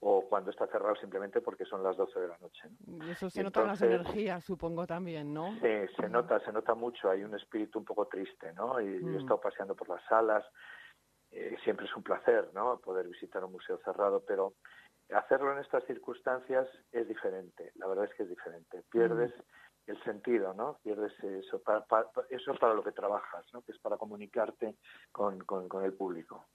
o 0.00 0.28
cuando 0.28 0.50
está 0.50 0.66
cerrado 0.66 0.94
simplemente 0.96 1.40
porque 1.40 1.64
son 1.64 1.82
las 1.82 1.96
12 1.96 2.20
de 2.20 2.28
la 2.28 2.38
noche. 2.38 2.68
Y 2.86 3.10
eso 3.10 3.30
se 3.30 3.42
nota 3.42 3.62
en 3.62 3.68
las 3.68 3.82
energías, 3.82 4.44
supongo 4.44 4.86
también, 4.86 5.32
¿no? 5.32 5.54
Sí, 5.54 5.94
se 5.96 6.08
nota, 6.08 6.40
se 6.40 6.52
nota 6.52 6.74
mucho, 6.74 7.10
hay 7.10 7.24
un 7.24 7.34
espíritu 7.34 7.78
un 7.78 7.84
poco 7.84 8.06
triste, 8.06 8.52
¿no? 8.52 8.80
Y 8.80 9.00
yo 9.00 9.08
he 9.08 9.12
mm. 9.12 9.20
estado 9.20 9.40
paseando 9.40 9.74
por 9.74 9.88
las 9.88 10.04
salas, 10.06 10.44
eh, 11.30 11.56
siempre 11.64 11.86
es 11.86 11.96
un 11.96 12.02
placer, 12.02 12.50
¿no? 12.52 12.78
Poder 12.80 13.08
visitar 13.08 13.42
un 13.44 13.52
museo 13.52 13.78
cerrado, 13.84 14.22
pero 14.26 14.54
hacerlo 15.12 15.52
en 15.52 15.58
estas 15.58 15.84
circunstancias 15.84 16.68
es 16.92 17.08
diferente, 17.08 17.72
la 17.76 17.86
verdad 17.86 18.04
es 18.06 18.14
que 18.14 18.22
es 18.24 18.28
diferente. 18.28 18.82
Pierdes 18.90 19.32
mm. 19.36 19.90
el 19.90 20.04
sentido, 20.04 20.54
¿no? 20.54 20.78
Pierdes 20.82 21.12
eso 21.22 21.62
para, 21.62 21.84
eso 22.30 22.54
para 22.54 22.74
lo 22.74 22.82
que 22.82 22.92
trabajas, 22.92 23.44
¿no? 23.52 23.62
Que 23.62 23.72
es 23.72 23.78
para 23.78 23.96
comunicarte 23.96 24.76
con, 25.12 25.38
con 25.40 25.84
el 25.84 25.92
público 25.94 26.46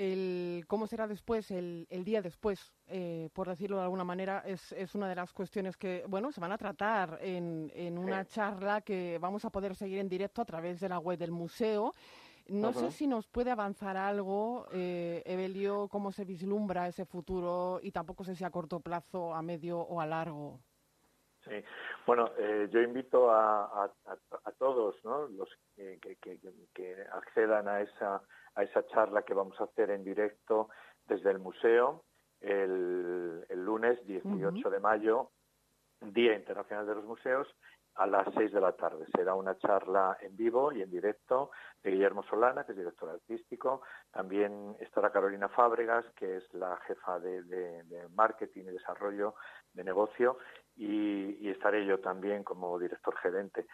el 0.00 0.64
cómo 0.66 0.86
será 0.86 1.06
después, 1.06 1.50
el, 1.50 1.86
el 1.90 2.04
día 2.04 2.22
después, 2.22 2.72
eh, 2.86 3.28
por 3.34 3.48
decirlo 3.48 3.76
de 3.76 3.82
alguna 3.82 4.04
manera, 4.04 4.42
es, 4.46 4.72
es, 4.72 4.94
una 4.94 5.08
de 5.08 5.14
las 5.14 5.32
cuestiones 5.32 5.76
que, 5.76 6.04
bueno, 6.08 6.32
se 6.32 6.40
van 6.40 6.52
a 6.52 6.58
tratar 6.58 7.18
en, 7.20 7.70
en 7.74 7.98
una 7.98 8.24
charla 8.24 8.80
que 8.80 9.18
vamos 9.20 9.44
a 9.44 9.50
poder 9.50 9.74
seguir 9.76 9.98
en 9.98 10.08
directo 10.08 10.40
a 10.40 10.46
través 10.46 10.80
de 10.80 10.88
la 10.88 10.98
web 10.98 11.18
del 11.18 11.32
museo. 11.32 11.94
No 12.50 12.72
sé 12.72 12.90
si 12.90 13.06
nos 13.06 13.26
puede 13.28 13.50
avanzar 13.50 13.96
algo, 13.96 14.66
eh, 14.72 15.22
Evelio, 15.24 15.88
cómo 15.88 16.12
se 16.12 16.24
vislumbra 16.24 16.88
ese 16.88 17.04
futuro 17.04 17.78
y 17.82 17.92
tampoco 17.92 18.24
sé 18.24 18.34
si 18.34 18.44
a 18.44 18.50
corto 18.50 18.80
plazo, 18.80 19.34
a 19.34 19.42
medio 19.42 19.78
o 19.78 20.00
a 20.00 20.06
largo. 20.06 20.60
Sí, 21.44 21.64
bueno, 22.06 22.30
eh, 22.38 22.68
yo 22.70 22.82
invito 22.82 23.30
a, 23.30 23.64
a, 23.64 23.90
a, 24.44 24.52
todos 24.58 24.96
¿no? 25.04 25.26
los 25.28 25.48
que, 25.74 25.98
que, 26.00 26.38
que 26.74 27.06
accedan 27.12 27.66
a 27.66 27.80
esa 27.80 28.22
a 28.54 28.62
esa 28.62 28.86
charla 28.88 29.22
que 29.22 29.34
vamos 29.34 29.58
a 29.60 29.64
hacer 29.64 29.90
en 29.90 30.04
directo 30.04 30.68
desde 31.06 31.30
el 31.30 31.38
museo 31.38 32.04
el, 32.40 33.44
lunes 33.50 34.04
18 34.06 34.70
de 34.70 34.80
mayo, 34.80 35.30
Día 36.00 36.34
Internacional 36.34 36.86
de 36.86 36.94
los 36.94 37.04
Museos, 37.04 37.46
a 38.00 38.06
las 38.06 38.26
6 38.34 38.52
de 38.52 38.60
la 38.60 38.72
tarde. 38.72 39.06
Será 39.14 39.34
una 39.34 39.56
charla 39.58 40.16
en 40.20 40.36
vivo 40.36 40.72
y 40.72 40.82
en 40.82 40.90
directo 40.90 41.50
de 41.82 41.90
Guillermo 41.90 42.22
Solana, 42.24 42.64
que 42.64 42.72
es 42.72 42.78
director 42.78 43.10
artístico. 43.10 43.82
También 44.10 44.76
estará 44.80 45.10
Carolina 45.10 45.48
Fábregas, 45.48 46.04
que 46.16 46.38
es 46.38 46.54
la 46.54 46.76
jefa 46.86 47.18
de, 47.20 48.08
marketing 48.14 48.64
y 48.64 48.72
desarrollo 48.72 49.34
de 49.72 49.84
negocio, 49.84 50.38
y, 50.76 51.48
estaré 51.48 51.84
yo 51.84 51.98
también 52.00 52.44
como 52.44 52.78
director 52.78 53.16
gerente. 53.16 53.66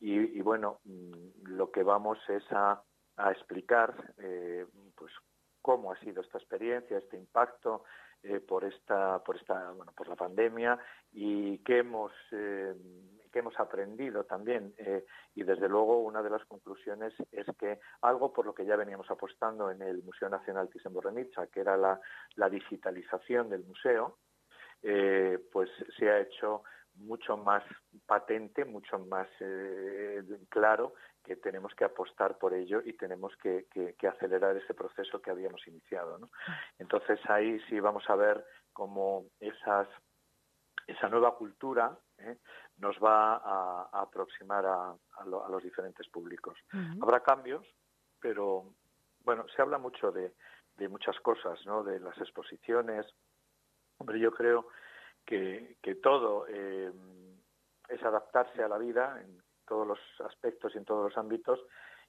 y 0.00 0.40
bueno, 0.40 0.80
mm, 0.84 1.46
lo 1.46 1.70
que 1.70 1.82
vamos 1.82 2.18
es 2.28 2.44
a 2.52 2.82
a 3.16 3.30
explicar 3.30 4.14
eh, 4.18 4.66
pues 4.96 5.12
cómo 5.62 5.92
ha 5.92 6.00
sido 6.00 6.22
esta 6.22 6.38
experiencia, 6.38 6.98
este 6.98 7.16
impacto 7.16 7.84
eh, 8.22 8.40
por 8.40 8.64
esta 8.64 9.22
por 9.22 9.36
esta 9.36 9.70
bueno 9.72 9.92
por 9.92 10.08
la 10.08 10.16
pandemia 10.16 10.78
y 11.12 11.58
qué 11.58 11.78
hemos 11.78 12.12
eh, 12.32 12.74
qué 13.34 13.40
hemos 13.40 13.58
aprendido 13.58 14.22
también 14.22 14.72
y 15.34 15.42
desde 15.42 15.68
luego 15.68 15.98
una 15.98 16.22
de 16.22 16.30
las 16.30 16.44
conclusiones 16.44 17.12
es 17.32 17.44
que 17.58 17.80
algo 18.02 18.32
por 18.32 18.46
lo 18.46 18.54
que 18.54 18.64
ya 18.64 18.76
veníamos 18.76 19.10
apostando 19.10 19.72
en 19.72 19.82
el 19.82 20.04
Museo 20.04 20.28
Nacional 20.28 20.70
Thyssen-Bornemisza 20.70 21.48
que 21.48 21.60
era 21.60 21.76
la, 21.76 21.98
digitalización 22.48 23.50
del 23.50 23.64
museo 23.64 24.18
pues 25.50 25.68
se 25.98 26.08
ha 26.08 26.20
hecho 26.20 26.62
mucho 26.94 27.36
más 27.36 27.64
patente, 28.06 28.64
mucho 28.64 29.00
más 29.00 29.26
claro 30.48 30.94
que 31.24 31.34
tenemos 31.34 31.74
que 31.74 31.84
apostar 31.84 32.38
por 32.38 32.54
ello 32.54 32.82
y 32.84 32.92
tenemos 32.92 33.34
que, 33.38 33.66
acelerar 34.08 34.56
ese 34.56 34.74
proceso 34.74 35.20
que 35.20 35.32
habíamos 35.32 35.66
iniciado. 35.66 36.20
Entonces 36.78 37.18
ahí 37.28 37.58
sí 37.68 37.80
vamos 37.80 38.08
a 38.08 38.14
ver 38.14 38.44
cómo 38.72 39.24
esa 39.40 39.88
nueva 41.08 41.34
cultura 41.34 41.98
¿eh? 42.18 42.36
Nos 42.78 42.96
va 42.98 43.36
a, 43.36 43.88
aproximar 43.92 44.66
a, 44.66 44.96
los 45.26 45.62
diferentes 45.62 46.08
públicos. 46.08 46.58
Habrá 47.00 47.20
cambios, 47.20 47.66
pero 48.20 48.74
bueno, 49.20 49.46
se 49.54 49.62
habla 49.62 49.78
mucho 49.78 50.12
de, 50.12 50.34
muchas 50.88 51.18
cosas, 51.20 51.64
¿no? 51.66 51.84
de 51.84 52.00
las 52.00 52.16
exposiciones. 52.18 53.06
Hombre, 53.98 54.18
yo 54.18 54.32
creo 54.32 54.68
que, 55.24 55.76
todo 56.02 56.46
eh, 56.48 56.92
es 57.88 58.02
adaptarse 58.02 58.62
a 58.62 58.68
la 58.68 58.78
vida 58.78 59.20
en 59.22 59.42
todos 59.66 59.86
los 59.86 59.98
aspectos 60.26 60.74
y 60.74 60.78
en 60.78 60.84
todos 60.84 61.04
los 61.04 61.16
ámbitos 61.16 61.60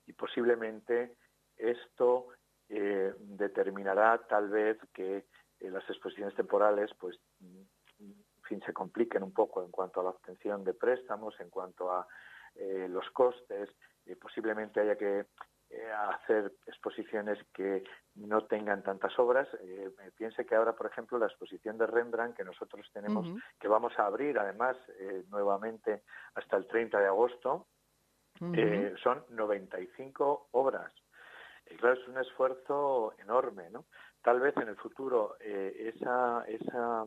y 0.07 0.13
posiblemente 0.13 1.15
esto 1.55 2.27
eh, 2.69 3.13
determinará 3.19 4.17
tal 4.27 4.49
vez 4.49 4.77
que 4.93 5.25
eh, 5.59 5.69
las 5.69 5.87
exposiciones 5.89 6.35
temporales 6.35 6.91
pues 6.99 7.17
fin 8.45 8.61
se 8.61 8.73
compliquen 8.73 9.23
un 9.23 9.33
poco 9.33 9.63
en 9.63 9.71
cuanto 9.71 9.99
a 9.99 10.03
la 10.03 10.09
obtención 10.11 10.63
de 10.63 10.73
préstamos, 10.73 11.39
en 11.39 11.49
cuanto 11.49 11.91
a 11.91 12.07
eh, 12.55 12.87
los 12.89 13.09
costes, 13.11 13.69
posiblemente 14.19 14.79
haya 14.79 14.95
que 14.95 15.25
eh, 15.71 15.91
hacer 15.91 16.53
exposiciones 16.67 17.39
que 17.51 17.83
no 18.15 18.45
tengan 18.45 18.83
tantas 18.83 19.17
obras. 19.17 19.47
Eh, 19.61 19.89
piense 20.15 20.45
que 20.45 20.55
ahora, 20.55 20.73
por 20.73 20.85
ejemplo, 20.85 21.17
la 21.17 21.25
exposición 21.25 21.77
de 21.77 21.87
Rembrandt 21.87 22.37
que 22.37 22.43
nosotros 22.43 22.87
tenemos, 22.93 23.27
que 23.59 23.67
vamos 23.67 23.97
a 23.97 24.05
abrir 24.05 24.37
además 24.37 24.77
eh, 24.99 25.23
nuevamente 25.29 26.03
hasta 26.35 26.57
el 26.57 26.67
30 26.67 26.99
de 26.99 27.07
agosto, 27.07 27.67
eh, 28.53 28.93
son 29.01 29.25
95 29.29 30.49
obras. 30.51 30.93
Y 31.69 31.75
claro, 31.77 31.99
es 31.99 32.07
un 32.07 32.19
esfuerzo 32.19 33.13
enorme, 33.17 33.69
¿no? 33.71 33.85
Tal 34.21 34.39
vez 34.39 34.55
en 34.57 34.67
el 34.67 34.75
futuro 34.75 35.35
esa, 35.39 36.43
esa, 36.47 37.05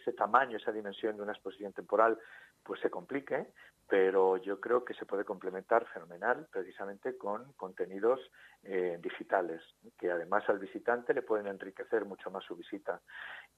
ese 0.00 0.12
tamaño, 0.12 0.56
esa 0.56 0.72
dimensión 0.72 1.16
de 1.16 1.22
una 1.22 1.32
exposición 1.32 1.72
temporal, 1.72 2.18
pues 2.62 2.80
se 2.80 2.90
complique, 2.90 3.52
pero 3.88 4.36
yo 4.36 4.60
creo 4.60 4.84
que 4.84 4.94
se 4.94 5.06
puede 5.06 5.24
complementar 5.24 5.86
fenomenal 5.86 6.46
precisamente 6.52 7.16
con 7.16 7.52
contenidos 7.54 8.20
eh, 8.62 8.98
digitales, 9.00 9.62
que 9.98 10.10
además 10.10 10.48
al 10.48 10.58
visitante 10.58 11.14
le 11.14 11.22
pueden 11.22 11.46
enriquecer 11.46 12.04
mucho 12.04 12.30
más 12.30 12.44
su 12.44 12.54
visita. 12.54 13.00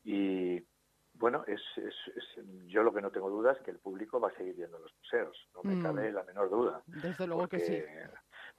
Y 0.04 0.64
bueno, 1.14 1.44
es, 1.46 1.60
yo 2.66 2.82
lo 2.82 2.94
que 2.94 3.02
no 3.02 3.10
tengo 3.10 3.28
duda 3.28 3.52
es 3.52 3.58
que 3.60 3.72
el 3.72 3.78
público 3.78 4.20
va 4.20 4.28
a 4.28 4.36
seguir 4.36 4.54
viendo 4.54 4.78
los 4.78 4.94
museos, 4.96 5.36
no 5.54 5.62
me 5.62 5.76
mm. 5.76 5.82
cabe 5.82 6.12
la 6.12 6.22
menor 6.22 6.48
duda. 6.48 6.82
Desde 6.86 7.26
luego 7.26 7.48
que 7.48 7.58
sí. 7.58 7.82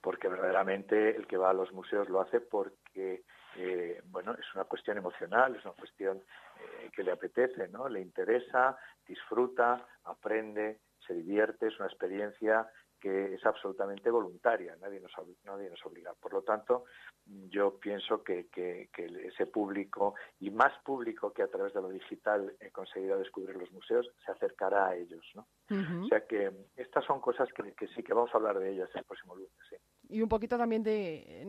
Porque 0.00 0.28
verdaderamente 0.28 1.16
el 1.16 1.26
que 1.26 1.36
va 1.36 1.50
a 1.50 1.54
los 1.54 1.72
museos 1.72 2.08
lo 2.08 2.20
hace 2.20 2.40
porque, 2.40 3.24
eh, 3.56 4.00
bueno, 4.06 4.32
es 4.34 4.54
una 4.54 4.64
cuestión 4.64 4.98
emocional, 4.98 5.56
es 5.56 5.64
una 5.64 5.74
cuestión 5.74 6.18
eh, 6.18 6.90
que 6.94 7.02
le 7.02 7.12
apetece, 7.12 7.68
¿no? 7.68 7.88
Le 7.88 8.00
interesa, 8.00 8.76
disfruta, 9.06 9.86
aprende, 10.04 10.80
se 11.06 11.14
divierte, 11.14 11.66
es 11.66 11.78
una 11.78 11.88
experiencia 11.88 12.68
que 13.02 13.34
es 13.34 13.44
absolutamente 13.44 14.10
voluntaria, 14.10 14.76
nadie 14.80 15.00
nos, 15.00 15.10
nadie 15.42 15.68
nos 15.68 15.84
obliga. 15.84 16.14
Por 16.14 16.32
lo 16.32 16.42
tanto, 16.42 16.84
yo 17.26 17.76
pienso 17.80 18.22
que, 18.22 18.46
que, 18.46 18.88
ese 19.24 19.46
público, 19.46 20.14
y 20.38 20.50
más 20.50 20.72
público 20.84 21.32
que 21.32 21.42
a 21.42 21.48
través 21.48 21.74
de 21.74 21.82
lo 21.82 21.88
digital 21.88 22.56
he 22.60 22.70
conseguido 22.70 23.18
descubrir 23.18 23.56
los 23.56 23.72
museos, 23.72 24.08
se 24.24 24.30
acercará 24.30 24.86
a 24.86 24.94
ellos. 24.94 25.28
¿no? 25.34 25.48
O 26.04 26.06
sea 26.06 26.24
que 26.28 26.52
estas 26.76 27.04
son 27.04 27.20
cosas 27.20 27.52
que, 27.52 27.72
que, 27.72 27.88
sí 27.88 28.04
que 28.04 28.14
vamos 28.14 28.30
a 28.32 28.36
hablar 28.36 28.60
de 28.60 28.70
ellas 28.70 28.88
el 28.94 29.02
próximo 29.02 29.34
lunes. 29.34 29.50
Sí. 29.68 29.76
Y 30.12 30.20
un 30.20 30.28
poquito 30.28 30.58
también 30.58 30.82
de, 30.82 31.42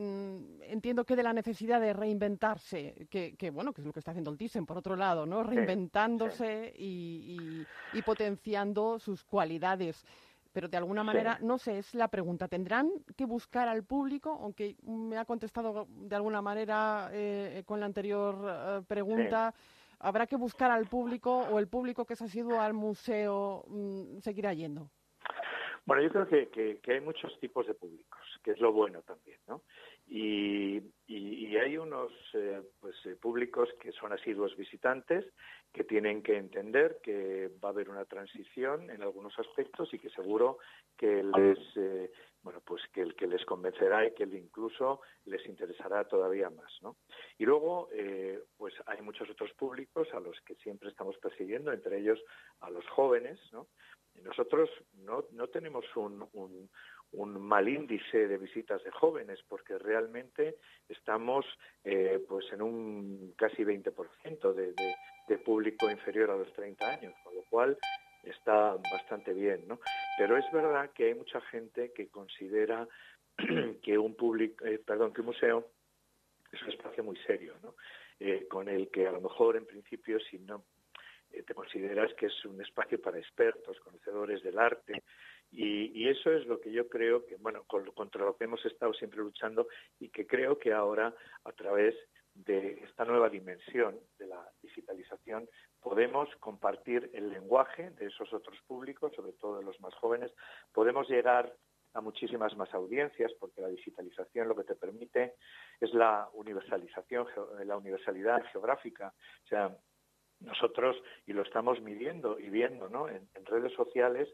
entiendo 0.62 1.04
que 1.04 1.17
de 1.17 1.23
la 1.23 1.34
necesidad 1.34 1.82
de 1.82 1.91
reinventarse, 1.91 3.08
que, 3.10 3.36
que, 3.36 3.49
bueno, 3.52 3.73
que 3.73 3.82
es 3.82 3.88
lo 3.88 3.91
que 3.91 3.99
está 3.99 4.12
haciendo 4.12 4.32
el 4.32 4.38
Thyssen, 4.38 4.65
por 4.65 4.78
otro 4.78 4.95
lado, 4.95 5.26
¿no? 5.26 5.43
Reinventándose 5.43 6.73
Y, 6.78 7.65
y, 7.93 8.02
potenciando 8.02 8.99
sus 8.99 9.23
cualidades 9.23 10.06
pero 10.54 10.67
de 10.67 10.78
alguna 10.78 11.04
manera, 11.04 11.39
no 11.41 11.58
sé, 11.58 11.80
es 11.80 11.95
la 11.95 12.10
pregunta. 12.10 12.47
¿Tendrán 12.47 12.91
que 13.15 13.26
buscar 13.26 13.67
al 13.67 13.84
público? 13.84 14.38
Aunque 14.39 14.76
me 14.84 15.17
ha 15.17 15.26
contestado 15.26 15.88
de 15.89 16.15
alguna 16.15 16.43
manera 16.43 17.10
eh, 17.12 17.63
con 17.65 17.80
la 17.80 17.88
anterior 17.88 18.38
eh, 18.47 18.82
pregunta. 18.88 19.52
¿Habrá 19.97 20.28
que 20.28 20.36
buscar 20.36 20.69
al 20.69 20.86
público 20.86 21.39
o 21.39 21.58
el 21.58 21.67
público 21.67 22.06
que 22.06 22.15
se 22.15 22.26
ha 22.26 22.28
sido 22.28 22.62
al 22.62 22.73
museo 22.73 23.65
mm, 23.67 24.19
seguirá 24.19 24.54
yendo? 24.54 24.91
Bueno, 25.86 26.02
yo 26.02 26.10
creo 26.10 26.28
que, 26.50 26.80
que, 26.80 26.93
hay 26.93 27.02
muchos 27.02 27.38
tipos 27.41 27.67
de 27.67 27.74
públicos, 27.74 28.22
que 28.41 28.52
es 28.52 28.60
lo 28.60 28.72
bueno 28.72 29.02
también, 29.02 29.39
¿no? 29.48 29.63
Y, 30.08 30.82
y, 31.08 31.58
hay 31.58 31.78
unos 31.78 32.12
eh, 32.34 32.62
pues, 32.80 32.96
eh, 33.06 33.15
públicos 33.15 33.69
que 33.82 33.91
son 33.91 34.13
asiduos 34.13 34.56
visitantes, 34.56 35.26
que 35.74 35.84
tienen 35.84 36.24
que 36.24 36.38
entender 36.38 37.00
que 37.04 37.52
va 37.63 37.69
a 37.69 37.72
haber 37.72 37.89
una 37.89 38.06
transición 38.06 38.89
en 38.89 39.02
algunos 39.02 39.38
aspectos 39.38 39.93
y 39.93 40.00
que 40.00 40.10
seguro 40.10 40.58
que 40.98 41.24
les 41.24 41.60
eh, 41.76 42.12
bueno 42.41 42.62
pues 42.65 42.82
que 42.91 43.02
el 43.02 43.15
que 43.15 43.28
les 43.28 43.43
convencerá 43.46 44.06
y 44.06 44.13
que 44.13 44.24
incluso 44.24 45.02
les 45.26 45.46
interesará 45.48 46.06
todavía 46.06 46.50
más, 46.50 46.72
¿no? 46.82 46.98
Y 47.38 47.46
luego 47.46 47.89
pues 48.58 48.74
hay 48.86 49.02
muchos 49.02 49.30
otros 49.30 49.52
públicos 49.54 50.08
a 50.13 50.19
los 50.19 50.39
que 50.41 50.56
siempre 50.56 50.89
estamos 50.89 51.17
persiguiendo, 51.17 51.72
entre 51.72 52.00
ellos 52.00 52.19
a 52.60 52.69
los 52.69 52.88
jóvenes, 52.89 53.39
¿no? 53.52 53.67
Nosotros 54.21 54.69
no, 54.93 55.47
tenemos 55.47 55.86
un, 55.95 56.69
mal 57.39 57.67
índice 57.67 58.28
de 58.28 58.38
visitas 58.38 58.84
de 58.84 58.91
jóvenes 58.91 59.39
porque 59.47 59.78
realmente 59.78 60.58
estamos 60.89 61.45
eh, 61.84 62.23
pues 62.28 62.52
en 62.52 62.62
un 62.62 63.34
casi 63.38 63.63
20% 63.63 64.54
de, 64.54 64.73
de, 64.73 64.95
de 65.28 65.38
público 65.38 65.89
inferior 65.89 66.32
a 66.32 66.38
los 66.38 66.52
30 66.54 66.86
años, 66.86 67.13
con 67.23 67.36
lo 67.36 67.43
cual 67.43 67.78
está 68.23 68.76
bastante 68.91 69.34
bien, 69.34 69.67
¿no? 69.67 69.80
Pero 70.17 70.38
es 70.38 70.45
verdad 70.52 70.91
que 70.91 71.08
hay 71.08 71.15
mucha 71.15 71.41
gente 71.41 71.91
que 71.91 72.08
considera 72.10 72.88
que 73.82 73.97
un 73.97 74.15
público, 74.15 74.65
eh, 74.65 74.80
perdón, 74.80 75.13
que 75.13 75.21
un 75.21 75.28
museo 75.28 75.69
es 76.52 76.62
un 76.62 76.69
espacio 76.69 77.04
muy 77.04 77.17
serio, 77.28 77.56
¿no? 77.62 77.76
Eh, 78.19 78.47
con 78.47 78.69
el 78.69 78.89
que 78.89 79.08
a 79.08 79.12
lo 79.12 79.21
mejor 79.21 79.58
en 79.58 79.65
principio 79.65 80.19
si 80.19 80.39
no 80.39 80.63
eh, 81.34 81.43
te 81.43 81.54
consideras 81.54 82.13
que 82.13 82.28
es 82.28 82.46
un 82.46 82.62
espacio 82.62 83.02
para 83.02 83.17
expertos, 83.17 83.80
conocedores 83.80 84.41
del 84.43 84.60
arte, 84.60 85.04
y, 85.56 86.10
eso 86.10 86.32
es 86.32 86.48
lo 86.48 86.60
que 86.60 86.72
yo 86.72 86.89
creo 86.89 87.26
que, 87.26 87.36
bueno, 87.36 87.63
contra 87.65 88.26
lo 88.26 88.36
que 88.36 88.46
hemos 88.46 88.65
estado 88.65 88.93
siempre 88.93 89.19
luchando 89.19 89.67
y 90.00 90.10
que 90.10 90.26
creo 90.26 90.58
que 90.58 90.74
ahora, 90.74 91.13
a 91.43 91.52
través 91.52 91.96
de 92.34 92.84
esta 92.84 93.06
nueva 93.06 93.30
dimensión 93.30 94.00
de 94.17 94.28
la 94.28 94.50
digitalización, 94.63 95.48
podemos 95.80 96.28
compartir 96.38 97.12
el 97.13 97.30
lenguaje 97.30 97.91
de 97.91 98.08
esos 98.08 98.34
otros 98.34 98.58
públicos, 98.65 99.13
sobre 99.15 99.34
todo 99.34 99.60
de 99.60 99.65
los 99.65 99.80
más 99.80 99.93
jóvenes, 99.96 100.32
podemos 100.72 101.08
llegar 101.08 101.56
a 101.93 102.02
muchísimas 102.02 102.58
más 102.58 102.74
audiencias, 102.74 103.32
porque 103.39 103.62
la 103.62 103.67
digitalización 103.67 104.48
lo 104.48 104.56
que 104.56 104.63
te 104.63 104.76
permite 104.76 105.36
es 105.80 105.93
la 105.93 106.28
universalización, 106.34 107.28
la 107.65 107.78
universalidad 107.78 108.43
geográfica. 108.52 109.13
O 109.46 109.48
sea, 109.48 109.78
nosotros, 110.44 110.96
y 111.26 111.34
lo 111.34 111.42
estamos 111.42 111.82
midiendo 111.82 112.40
y 112.40 112.50
viendo 112.50 112.90
¿no? 112.90 113.10
en, 113.10 113.28
redes 113.46 113.74
sociales, 113.74 114.30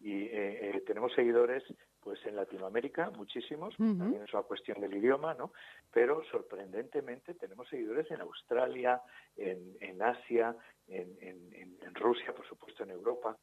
y 0.00 0.24
eh, 0.24 0.76
eh, 0.76 0.82
tenemos 0.86 1.12
seguidores 1.14 1.62
pues 2.00 2.24
en 2.26 2.36
Latinoamérica, 2.36 3.10
muchísimos, 3.16 3.74
también 3.78 4.22
es 4.22 4.34
una 4.34 4.42
cuestión 4.42 4.78
del 4.78 4.94
idioma, 4.94 5.32
¿no? 5.32 5.52
Pero 5.90 6.22
sorprendentemente 6.30 7.32
tenemos 7.32 7.66
seguidores 7.68 8.10
en 8.10 8.20
Australia, 8.20 9.00
en, 9.36 9.74
en 9.80 10.02
Asia, 10.02 10.54
en, 10.86 11.16
en, 11.22 11.94
Rusia, 11.94 12.34
por 12.34 12.46
supuesto, 12.46 12.82
en 12.82 12.90
Europa. 12.90 13.38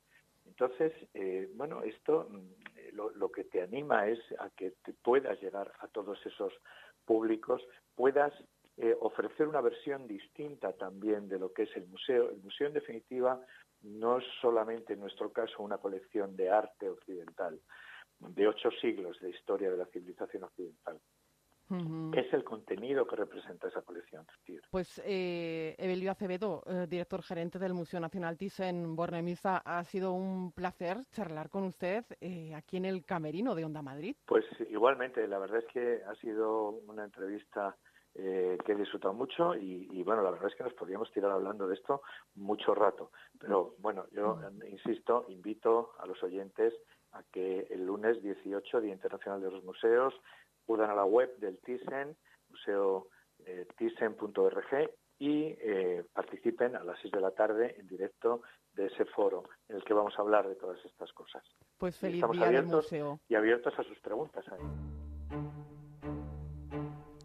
Entonces, 0.45 0.93
eh, 1.15 1.49
bueno, 1.55 1.81
esto 1.81 2.27
mm, 2.29 2.95
lo, 2.95 3.09
lo, 3.11 3.31
que 3.31 3.45
te 3.45 3.63
anima 3.63 4.07
es 4.07 4.19
a 4.37 4.51
que 4.51 4.73
te 4.83 4.93
puedas 4.93 5.41
llegar 5.41 5.73
a 5.79 5.87
todos 5.87 6.23
esos 6.23 6.53
públicos, 7.03 7.63
puedas 7.95 8.31
eh, 8.83 8.97
ofrecer 8.99 9.47
una 9.47 9.61
versión 9.61 10.07
distinta 10.07 10.73
también 10.73 11.29
de 11.29 11.37
lo 11.37 11.53
que 11.53 11.63
es 11.63 11.77
el 11.77 11.85
museo. 11.85 12.31
El 12.31 12.41
museo, 12.41 12.65
en 12.65 12.73
definitiva, 12.73 13.39
no 13.83 14.17
es 14.17 14.25
solamente, 14.41 14.93
en 14.93 15.01
nuestro 15.01 15.31
caso, 15.31 15.61
una 15.61 15.77
colección 15.77 16.35
de 16.35 16.49
arte 16.49 16.89
occidental, 16.89 17.59
de 18.17 18.47
ocho 18.47 18.71
siglos 18.81 19.19
de 19.21 19.29
historia 19.29 19.69
de 19.69 19.77
la 19.77 19.85
civilización 19.85 20.45
occidental. 20.45 20.99
es 22.13 22.33
el 22.33 22.43
contenido 22.43 23.05
que 23.05 23.17
representa 23.17 23.67
esa 23.67 23.83
colección? 23.83 24.25
Pues 24.71 24.99
eh, 25.05 25.75
Evelio 25.77 26.09
Acevedo, 26.09 26.63
eh, 26.65 26.87
director 26.89 27.21
gerente 27.21 27.59
del 27.59 27.75
Museo 27.75 27.99
Nacional 27.99 28.35
Thyssen 28.35 28.95
Bornemisa, 28.95 29.57
ha 29.57 29.83
sido 29.83 30.13
un 30.13 30.53
placer 30.53 30.97
charlar 31.11 31.51
con 31.51 31.65
usted 31.65 32.03
eh, 32.19 32.55
aquí 32.55 32.77
en 32.77 32.85
el 32.85 33.05
Camerino 33.05 33.53
de 33.53 33.63
Onda 33.63 33.83
Madrid. 33.83 34.15
Pues 34.25 34.43
igualmente, 34.71 35.27
la 35.27 35.37
verdad 35.37 35.59
es 35.59 35.67
que 35.71 36.01
ha 36.03 36.15
sido 36.15 36.69
una 36.87 37.03
entrevista 37.03 37.77
eh, 38.15 38.57
que 38.65 38.73
he 38.73 38.75
disfrutado 38.75 39.13
mucho 39.13 39.55
y, 39.55 40.03
bueno, 40.03 40.21
la 40.21 40.31
verdad 40.31 40.49
es 40.49 40.55
que 40.55 40.63
nos 40.63 40.73
podríamos 40.73 41.11
tirar 41.11 41.31
hablando 41.31 41.67
de 41.67 41.75
esto 41.75 42.01
mucho 42.35 42.75
rato. 42.75 43.11
Pero 43.39 43.75
bueno, 43.79 44.05
yo 44.11 44.39
insisto, 44.67 45.25
invito 45.29 45.91
a 45.99 46.05
los 46.05 46.21
oyentes 46.23 46.73
a 47.13 47.23
que 47.31 47.67
el 47.69 47.85
lunes 47.85 48.21
18, 48.21 48.81
Día 48.81 48.93
Internacional 48.93 49.41
de 49.41 49.51
los 49.51 49.63
Museos, 49.63 50.13
acudan 50.63 50.89
a 50.89 50.95
la 50.95 51.05
web 51.05 51.35
del 51.37 51.57
Thyssen, 51.59 52.15
museo 52.49 53.07
eh, 53.45 53.65
thyssen.org 53.77 54.91
y 55.19 55.55
eh, 55.59 56.03
participen 56.13 56.75
a 56.75 56.83
las 56.83 56.99
6 56.99 57.13
de 57.13 57.21
la 57.21 57.31
tarde 57.31 57.75
en 57.79 57.87
directo 57.87 58.41
de 58.73 58.87
ese 58.87 59.05
foro 59.05 59.43
en 59.69 59.75
el 59.77 59.83
que 59.83 59.93
vamos 59.93 60.13
a 60.17 60.21
hablar 60.21 60.47
de 60.47 60.55
todas 60.55 60.83
estas 60.85 61.11
cosas. 61.13 61.43
Pues 61.77 61.97
feliz 61.97 62.15
Estamos 62.15 62.37
día 62.37 62.47
abiertos 62.47 62.85
museo. 62.85 63.19
Y 63.27 63.35
abiertos 63.35 63.77
a 63.77 63.83
sus 63.83 63.99
preguntas 63.99 64.45
ahí. 64.49 65.00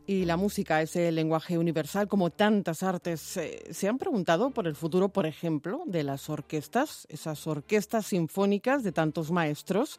Y 0.08 0.24
la 0.24 0.36
música 0.36 0.82
es 0.82 0.94
el 0.94 1.16
lenguaje 1.16 1.58
universal, 1.58 2.06
como 2.06 2.30
tantas 2.30 2.84
artes. 2.84 3.36
Eh, 3.38 3.72
¿Se 3.72 3.88
han 3.88 3.98
preguntado 3.98 4.50
por 4.50 4.68
el 4.68 4.76
futuro, 4.76 5.08
por 5.08 5.26
ejemplo, 5.26 5.82
de 5.84 6.04
las 6.04 6.30
orquestas? 6.30 7.08
Esas 7.10 7.44
orquestas 7.48 8.06
sinfónicas 8.06 8.84
de 8.84 8.92
tantos 8.92 9.32
maestros, 9.32 9.98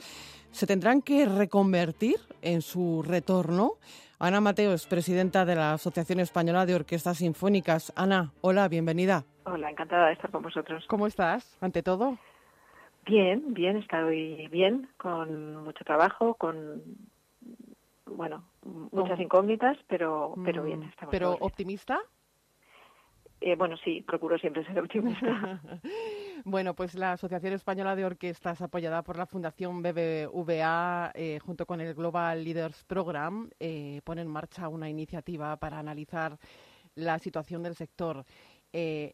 ¿se 0.52 0.65
tendrán 0.65 1.02
que 1.02 1.26
reconvertir 1.26 2.15
en 2.41 2.62
su 2.62 3.04
retorno? 3.04 3.74
Ana 4.17 4.39
Mateo 4.39 4.74
es 4.74 4.88
presidenta 4.88 5.43
de 5.43 5.56
la 5.56 5.74
Asociación 5.74 6.22
Española 6.22 6.65
de 6.65 6.76
Orquestas 6.76 7.17
Sinfónicas. 7.17 7.91
Ana, 7.98 8.32
hola, 8.39 8.70
bienvenida. 8.70 9.26
Hola, 9.43 9.70
encantada 9.70 10.08
de 10.08 10.13
estar 10.13 10.32
con 10.32 10.41
vosotros. 10.41 10.86
¿Cómo 10.88 11.06
estás, 11.06 11.58
ante 11.60 11.84
todo? 11.84 12.17
Bien, 13.06 13.54
bien, 13.54 13.76
estoy 13.76 14.48
bien, 14.48 14.88
con 14.98 15.65
mucho 15.65 15.84
trabajo, 15.84 16.34
con 16.36 16.82
bueno, 18.15 18.43
muchas 18.91 19.19
incógnitas, 19.19 19.77
pero, 19.88 20.36
pero 20.43 20.63
bien. 20.63 20.82
Mm, 20.82 21.10
¿Pero 21.10 21.38
optimista? 21.39 21.99
Eh, 23.39 23.56
bueno, 23.56 23.77
sí, 23.77 24.01
procuro 24.01 24.38
siempre 24.38 24.65
ser 24.65 24.80
optimista. 24.80 25.62
bueno, 26.45 26.73
pues 26.73 26.95
la 26.95 27.13
Asociación 27.13 27.53
Española 27.53 27.95
de 27.95 28.06
Orquestas, 28.06 28.62
apoyada 28.62 29.03
por 29.03 29.17
la 29.17 29.27
Fundación 29.27 29.82
BBVA, 29.82 31.12
eh, 31.13 31.39
junto 31.39 31.65
con 31.65 31.80
el 31.80 31.93
Global 31.93 32.43
Leaders 32.43 32.84
Program, 32.86 33.49
eh, 33.60 34.01
pone 34.03 34.21
en 34.21 34.27
marcha 34.27 34.67
una 34.69 34.89
iniciativa 34.89 35.56
para 35.58 35.77
analizar 35.77 36.38
la 36.95 37.19
situación 37.19 37.62
del 37.62 37.75
sector. 37.75 38.25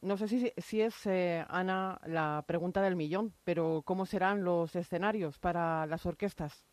no 0.01 0.17
sé 0.17 0.27
si, 0.27 0.51
si 0.57 0.81
es, 0.81 1.07
Ana, 1.49 1.99
la 2.05 2.43
pregunta 2.47 2.81
del 2.81 2.95
millón, 2.95 3.33
pero 3.43 3.81
¿cómo 3.85 4.05
serán 4.05 4.43
los 4.43 4.75
escenarios 4.75 5.37
para 5.37 5.85
las 5.85 6.05
orquestas? 6.05 6.65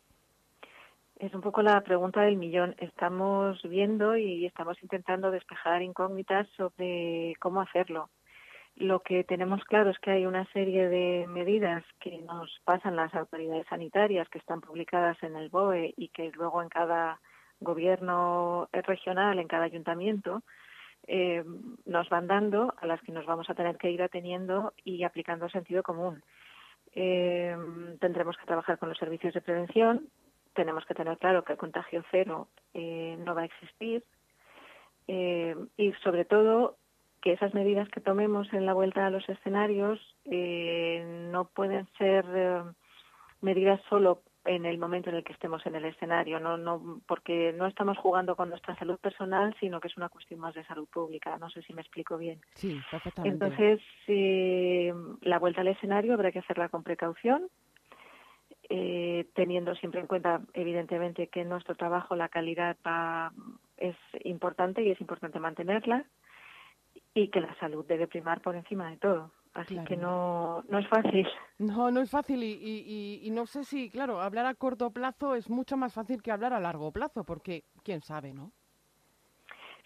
Es 1.21 1.35
un 1.35 1.41
poco 1.41 1.61
la 1.61 1.79
pregunta 1.81 2.21
del 2.21 2.35
millón. 2.35 2.73
Estamos 2.79 3.61
viendo 3.61 4.17
y 4.17 4.47
estamos 4.47 4.81
intentando 4.81 5.29
despejar 5.29 5.83
incógnitas 5.83 6.47
sobre 6.57 7.35
cómo 7.39 7.61
hacerlo. 7.61 8.09
Lo 8.75 9.01
que 9.01 9.23
tenemos 9.23 9.63
claro 9.65 9.91
es 9.91 9.99
que 9.99 10.09
hay 10.09 10.25
una 10.25 10.45
serie 10.51 10.89
de 10.89 11.27
medidas 11.27 11.83
que 11.99 12.17
nos 12.23 12.59
pasan 12.63 12.95
las 12.95 13.13
autoridades 13.13 13.67
sanitarias 13.67 14.27
que 14.29 14.39
están 14.39 14.61
publicadas 14.61 15.21
en 15.21 15.35
el 15.35 15.49
BOE 15.49 15.93
y 15.95 16.07
que 16.07 16.31
luego 16.31 16.63
en 16.63 16.69
cada 16.69 17.21
gobierno 17.59 18.67
regional, 18.73 19.37
en 19.37 19.47
cada 19.47 19.65
ayuntamiento, 19.65 20.41
eh, 21.05 21.43
nos 21.85 22.09
van 22.09 22.25
dando, 22.25 22.73
a 22.81 22.87
las 22.87 22.99
que 23.03 23.11
nos 23.11 23.27
vamos 23.27 23.47
a 23.47 23.53
tener 23.53 23.77
que 23.77 23.91
ir 23.91 24.01
ateniendo 24.01 24.73
y 24.83 25.03
aplicando 25.03 25.47
sentido 25.49 25.83
común. 25.83 26.23
Eh, 26.95 27.55
tendremos 27.99 28.35
que 28.37 28.47
trabajar 28.47 28.79
con 28.79 28.89
los 28.89 28.97
servicios 28.97 29.35
de 29.35 29.41
prevención. 29.41 30.09
Tenemos 30.53 30.85
que 30.85 30.93
tener 30.93 31.17
claro 31.17 31.43
que 31.43 31.53
el 31.53 31.57
contagio 31.57 32.03
cero 32.11 32.47
eh, 32.73 33.17
no 33.19 33.35
va 33.35 33.41
a 33.41 33.45
existir. 33.45 34.03
Eh, 35.07 35.55
y 35.77 35.91
sobre 36.03 36.25
todo 36.25 36.77
que 37.21 37.33
esas 37.33 37.53
medidas 37.53 37.89
que 37.89 38.01
tomemos 38.01 38.51
en 38.53 38.65
la 38.65 38.73
vuelta 38.73 39.05
a 39.05 39.09
los 39.09 39.27
escenarios 39.29 39.99
no 40.25 41.45
pueden 41.53 41.87
ser 41.97 42.25
medidas 43.41 43.79
solo 43.89 44.23
en 44.45 44.65
el 44.65 44.77
momento 44.77 45.09
en 45.09 45.17
el 45.17 45.23
que 45.23 45.33
estemos 45.33 45.63
en 45.65 45.75
el 45.75 45.85
escenario, 45.85 46.39
no, 46.39 46.57
no, 46.57 47.01
porque 47.07 47.53
no 47.53 47.67
estamos 47.67 47.97
jugando 47.97 48.35
con 48.35 48.49
nuestra 48.49 48.75
salud 48.75 48.97
personal, 48.97 49.55
sino 49.59 49.79
que 49.79 49.87
es 49.87 49.97
una 49.97 50.09
cuestión 50.09 50.39
más 50.39 50.55
de 50.55 50.65
salud 50.65 50.87
pública. 50.87 51.37
No 51.37 51.49
sé 51.49 51.61
si 51.61 51.73
me 51.73 51.81
explico 51.81 52.17
bien. 52.17 52.41
Sí, 52.55 52.79
perfectamente. 52.89 53.45
Entonces, 53.45 53.81
eh, 54.07 54.93
la 55.21 55.37
vuelta 55.37 55.61
al 55.61 55.67
escenario 55.67 56.13
habrá 56.13 56.31
que 56.31 56.39
hacerla 56.39 56.69
con 56.69 56.83
precaución, 56.83 57.49
eh, 58.73 59.27
teniendo 59.35 59.75
siempre 59.75 59.99
en 59.99 60.07
cuenta, 60.07 60.39
evidentemente, 60.53 61.27
que 61.27 61.41
en 61.41 61.49
nuestro 61.49 61.75
trabajo 61.75 62.15
la 62.15 62.29
calidad 62.29 62.77
es 63.75 63.97
importante 64.23 64.81
y 64.81 64.91
es 64.91 65.01
importante 65.01 65.41
mantenerla 65.41 66.05
y 67.13 67.27
que 67.27 67.41
la 67.41 67.53
salud 67.55 67.85
debe 67.85 68.07
primar 68.07 68.39
por 68.39 68.55
encima 68.55 68.89
de 68.89 68.95
todo. 68.95 69.31
Así 69.53 69.77
que 69.83 69.97
no, 69.97 70.63
no 70.69 70.79
es 70.79 70.87
fácil. 70.87 71.27
No, 71.59 71.91
no 71.91 71.99
es 71.99 72.09
fácil 72.09 72.41
y, 72.43 72.53
y, 72.53 73.19
y, 73.21 73.29
no 73.31 73.45
sé 73.45 73.65
si, 73.65 73.89
claro, 73.89 74.21
hablar 74.21 74.45
a 74.45 74.55
corto 74.55 74.91
plazo 74.91 75.35
es 75.35 75.49
mucho 75.49 75.75
más 75.75 75.93
fácil 75.93 76.21
que 76.21 76.31
hablar 76.31 76.53
a 76.53 76.61
largo 76.61 76.93
plazo, 76.93 77.25
porque 77.25 77.65
quién 77.83 77.99
sabe, 77.99 78.33
¿no? 78.33 78.53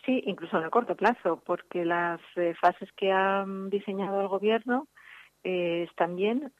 Sí, 0.05 0.21
incluso 0.27 0.57
en 0.59 0.65
el 0.65 0.69
corto 0.69 0.95
plazo, 0.95 1.41
porque 1.43 1.83
las 1.83 2.21
eh, 2.35 2.53
fases 2.61 2.91
que 2.91 3.11
ha 3.11 3.43
diseñado 3.71 4.21
el 4.21 4.27
gobierno 4.27 4.87
eh, 5.45 5.87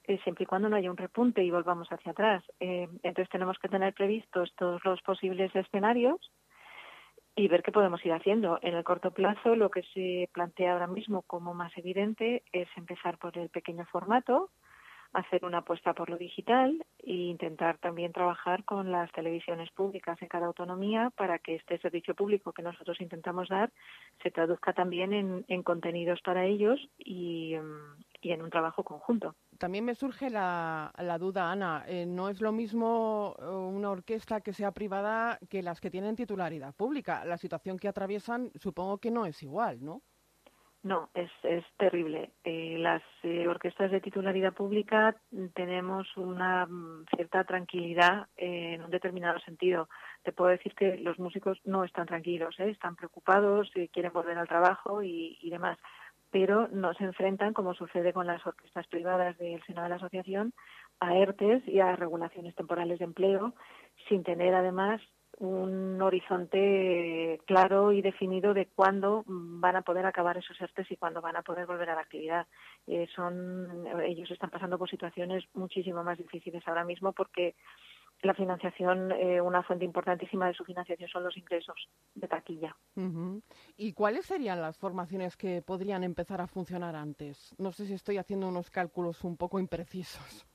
eh, 0.07 0.19
siempre 0.23 0.43
y 0.43 0.45
cuando 0.45 0.69
no 0.69 0.75
haya 0.75 0.91
un 0.91 0.97
repunte 0.97 1.43
y 1.43 1.49
volvamos 1.49 1.87
hacia 1.89 2.11
atrás. 2.11 2.43
entonces 2.59 3.29
tenemos 3.29 3.57
que 3.57 3.67
tener 3.67 3.93
previstos 3.93 4.53
todos 4.55 4.83
los 4.85 5.01
posibles 5.01 5.53
escenarios 5.55 6.19
y 7.35 7.47
ver 7.47 7.63
qué 7.63 7.71
podemos 7.71 8.05
ir 8.05 8.13
haciendo. 8.13 8.59
En 8.61 8.75
el 8.75 8.83
corto 8.83 9.11
plazo, 9.11 9.55
lo 9.55 9.69
que 9.69 9.81
se 9.93 10.29
plantea 10.33 10.73
ahora 10.73 10.87
mismo 10.87 11.23
como 11.23 11.53
más 11.53 11.75
evidente 11.77 12.43
es 12.51 12.67
empezar 12.77 13.17
por 13.17 13.37
el 13.37 13.49
pequeño 13.49 13.85
formato, 13.87 14.51
hacer 15.15 15.45
una 15.45 15.59
apuesta 15.59 15.93
por 15.93 16.09
lo 16.09 16.17
digital 16.17 16.85
e 16.99 17.13
intentar 17.13 17.77
también 17.77 18.11
trabajar 18.11 18.65
con 18.65 18.91
las 18.91 19.09
televisiones 19.13 19.71
públicas 19.71 20.21
en 20.21 20.27
cada 20.27 20.45
autonomía 20.45 21.09
para 21.15 21.39
que 21.39 21.55
este 21.55 21.77
servicio 21.79 22.13
público 22.15 22.51
que 22.51 22.61
nosotros 22.61 22.99
intentamos 22.99 23.47
dar 23.47 23.71
se 24.21 24.29
traduzca 24.29 24.73
también 24.73 25.13
en, 25.13 25.45
en 25.47 25.63
contenidos 25.63 26.19
para 26.21 26.45
ellos 26.45 26.79
y, 26.97 27.55
y, 28.21 28.31
en 28.31 28.41
un 28.41 28.49
trabajo 28.49 28.83
conjunto. 28.83 29.35
También 29.57 29.85
me 29.85 29.95
surge 29.95 30.29
la, 30.29 30.91
la 30.97 31.17
duda, 31.17 31.49
Ana, 31.49 31.85
eh, 31.87 32.05
no 32.05 32.27
es 32.27 32.41
lo 32.41 32.51
mismo 32.51 33.35
eh, 33.39 33.45
una 33.45 33.91
orquesta 33.91 34.41
que 34.41 34.51
sea 34.51 34.71
privada 34.71 35.39
que 35.49 35.63
las 35.63 35.79
que 35.79 35.89
tienen 35.89 36.17
titularidad 36.17 36.75
pública. 36.75 37.23
La 37.23 37.37
situación 37.37 37.79
que 37.79 37.87
atraviesan 37.87 38.51
supongo 38.55 38.97
que 38.97 39.11
no 39.11 39.25
es 39.25 39.41
igual, 39.43 39.83
¿no? 39.83 40.01
No, 40.85 41.09
es, 41.15 41.31
es 41.41 41.65
terrible. 41.77 42.29
Eh, 42.43 42.75
las 42.77 43.01
eh, 43.23 43.47
orquestas 43.47 43.89
de 43.89 44.01
titularidad 44.01 44.53
pública 44.53 45.15
tenemos 45.55 46.05
una 46.15 46.67
mm, 46.67 47.05
cierta 47.15 47.43
tranquilidad 47.43 48.27
en 48.37 48.83
un 48.83 48.91
determinado 48.91 49.39
sentido. 49.39 49.89
Te 50.21 50.31
puedo 50.31 50.51
decir 50.51 50.75
que 50.75 50.97
los 50.97 51.17
músicos 51.17 51.59
no 51.65 51.85
están 51.85 52.05
tranquilos, 52.05 52.53
¿eh? 52.59 52.69
están 52.69 52.95
preocupados, 52.95 53.71
quieren 53.91 54.13
volver 54.13 54.37
al 54.37 54.47
trabajo 54.47 55.01
y, 55.01 55.39
y 55.41 55.49
demás, 55.49 55.79
pero 56.29 56.67
no 56.67 56.93
se 56.93 57.05
enfrentan, 57.05 57.53
como 57.53 57.73
sucede 57.73 58.13
con 58.13 58.27
las 58.27 58.45
orquestas 58.45 58.85
privadas 58.85 59.35
del 59.39 59.63
seno 59.63 59.81
de 59.81 59.89
la 59.89 59.95
asociación, 59.95 60.53
a 60.99 61.15
ERTES 61.15 61.67
y 61.67 61.79
a 61.79 61.95
regulaciones 61.95 62.53
temporales 62.53 62.99
de 62.99 63.05
empleo, 63.05 63.55
sin 64.07 64.21
tener 64.21 64.53
además 64.53 65.01
un 65.39 66.01
horizonte 66.01 67.39
claro 67.45 67.91
y 67.91 68.01
definido 68.01 68.53
de 68.53 68.67
cuándo 68.67 69.23
van 69.27 69.75
a 69.75 69.81
poder 69.81 70.05
acabar 70.05 70.37
esos 70.37 70.59
ERTES 70.59 70.91
y 70.91 70.97
cuándo 70.97 71.21
van 71.21 71.35
a 71.35 71.41
poder 71.41 71.65
volver 71.65 71.89
a 71.89 71.95
la 71.95 72.01
actividad. 72.01 72.47
Eh, 72.87 73.07
son, 73.15 73.85
ellos 74.03 74.29
están 74.31 74.49
pasando 74.49 74.77
por 74.77 74.89
situaciones 74.89 75.43
muchísimo 75.53 76.03
más 76.03 76.17
difíciles 76.17 76.63
ahora 76.67 76.85
mismo 76.85 77.11
porque 77.11 77.55
la 78.21 78.33
financiación, 78.33 79.11
eh, 79.11 79.41
una 79.41 79.61
fuente 79.63 79.85
importantísima 79.85 80.47
de 80.47 80.53
su 80.53 80.63
financiación 80.63 81.09
son 81.09 81.23
los 81.23 81.37
ingresos 81.37 81.89
de 82.13 82.27
taquilla. 82.27 82.75
¿Y 83.77 83.93
cuáles 83.93 84.25
serían 84.25 84.61
las 84.61 84.77
formaciones 84.77 85.35
que 85.35 85.61
podrían 85.61 86.03
empezar 86.03 86.41
a 86.41 86.47
funcionar 86.47 86.95
antes? 86.95 87.53
No 87.57 87.71
sé 87.71 87.85
si 87.85 87.93
estoy 87.93 88.17
haciendo 88.17 88.47
unos 88.47 88.69
cálculos 88.69 89.23
un 89.23 89.37
poco 89.37 89.59
imprecisos. 89.59 90.47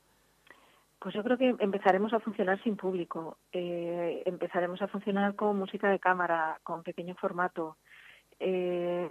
Pues 1.01 1.15
yo 1.15 1.23
creo 1.25 1.39
que 1.39 1.57
empezaremos 1.61 2.13
a 2.13 2.21
funcionar 2.21 2.63
sin 2.63 2.77
público. 2.77 3.39
Eh, 3.53 4.23
empezaremos 4.27 4.83
a 4.83 4.89
funcionar 4.89 5.35
con 5.35 5.57
música 5.57 5.89
de 5.89 5.99
cámara, 5.99 6.61
con 6.63 6.83
pequeño 6.83 7.15
formato. 7.15 7.79
Eh, 8.39 9.09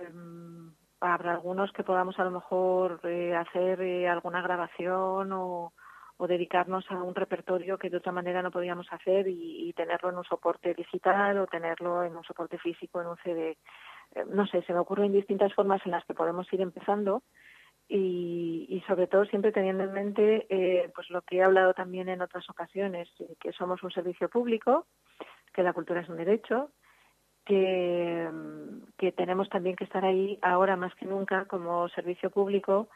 habrá 1.02 1.32
algunos 1.32 1.72
que 1.72 1.84
podamos 1.84 2.20
a 2.20 2.26
lo 2.26 2.32
mejor 2.32 3.00
eh, 3.04 3.36
hacer 3.36 3.82
eh, 3.82 4.08
alguna 4.08 4.44
grabación 4.44 5.32
o, 5.32 5.74
o, 6.18 6.28
dedicarnos 6.28 6.86
a 6.92 7.02
un 7.02 7.16
repertorio 7.16 7.80
que 7.80 7.90
de 7.90 7.98
otra 7.98 8.12
manera 8.12 8.44
no 8.44 8.52
podíamos 8.52 8.86
hacer 8.92 9.28
y, 9.28 9.68
y, 9.68 9.74
tenerlo 9.74 10.10
en 10.10 10.18
un 10.18 10.26
soporte 10.26 10.76
digital 10.76 11.40
o 11.40 11.48
tenerlo 11.48 12.04
en 12.04 12.16
un 12.16 12.24
soporte 12.24 12.60
físico, 12.60 13.02
en 13.02 13.08
un 13.08 13.18
CD. 13.24 13.58
No 14.28 14.46
sé, 14.46 14.62
se 14.62 14.74
me 14.74 14.80
ocurren 14.80 15.12
distintas 15.12 15.54
formas 15.56 15.82
en 15.86 15.92
las 15.92 16.06
que 16.06 16.14
podemos 16.14 16.52
ir 16.54 16.62
empezando 16.62 17.24
y, 17.90 18.68
y, 18.70 18.82
sobre 18.82 19.08
todo 19.08 19.26
siempre 19.26 19.52
teniendo 19.52 19.84
en 19.84 19.94
mente 19.94 20.46
eh, 20.50 20.92
pues 20.94 21.10
lo 21.10 21.24
que 21.24 21.38
he 21.38 21.44
hablado 21.44 21.74
también 21.74 22.08
en 22.08 22.22
otras 22.22 22.48
ocasiones 22.48 23.10
eh, 23.20 23.36
que 23.40 23.52
somos 23.52 23.82
un 23.82 23.92
servicio 23.92 24.30
público 24.30 24.86
que 25.54 25.64
la 25.64 25.74
cultura 25.74 26.02
es 26.02 26.10
un 26.10 26.18
derecho 26.18 26.70
que, 27.46 28.30
que 28.96 29.12
tenemos 29.12 29.50
también 29.50 29.76
que 29.76 29.86
estar 29.86 30.06
ahí 30.06 30.38
ahora 30.44 30.76
más 30.76 30.94
que 30.96 31.08
nunca 31.08 31.46
como 31.46 31.90
servicio 31.90 32.30
público 32.30 32.90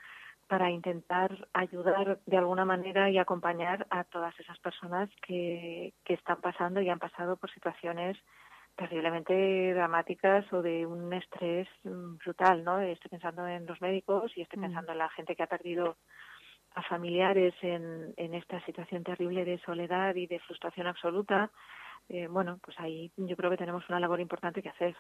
para 0.48 0.70
intentar 0.70 1.48
ayudar 1.54 2.20
de 2.28 2.38
alguna 2.38 2.64
manera 2.64 3.10
y 3.10 3.18
acompañar 3.18 3.88
a 3.90 4.04
todas 4.04 4.40
esas 4.40 4.60
personas 4.60 5.10
que, 5.26 5.94
que 6.06 6.14
están 6.14 6.40
pasando 6.42 6.82
y 6.82 6.90
han 6.90 7.00
pasado 7.00 7.38
por 7.38 7.52
situaciones 7.52 8.16
terriblemente 8.76 9.74
dramáticas 9.74 10.52
o 10.52 10.62
de 10.62 10.86
un 10.86 11.14
estrés 11.14 11.68
mm, 11.84 12.18
brutal, 12.18 12.64
¿no? 12.64 12.80
Estoy 12.80 13.10
pensando 13.10 13.48
en 13.48 13.66
los 13.66 13.80
médicos 13.82 14.32
y 14.36 14.42
estoy 14.42 14.60
mm. 14.60 14.64
pensando 14.64 14.92
en 14.92 14.98
la 14.98 15.10
gente 15.10 15.36
que 15.36 15.44
ha 15.44 15.48
perdido 15.48 15.98
a 16.76 16.82
familiares 16.84 17.54
en, 17.62 18.14
en 18.18 18.34
esta 18.34 18.64
situación 18.66 19.04
terrible 19.04 19.46
de 19.46 19.60
soledad 19.60 20.16
y 20.16 20.26
de 20.28 20.40
frustración 20.40 20.88
absoluta. 20.88 21.52
Eh, 22.10 22.28
bueno, 22.28 22.60
pues 22.64 22.78
ahí 22.80 23.12
yo 23.16 23.36
creo 23.36 23.52
que 23.52 23.58
tenemos 23.58 23.88
una 23.90 24.00
labor 24.00 24.20
importante 24.20 24.62
que 24.62 24.70
hacer. 24.70 24.96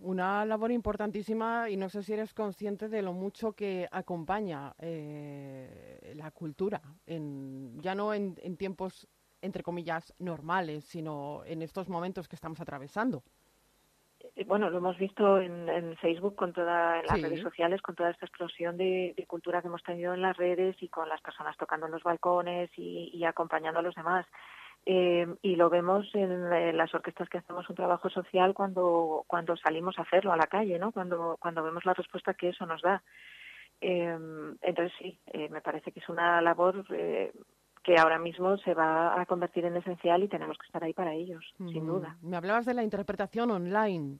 Una 0.00 0.44
labor 0.44 0.70
importantísima 0.70 1.70
y 1.70 1.76
no 1.76 1.88
sé 1.88 2.02
si 2.02 2.12
eres 2.12 2.34
consciente 2.34 2.88
de 2.88 3.02
lo 3.02 3.12
mucho 3.12 3.52
que 3.52 3.88
acompaña 3.90 4.74
eh, 4.78 6.12
la 6.14 6.30
cultura, 6.30 6.80
en, 7.06 7.80
ya 7.80 7.94
no 7.94 8.12
en, 8.12 8.34
en 8.42 8.56
tiempos 8.56 9.08
entre 9.42 9.62
comillas, 9.62 10.14
normales, 10.18 10.84
sino 10.84 11.42
en 11.44 11.62
estos 11.62 11.88
momentos 11.88 12.28
que 12.28 12.36
estamos 12.36 12.60
atravesando. 12.60 13.22
Eh, 14.34 14.44
bueno, 14.44 14.70
lo 14.70 14.78
hemos 14.78 14.98
visto 14.98 15.40
en, 15.40 15.68
en 15.68 15.96
Facebook, 15.96 16.34
con 16.36 16.52
todas 16.52 17.04
las 17.06 17.22
redes 17.22 17.40
sociales, 17.40 17.82
con 17.82 17.94
toda 17.94 18.10
esta 18.10 18.26
explosión 18.26 18.76
de, 18.76 19.14
de, 19.16 19.26
cultura 19.26 19.60
que 19.60 19.68
hemos 19.68 19.82
tenido 19.82 20.14
en 20.14 20.22
las 20.22 20.36
redes 20.36 20.76
y 20.80 20.88
con 20.88 21.08
las 21.08 21.20
personas 21.20 21.56
tocando 21.56 21.86
en 21.86 21.92
los 21.92 22.02
balcones 22.02 22.70
y, 22.76 23.10
y 23.12 23.24
acompañando 23.24 23.80
a 23.80 23.82
los 23.82 23.94
demás. 23.94 24.26
Eh, 24.86 25.26
y 25.42 25.56
lo 25.56 25.68
vemos 25.68 26.06
en, 26.14 26.52
en, 26.52 26.76
las 26.76 26.94
orquestas 26.94 27.28
que 27.28 27.38
hacemos 27.38 27.68
un 27.68 27.76
trabajo 27.76 28.08
social 28.08 28.54
cuando, 28.54 29.24
cuando 29.26 29.56
salimos 29.56 29.98
a 29.98 30.02
hacerlo 30.02 30.32
a 30.32 30.36
la 30.36 30.46
calle, 30.46 30.78
¿no? 30.78 30.92
Cuando, 30.92 31.36
cuando 31.38 31.62
vemos 31.62 31.84
la 31.84 31.94
respuesta 31.94 32.34
que 32.34 32.50
eso 32.50 32.64
nos 32.64 32.80
da. 32.82 33.02
Eh, 33.80 34.18
entonces 34.62 34.92
sí, 34.98 35.18
eh, 35.26 35.48
me 35.50 35.60
parece 35.60 35.92
que 35.92 36.00
es 36.00 36.08
una 36.08 36.40
labor 36.40 36.84
eh, 36.90 37.32
que 37.88 37.96
ahora 37.96 38.18
mismo 38.18 38.58
se 38.58 38.74
va 38.74 39.18
a 39.18 39.24
convertir 39.24 39.64
en 39.64 39.74
esencial 39.74 40.22
y 40.22 40.28
tenemos 40.28 40.58
que 40.58 40.66
estar 40.66 40.84
ahí 40.84 40.92
para 40.92 41.14
ellos, 41.14 41.42
mm. 41.56 41.68
sin 41.70 41.86
duda. 41.86 42.18
Me 42.20 42.36
hablabas 42.36 42.66
de 42.66 42.74
la 42.74 42.82
interpretación 42.82 43.50
online. 43.50 44.18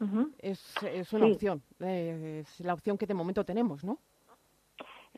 Uh 0.00 0.04
-huh. 0.04 0.32
es, 0.40 0.74
es, 0.82 1.12
una 1.12 1.26
sí. 1.26 1.32
opción, 1.32 1.62
eh, 1.78 2.40
es 2.40 2.58
la 2.58 2.74
opción 2.74 2.98
que 2.98 3.06
de 3.06 3.14
momento 3.14 3.44
tenemos, 3.44 3.84
¿no? 3.84 3.98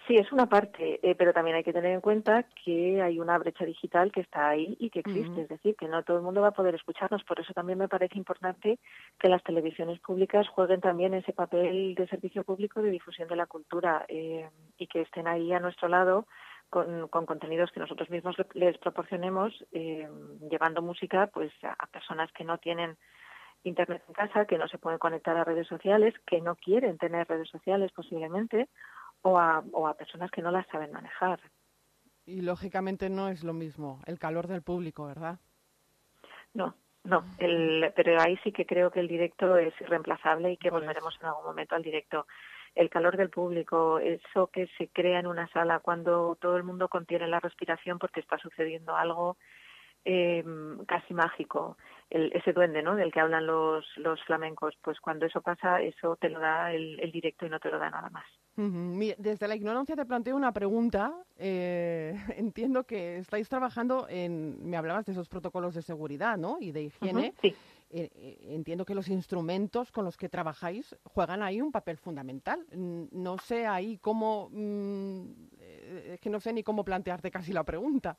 Sí, 0.07 0.17
es 0.17 0.31
una 0.31 0.47
parte, 0.47 1.01
eh, 1.03 1.15
pero 1.15 1.33
también 1.33 1.57
hay 1.57 1.65
que 1.65 1.73
tener 1.73 1.93
en 1.93 2.03
cuenta 2.03 2.45
que 2.63 3.01
hay 3.01 3.19
una 3.19 3.39
brecha 3.39 3.65
digital 3.65 4.13
que 4.13 4.21
está 4.21 4.51
ahí 4.51 4.77
y 4.79 4.91
que 4.91 5.01
existe, 5.01 5.31
uh 5.31 5.37
-huh. 5.37 5.43
es 5.45 5.49
decir, 5.49 5.75
que 5.77 5.89
no 5.89 6.03
todo 6.03 6.19
el 6.19 6.23
mundo 6.23 6.43
va 6.43 6.49
a 6.49 6.59
poder 6.61 6.75
escucharnos. 6.75 7.25
Por 7.25 7.41
eso 7.41 7.55
también 7.55 7.79
me 7.79 7.89
parece 7.89 8.19
importante 8.19 8.79
que 9.19 9.29
las 9.31 9.43
televisiones 9.43 10.01
públicas 10.01 10.47
jueguen 10.49 10.83
también 10.83 11.15
ese 11.15 11.33
papel 11.33 11.95
de 11.95 12.07
servicio 12.09 12.45
público 12.45 12.83
de 12.83 12.91
difusión 12.91 13.27
de 13.29 13.37
la 13.37 13.47
cultura 13.47 14.05
eh, 14.09 14.51
y 14.77 14.87
que 14.87 15.01
estén 15.01 15.27
ahí 15.27 15.51
a 15.55 15.61
nuestro 15.61 15.89
lado 15.89 16.27
con, 16.71 17.09
con, 17.09 17.27
contenidos 17.27 17.71
que 17.73 17.81
nosotros 17.81 18.11
mismos 18.11 18.37
les 18.55 18.77
proporcionemos, 18.79 19.53
eh, 19.73 20.09
llevando 20.51 20.83
música 20.83 21.29
pues 21.29 21.53
a, 21.63 21.87
personas 21.87 22.31
que 22.33 22.45
no 22.45 22.59
tienen 22.59 22.97
internet 23.63 24.03
en 24.09 24.15
casa, 24.15 24.47
que 24.47 24.59
no 24.59 24.69
se 24.69 24.79
pueden 24.79 24.99
conectar 24.99 25.37
a 25.37 25.45
redes 25.45 25.67
sociales, 25.69 26.15
que 26.27 26.41
no 26.41 26.57
quieren 26.57 26.99
tener 26.99 27.29
redes 27.29 27.49
sociales 27.49 27.93
posiblemente, 27.93 28.69
o 29.23 29.39
a, 29.39 29.65
o 29.73 29.89
a 29.89 29.95
personas 29.95 30.31
que 30.31 30.43
no 30.43 30.51
las 30.51 30.67
saben 30.67 30.93
manejar. 30.93 31.41
Y 32.27 32.43
lógicamente 32.43 33.09
no 33.09 33.29
es 33.29 33.43
lo 33.45 33.53
mismo 33.53 34.01
el 34.07 34.19
calor 34.19 34.49
del 34.49 34.63
público, 34.63 35.07
¿verdad? 35.07 35.39
No, 36.53 36.75
no, 37.05 37.25
el, 37.39 37.93
pero 37.95 38.19
ahí 38.21 38.39
sí 38.43 38.51
que 38.51 38.65
creo 38.65 38.91
que 38.91 39.01
el 39.01 39.09
directo 39.09 39.57
es 39.59 39.79
irreemplazable 39.81 40.53
y 40.53 40.57
que 40.57 40.71
volveremos 40.71 41.17
en 41.21 41.27
algún 41.27 41.45
momento 41.45 41.75
al 41.75 41.83
directo. 41.83 42.27
El 42.75 42.91
calor 42.91 43.17
del 43.17 43.31
público, 43.31 43.99
eso 43.99 44.49
que 44.49 44.69
se 44.79 44.89
crea 44.89 45.21
en 45.21 45.27
una 45.27 45.49
sala 45.49 45.79
cuando 45.79 46.37
todo 46.41 46.57
el 46.57 46.65
mundo 46.65 46.89
contiene 46.89 47.29
la 47.29 47.41
respiración 47.41 47.99
porque 47.99 48.21
está 48.21 48.39
sucediendo 48.39 48.97
algo 48.97 49.37
eh, 50.05 50.45
casi 50.87 51.15
mágico, 51.15 51.79
el, 52.11 52.31
ese 52.35 52.53
duende 52.53 52.83
¿no? 52.83 52.95
del 52.95 53.13
que 53.13 53.21
hablan 53.21 53.47
los, 53.47 53.87
los 53.97 54.23
flamencos, 54.25 54.75
pues 54.83 55.01
cuando 55.01 55.25
eso 55.27 55.41
pasa, 55.41 55.81
eso 55.81 56.17
te 56.17 56.29
lo 56.29 56.41
da 56.41 56.73
el, 56.73 57.01
el 57.01 57.11
directo 57.11 57.47
y 57.47 57.49
no 57.49 57.59
te 57.59 57.71
lo 57.71 57.79
da 57.79 57.91
nada 57.91 58.11
más. 58.11 58.25
Desde 58.57 59.49
la 59.49 59.57
ignorancia 59.57 59.97
te 59.97 60.05
planteo 60.05 60.37
una 60.37 60.53
pregunta. 60.53 61.13
Eh, 61.37 62.15
entiendo 62.37 62.85
que 62.85 63.17
estáis 63.17 63.49
trabajando 63.49 64.07
en, 64.09 64.69
me 64.69 64.77
hablabas 64.77 65.07
de 65.07 65.13
esos 65.13 65.29
protocolos 65.29 65.75
de 65.75 65.83
seguridad, 65.83 66.37
¿no? 66.37 66.59
Y 66.61 66.71
de 66.71 66.83
higiene. 66.83 67.35
sí. 67.41 67.55
Eh, 67.97 68.11
eh, 68.17 68.39
entiendo 68.49 68.85
que 68.85 68.97
los 68.97 69.09
instrumentos 69.09 69.93
con 69.93 70.05
los 70.05 70.17
que 70.17 70.29
trabajáis 70.29 70.97
juegan 71.05 71.45
ahí 71.45 71.61
un 71.61 71.71
papel 71.71 71.97
fundamental. 71.97 72.67
No 72.73 73.39
sé 73.39 73.69
ahí 73.69 73.99
cómo, 73.99 74.49
mm, 74.51 75.23
es 75.61 76.21
que 76.21 76.29
no 76.29 76.41
sé 76.41 76.53
ni 76.53 76.65
cómo 76.65 76.85
plantearte 76.85 77.31
casi 77.31 77.53
la 77.53 77.63
pregunta. 77.63 78.19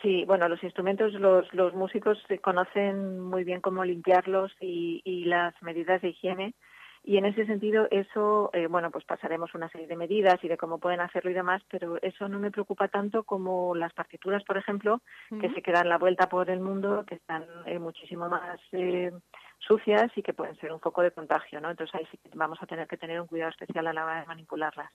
Sí, 0.00 0.24
bueno, 0.24 0.48
los 0.48 0.62
instrumentos, 0.64 1.12
los, 1.12 1.52
los 1.52 1.74
músicos 1.74 2.16
conocen 2.40 3.20
muy 3.20 3.44
bien 3.44 3.60
cómo 3.60 3.84
limpiarlos 3.84 4.50
y, 4.58 5.02
y 5.04 5.24
las 5.26 5.52
medidas 5.62 6.00
de 6.00 6.08
higiene 6.08 6.54
y 7.02 7.16
en 7.16 7.24
ese 7.24 7.46
sentido 7.46 7.88
eso 7.90 8.50
eh, 8.52 8.66
bueno 8.66 8.90
pues 8.90 9.04
pasaremos 9.04 9.54
una 9.54 9.68
serie 9.70 9.86
de 9.86 9.96
medidas 9.96 10.42
y 10.42 10.48
de 10.48 10.56
cómo 10.56 10.78
pueden 10.78 11.00
hacerlo 11.00 11.30
y 11.30 11.34
demás 11.34 11.62
pero 11.70 12.00
eso 12.02 12.28
no 12.28 12.38
me 12.38 12.50
preocupa 12.50 12.88
tanto 12.88 13.24
como 13.24 13.74
las 13.74 13.92
partituras 13.94 14.44
por 14.44 14.58
ejemplo 14.58 15.00
que 15.40 15.50
se 15.50 15.62
quedan 15.62 15.88
la 15.88 15.98
vuelta 15.98 16.28
por 16.28 16.50
el 16.50 16.60
mundo 16.60 17.04
que 17.06 17.14
están 17.14 17.44
eh, 17.66 17.78
muchísimo 17.78 18.28
más 18.28 18.60
eh, 18.72 19.12
sucias 19.58 20.10
y 20.16 20.22
que 20.22 20.34
pueden 20.34 20.56
ser 20.56 20.72
un 20.72 20.80
foco 20.80 21.02
de 21.02 21.10
contagio 21.10 21.60
no 21.60 21.70
entonces 21.70 21.94
ahí 21.94 22.06
sí 22.10 22.18
que 22.18 22.30
vamos 22.34 22.58
a 22.62 22.66
tener 22.66 22.86
que 22.86 22.98
tener 22.98 23.20
un 23.20 23.26
cuidado 23.26 23.50
especial 23.50 23.86
a 23.86 23.92
la 23.92 24.04
hora 24.04 24.20
de 24.20 24.26
manipularlas 24.26 24.90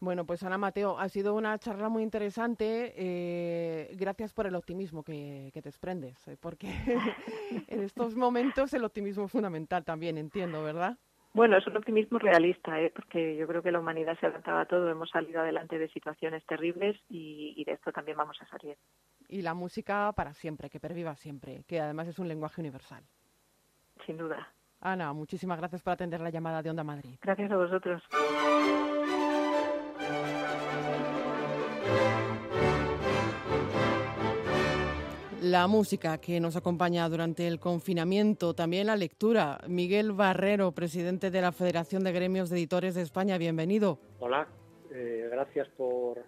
bueno, 0.00 0.26
pues 0.26 0.42
Ana 0.42 0.58
Mateo, 0.58 0.98
ha 0.98 1.08
sido 1.08 1.34
una 1.34 1.58
charla 1.58 1.88
muy 1.88 2.02
interesante. 2.02 2.92
Eh, 2.96 3.94
gracias 3.96 4.32
por 4.32 4.46
el 4.46 4.54
optimismo 4.54 5.02
que, 5.02 5.50
te 5.52 5.62
desprendes, 5.62 6.28
eh, 6.28 6.36
porque 6.40 6.68
en 7.68 7.82
estos 7.82 8.14
momentos 8.16 8.74
el 8.74 8.84
optimismo 8.84 9.24
es 9.24 9.32
fundamental 9.32 9.84
también, 9.84 10.18
entiendo, 10.18 10.62
¿verdad? 10.62 10.98
Bueno, 11.32 11.56
es 11.56 11.66
un 11.66 11.76
optimismo 11.76 12.18
realista, 12.18 12.80
¿eh? 12.80 12.92
porque 12.94 13.36
yo 13.36 13.48
creo 13.48 13.60
que 13.60 13.72
la 13.72 13.80
humanidad 13.80 14.16
se 14.20 14.26
adaptaba 14.26 14.60
a 14.60 14.66
todo, 14.66 14.88
hemos 14.88 15.10
salido 15.10 15.40
adelante 15.40 15.78
de 15.78 15.88
situaciones 15.88 16.46
terribles 16.46 16.96
y, 17.08 17.54
y 17.56 17.64
de 17.64 17.72
esto 17.72 17.90
también 17.90 18.16
vamos 18.16 18.40
a 18.40 18.46
salir. 18.46 18.76
Y 19.26 19.42
la 19.42 19.54
música 19.54 20.12
para 20.12 20.32
siempre, 20.32 20.70
que 20.70 20.78
perviva 20.78 21.16
siempre, 21.16 21.64
que 21.66 21.80
además 21.80 22.06
es 22.06 22.20
un 22.20 22.28
lenguaje 22.28 22.60
universal. 22.60 23.02
Sin 24.06 24.16
duda. 24.16 24.52
Ana, 24.80 25.12
muchísimas 25.12 25.58
gracias 25.58 25.82
por 25.82 25.94
atender 25.94 26.20
la 26.20 26.30
llamada 26.30 26.62
de 26.62 26.70
Onda 26.70 26.84
Madrid. 26.84 27.16
Gracias 27.22 27.50
a 27.50 27.56
vosotros. 27.56 28.02
La 35.54 35.66
música 35.66 36.18
que 36.18 36.40
nos 36.40 36.56
acompaña 36.56 37.08
durante 37.08 37.46
el 37.46 37.60
confinamiento, 37.60 38.54
también 38.54 38.86
la 38.86 38.96
lectura. 38.96 39.60
Miguel 39.68 40.12
Barrero, 40.12 40.72
presidente 40.72 41.30
de 41.30 41.42
la 41.42 41.52
Federación 41.52 42.02
de 42.02 42.12
Gremios 42.12 42.50
de 42.50 42.56
Editores 42.56 42.94
de 42.94 43.02
España, 43.02 43.38
bienvenido. 43.38 43.98
Hola, 44.20 44.48
eh, 44.90 45.28
gracias 45.30 45.68
por, 45.76 46.24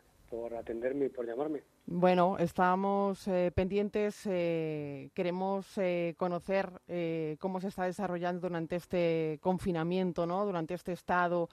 atenderme 0.57 1.07
y 1.07 1.09
por 1.09 1.27
llamarme. 1.27 1.63
Bueno, 1.87 2.37
estamos 2.39 3.27
eh, 3.27 3.51
pendientes, 3.55 4.27
eh, 4.27 5.09
queremos 5.15 5.67
conocer 6.19 6.71
cómo 7.41 7.61
se 7.61 7.69
está 7.69 7.85
desarrollando 7.85 8.47
durante 8.49 8.77
este 8.77 9.39
confinamiento, 9.41 10.27
¿no? 10.27 10.45
Durante 10.45 10.75
este 10.75 10.93
estado 10.93 11.49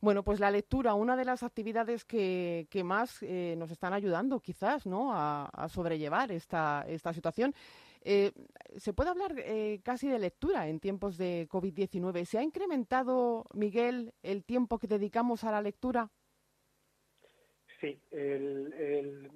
bueno, 0.00 0.22
pues 0.22 0.40
la 0.40 0.50
lectura, 0.50 0.94
una 0.94 1.14
de 1.14 1.24
las 1.24 1.42
actividades 1.42 2.04
que, 2.04 2.66
que 2.70 2.82
más 2.82 3.22
eh, 3.22 3.54
nos 3.58 3.70
están 3.70 3.92
ayudando 3.92 4.40
quizás 4.40 4.86
¿no? 4.86 5.10
a, 5.12 5.68
sobrellevar 5.68 6.32
esta, 6.32 6.84
esta 6.88 7.12
situación. 7.12 7.54
Eh, 8.02 8.32
¿Se 8.78 8.94
puede 8.94 9.10
hablar 9.10 9.34
eh, 9.36 9.80
casi 9.84 10.08
de 10.08 10.18
lectura 10.18 10.68
en 10.68 10.80
tiempos 10.80 11.18
de 11.18 11.46
COVID-19? 11.50 12.24
¿Se 12.24 12.38
ha 12.38 12.42
incrementado, 12.42 13.44
Miguel, 13.52 14.14
el 14.22 14.42
tiempo 14.44 14.78
que 14.78 14.86
dedicamos 14.86 15.44
a 15.44 15.52
la 15.52 15.60
lectura? 15.60 16.10
Sí, 17.78 17.98
el, 18.10 18.72
el, 18.74 19.30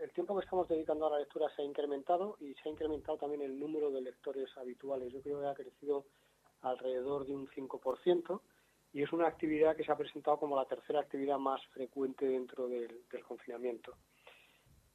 el, 0.00 0.10
tiempo 0.12 0.36
que 0.36 0.44
estamos 0.44 0.68
dedicando 0.68 1.06
a 1.06 1.10
la 1.10 1.18
lectura 1.20 1.48
se 1.54 1.62
ha 1.62 1.64
incrementado 1.64 2.36
y 2.40 2.54
se 2.54 2.68
ha 2.68 2.72
incrementado 2.72 3.18
también 3.18 3.42
el 3.42 3.58
número 3.58 3.90
de 3.90 4.00
lectores 4.00 4.48
habituales. 4.56 5.12
Yo 5.12 5.22
creo 5.22 5.40
que 5.40 5.46
ha 5.46 5.54
crecido 5.54 6.04
alrededor 6.62 7.26
de 7.26 7.34
un 7.34 7.46
5% 7.48 8.40
y 8.94 9.02
es 9.02 9.12
una 9.12 9.26
actividad 9.26 9.76
que 9.76 9.82
se 9.82 9.90
ha 9.90 9.96
presentado 9.96 10.38
como 10.38 10.54
la 10.56 10.66
tercera 10.66 11.00
actividad 11.00 11.36
más 11.36 11.60
frecuente 11.66 12.26
dentro 12.26 12.68
del, 12.68 13.04
confinamiento. 13.26 13.96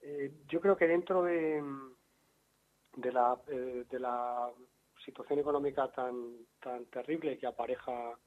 Eh, 0.02 0.32
yo 0.48 0.62
creo 0.62 0.78
que 0.78 0.88
dentro 0.88 1.24
de, 1.24 1.58
eh, 1.58 1.64
la 3.92 4.50
situación 5.04 5.40
económica 5.40 5.92
tan, 5.92 6.46
tan 6.62 6.86
terrible 6.86 7.38
que 7.38 7.46
apareja 7.46 8.18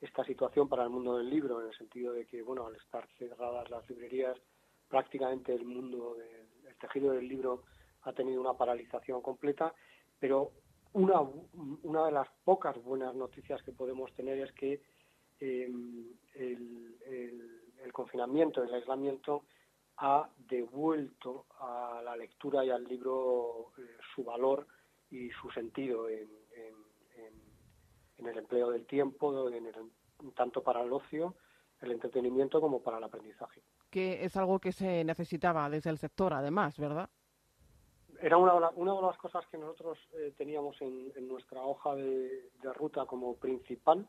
esta 0.00 0.24
situación 0.24 0.68
para 0.68 0.84
el 0.84 0.90
mundo 0.90 1.18
del 1.18 1.28
libro, 1.28 1.60
en 1.60 1.66
el 1.66 1.76
sentido 1.76 2.12
de 2.12 2.24
que, 2.24 2.40
bueno, 2.40 2.68
al 2.68 2.76
estar 2.76 3.04
cerradas 3.18 3.68
las 3.70 3.90
librerías, 3.90 4.38
prácticamente 4.86 5.52
el 5.52 5.64
mundo, 5.64 6.14
del, 6.14 6.46
el 6.68 6.76
tejido 6.76 7.12
del 7.12 7.26
libro 7.26 7.64
ha 8.02 8.12
tenido 8.12 8.40
una 8.40 8.54
paralización 8.54 9.20
completa, 9.20 9.74
pero 10.20 10.52
una, 10.92 11.22
una 11.82 12.06
de 12.06 12.12
las 12.12 12.28
pocas 12.44 12.80
buenas 12.84 13.16
noticias 13.16 13.60
que 13.64 13.72
podemos 13.72 14.14
tener 14.14 14.38
es 14.38 14.52
que 14.52 14.80
Em, 15.40 16.04
el, 16.34 16.98
el, 17.82 17.92
confinamiento, 17.92 18.62
el 18.62 18.74
aislamiento 18.74 19.44
ha 19.96 20.28
devuelto 20.36 21.46
a 21.58 22.00
la 22.04 22.16
lectura 22.16 22.64
y 22.64 22.70
al 22.70 22.84
libro 22.84 23.72
eh, 23.78 23.82
su 24.14 24.22
valor 24.24 24.66
y 25.10 25.30
su 25.30 25.50
sentido 25.50 26.08
en, 26.08 26.28
el 28.18 28.36
empleo 28.36 28.70
del 28.70 28.84
tiempo, 28.84 29.48
en 29.48 29.72
tanto 30.34 30.62
para 30.62 30.82
el 30.82 30.92
ocio, 30.92 31.36
el 31.80 31.92
entretenimiento 31.92 32.60
como 32.60 32.82
para 32.82 32.98
el 32.98 33.04
aprendizaje. 33.04 33.62
Que 33.90 34.24
es 34.24 34.36
algo 34.36 34.58
que 34.58 34.72
se 34.72 35.04
necesitaba 35.04 35.70
desde 35.70 35.90
el 35.90 35.98
sector, 35.98 36.34
además, 36.34 36.78
¿verdad? 36.78 37.08
Era 38.20 38.36
una, 38.36 38.70
una 38.70 38.94
de 38.94 39.02
las 39.02 39.16
cosas 39.16 39.46
que 39.46 39.56
nosotros 39.56 39.98
eh, 40.14 40.34
teníamos 40.36 40.76
en, 40.82 41.28
nuestra 41.28 41.62
hoja 41.62 41.94
de, 41.94 42.50
de, 42.60 42.72
ruta 42.74 43.06
como 43.06 43.36
principal 43.36 44.06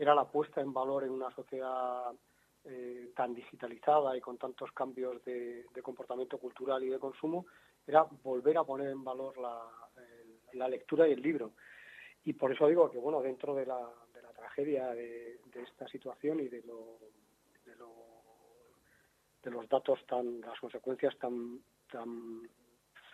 era 0.00 0.14
la 0.14 0.24
puesta 0.24 0.62
en 0.62 0.72
valor 0.72 1.04
en 1.04 1.10
una 1.10 1.30
sociedad 1.30 2.10
eh, 2.64 3.12
tan 3.14 3.34
digitalizada 3.34 4.16
y 4.16 4.20
con 4.20 4.38
tantos 4.38 4.72
cambios 4.72 5.22
de, 5.24 5.66
comportamiento 5.82 6.38
cultural 6.38 6.82
y 6.82 6.88
de 6.88 6.98
consumo, 6.98 7.44
era 7.86 8.06
volver 8.22 8.56
a 8.56 8.64
poner 8.64 8.88
en 8.88 9.04
valor 9.04 9.36
la, 9.36 10.68
lectura 10.68 11.06
y 11.06 11.12
el 11.12 11.20
libro. 11.20 11.52
Y 12.24 12.32
por 12.32 12.50
eso 12.50 12.66
digo 12.66 12.90
que, 12.90 12.96
bueno, 12.98 13.20
dentro 13.20 13.54
de 13.54 13.66
la, 13.66 13.90
tragedia 14.34 14.88
de, 14.94 15.38
esta 15.54 15.86
situación 15.88 16.40
y 16.40 16.48
de, 16.48 16.62
lo, 16.62 16.98
de, 19.42 19.50
los 19.50 19.68
datos 19.68 19.98
tan, 20.06 20.40
las 20.40 20.58
consecuencias 20.58 21.14
tan, 21.18 21.60
tan 21.92 22.48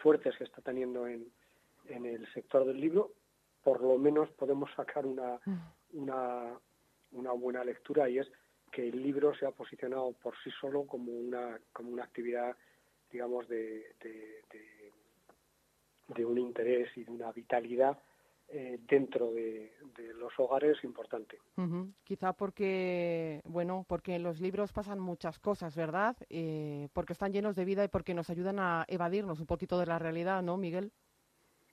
fuertes 0.01 0.37
que 0.37 0.45
está 0.45 0.63
teniendo 0.63 1.09
en, 1.09 1.33
en 1.89 2.07
el 2.07 2.33
sector 2.33 2.65
del 2.65 2.81
libro, 2.81 3.11
por 3.65 3.81
lo 3.81 3.99
menos 3.99 4.31
podemos 4.31 4.71
sacar 4.77 5.05
una, 5.05 5.41
mm. 5.45 5.59
una, 5.95 6.61
una 7.13 7.33
buena 7.33 7.65
lectura 7.65 8.09
y 8.09 8.19
es 8.19 8.31
que 8.71 8.89
el 8.89 9.03
libro 9.03 9.35
se 9.35 9.47
ha 9.47 9.51
posicionado 9.51 10.13
por 10.13 10.35
sí 10.43 10.51
solo 10.61 10.87
como 10.87 11.13
una, 11.13 11.59
como 11.73 11.91
una 11.91 12.05
actividad, 12.05 12.57
digamos, 13.11 13.49
de, 13.49 13.95
de, 14.01 14.43
un 16.25 16.39
interés 16.39 16.89
y 16.97 17.05
de 17.05 17.11
una 17.11 17.33
vitalidad 17.33 17.99
eh, 18.49 18.79
dentro 18.89 19.33
de, 19.33 19.73
los 20.19 20.33
hogares 20.39 20.83
importante. 20.83 21.39
Quizá 22.05 22.33
porque, 22.33 23.41
bueno, 23.45 23.85
porque 23.89 24.17
en 24.17 24.23
los 24.23 24.41
libros 24.41 24.73
pasan 24.73 24.99
muchas 24.99 25.39
cosas, 25.39 25.77
¿verdad? 25.77 26.17
Eh, 26.29 26.89
porque 26.93 27.13
están 27.13 27.33
llenos 27.33 27.57
de 27.57 27.65
vida 27.65 27.85
y 27.85 27.89
porque 27.89 28.15
nos 28.15 28.31
ayudan 28.31 28.59
a 28.59 28.85
evadirnos 28.89 29.41
un 29.41 29.47
poquito 29.47 29.79
de 29.79 29.87
la 29.87 29.99
realidad, 29.99 30.43
¿no, 30.43 30.57
Miguel? 30.57 30.93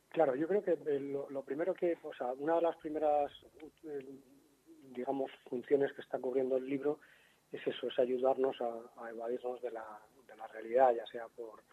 Claro, 0.10 0.36
yo 0.36 0.48
creo 0.48 0.64
que 0.64 0.78
lo, 1.00 1.44
primero 1.44 1.74
que, 1.74 1.98
o 2.04 2.14
sea, 2.14 2.34
una 2.34 2.56
de 2.56 2.62
las 2.62 2.76
primeras 2.78 3.32
digamos, 4.94 5.32
funciones 5.50 5.92
que 5.94 6.02
está 6.02 6.20
cubriendo 6.20 6.58
el 6.58 6.68
libro 6.68 7.00
es 7.52 7.66
eso, 7.68 7.88
es 7.88 8.00
ayudarnos 8.00 8.58
a, 8.62 9.10
evadirnos 9.10 9.62
de 9.62 9.72
la, 9.72 9.86
de 10.28 10.36
la, 10.36 10.48
realidad, 10.48 10.94
ya 10.94 11.06
sea 11.08 11.28
por, 11.28 11.64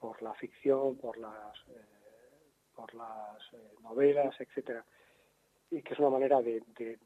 por 0.00 0.20
la 0.22 0.34
ficción, 0.34 0.96
por 0.96 1.16
las, 1.18 1.56
eh, 1.68 1.84
por 2.74 2.92
las 2.94 3.40
eh, 3.52 3.74
novelas, 3.82 4.34
etcétera 4.40 4.84
y 5.70 5.82
que 5.82 5.94
es 5.94 5.98
una 5.98 6.10
manera 6.10 6.40
de, 6.40 6.62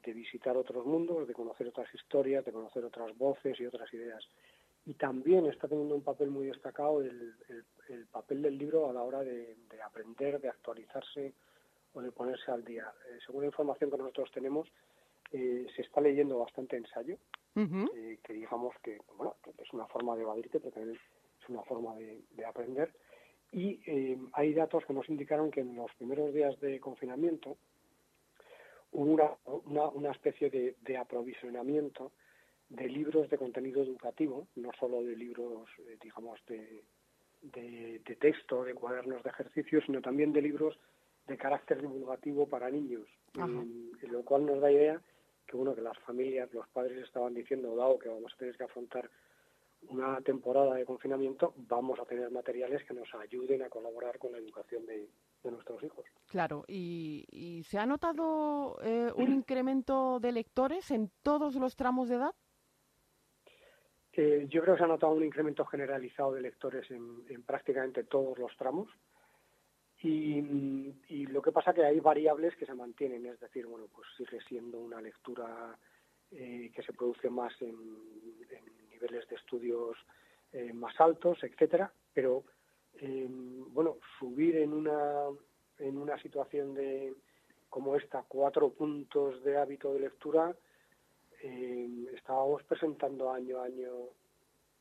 visitar 0.06 0.56
otros 0.56 0.84
mundos, 0.84 1.26
de 1.26 1.32
conocer 1.32 1.68
otras 1.68 1.92
historias, 1.94 2.44
de 2.44 2.52
conocer 2.52 2.84
otras 2.84 3.16
voces 3.16 3.58
y 3.60 3.66
otras 3.66 3.92
ideas. 3.94 4.22
y 4.84 4.94
también 4.94 5.46
está 5.46 5.68
teniendo 5.68 5.94
un 5.94 6.02
papel 6.02 6.30
muy 6.30 6.46
destacado 6.46 7.00
el, 7.00 7.34
papel 8.10 8.42
del 8.42 8.58
libro 8.58 8.90
a 8.90 8.92
la 8.92 9.02
hora 9.02 9.20
de, 9.20 9.56
aprender, 9.82 10.40
de 10.40 10.48
actualizarse 10.48 11.32
o 11.94 12.02
de 12.02 12.12
ponerse 12.12 12.50
al 12.50 12.62
día. 12.62 12.92
Eh, 13.08 13.18
según 13.24 13.42
la 13.42 13.46
información 13.46 13.90
que 13.90 13.96
nosotros 13.96 14.30
tenemos, 14.32 14.68
eh, 15.32 15.66
se 15.74 15.82
está 15.82 16.00
leyendo 16.00 16.38
bastante 16.38 16.76
ensayo, 16.76 17.16
eh, 17.56 18.18
que 18.22 18.32
digamos 18.32 18.74
que, 18.82 18.98
bueno, 19.16 19.34
es 19.58 19.72
una 19.72 19.86
forma 19.86 20.14
de 20.16 20.22
evadirte, 20.22 20.60
pero 20.60 20.72
también 20.72 20.96
es 20.96 21.48
una 21.48 21.62
forma 21.62 21.94
de, 21.96 22.44
aprender. 22.46 22.92
Y 23.50 23.80
hay 24.34 24.52
datos 24.52 24.84
que 24.84 24.92
nos 24.92 25.08
indicaron 25.08 25.50
que 25.50 25.60
en 25.60 25.74
los 25.74 25.92
primeros 25.94 26.34
días 26.34 26.58
de 26.60 26.78
confinamiento 26.78 27.56
hubo 28.92 29.38
una, 29.64 29.90
una, 29.94 30.12
especie 30.12 30.50
de 30.50 30.96
aprovisionamiento 30.98 32.12
de 32.68 32.88
libros 32.88 33.30
de 33.30 33.38
contenido 33.38 33.82
educativo, 33.82 34.46
no 34.56 34.70
solo 34.78 35.02
de 35.02 35.16
libros, 35.16 35.68
eh, 35.86 35.96
digamos, 36.02 36.38
de, 36.46 36.84
de, 37.42 38.16
texto, 38.16 38.64
de 38.64 38.74
cuadernos 38.74 39.22
de 39.22 39.30
ejercicio, 39.30 39.80
sino 39.82 40.02
también 40.02 40.32
de 40.32 40.42
libros 40.42 40.78
de 41.26 41.36
carácter 41.36 41.80
divulgativo 41.80 42.46
para 42.46 42.70
niños, 42.70 43.06
lo 43.34 44.22
cual 44.24 44.46
nos 44.46 44.60
da 44.60 44.72
idea 44.72 45.00
que 45.48 45.56
bueno 45.56 45.74
que 45.74 45.80
las 45.80 45.98
familias, 46.00 46.52
los 46.52 46.68
padres 46.68 47.04
estaban 47.04 47.34
diciendo, 47.34 47.74
dado 47.74 47.98
que 47.98 48.08
vamos 48.08 48.32
a 48.32 48.36
tener 48.36 48.56
que 48.56 48.64
afrontar 48.64 49.10
una 49.88 50.20
temporada 50.20 50.74
de 50.74 50.84
confinamiento, 50.84 51.54
vamos 51.56 51.98
a 52.00 52.04
tener 52.04 52.30
materiales 52.30 52.84
que 52.84 52.94
nos 52.94 53.12
ayuden 53.14 53.62
a 53.62 53.68
colaborar 53.68 54.18
con 54.18 54.32
la 54.32 54.38
educación 54.38 54.84
de, 54.86 55.08
nuestros 55.44 55.82
hijos. 55.82 56.04
Claro, 56.26 56.64
¿y, 56.68 57.62
se 57.64 57.78
ha 57.78 57.86
notado 57.86 58.78
eh, 58.82 59.10
un 59.16 59.32
incremento 59.32 60.20
de 60.20 60.32
lectores 60.32 60.90
en 60.90 61.10
todos 61.22 61.54
los 61.54 61.74
tramos 61.74 62.08
de 62.08 62.16
edad? 62.16 62.34
yo 64.48 64.62
creo 64.62 64.74
que 64.74 64.78
se 64.78 64.84
ha 64.84 64.88
notado 64.88 65.12
un 65.12 65.24
incremento 65.24 65.64
generalizado 65.64 66.32
de 66.32 66.40
lectores 66.40 66.90
en, 66.90 67.42
prácticamente 67.44 68.02
todos 68.02 68.36
los 68.38 68.56
tramos. 68.56 68.88
Y, 70.00 71.26
lo 71.26 71.42
que 71.42 71.52
pasa 71.52 71.74
que 71.74 71.84
hay 71.84 72.00
variables 72.00 72.56
que 72.56 72.66
se 72.66 72.74
mantienen, 72.74 73.26
es 73.26 73.38
decir, 73.40 73.66
bueno, 73.66 73.86
pues 73.94 74.08
sigue 74.16 74.40
siendo 74.48 74.78
una 74.78 75.00
lectura 75.00 75.76
eh, 76.30 76.70
que 76.74 76.82
se 76.82 76.92
produce 76.92 77.28
más 77.28 77.52
en, 77.60 77.76
niveles 78.90 79.28
de 79.28 79.36
estudios 79.36 79.96
eh, 80.52 80.72
más 80.72 80.98
altos, 81.00 81.38
etcétera, 81.42 81.92
pero 82.12 82.44
eh, 83.00 83.26
bueno, 83.28 83.98
subir 84.18 84.56
en 84.56 84.72
una 84.72 85.26
en 85.78 85.96
una 85.96 86.20
situación 86.20 86.74
de 86.74 87.14
como 87.68 87.94
esta 87.96 88.24
cuatro 88.26 88.70
puntos 88.70 89.42
de 89.44 89.56
hábito 89.56 89.92
de 89.92 90.00
lectura 90.00 90.56
eh, 91.42 92.06
estábamos 92.14 92.62
presentando 92.64 93.30
año 93.30 93.60
a 93.60 93.66
año 93.66 93.92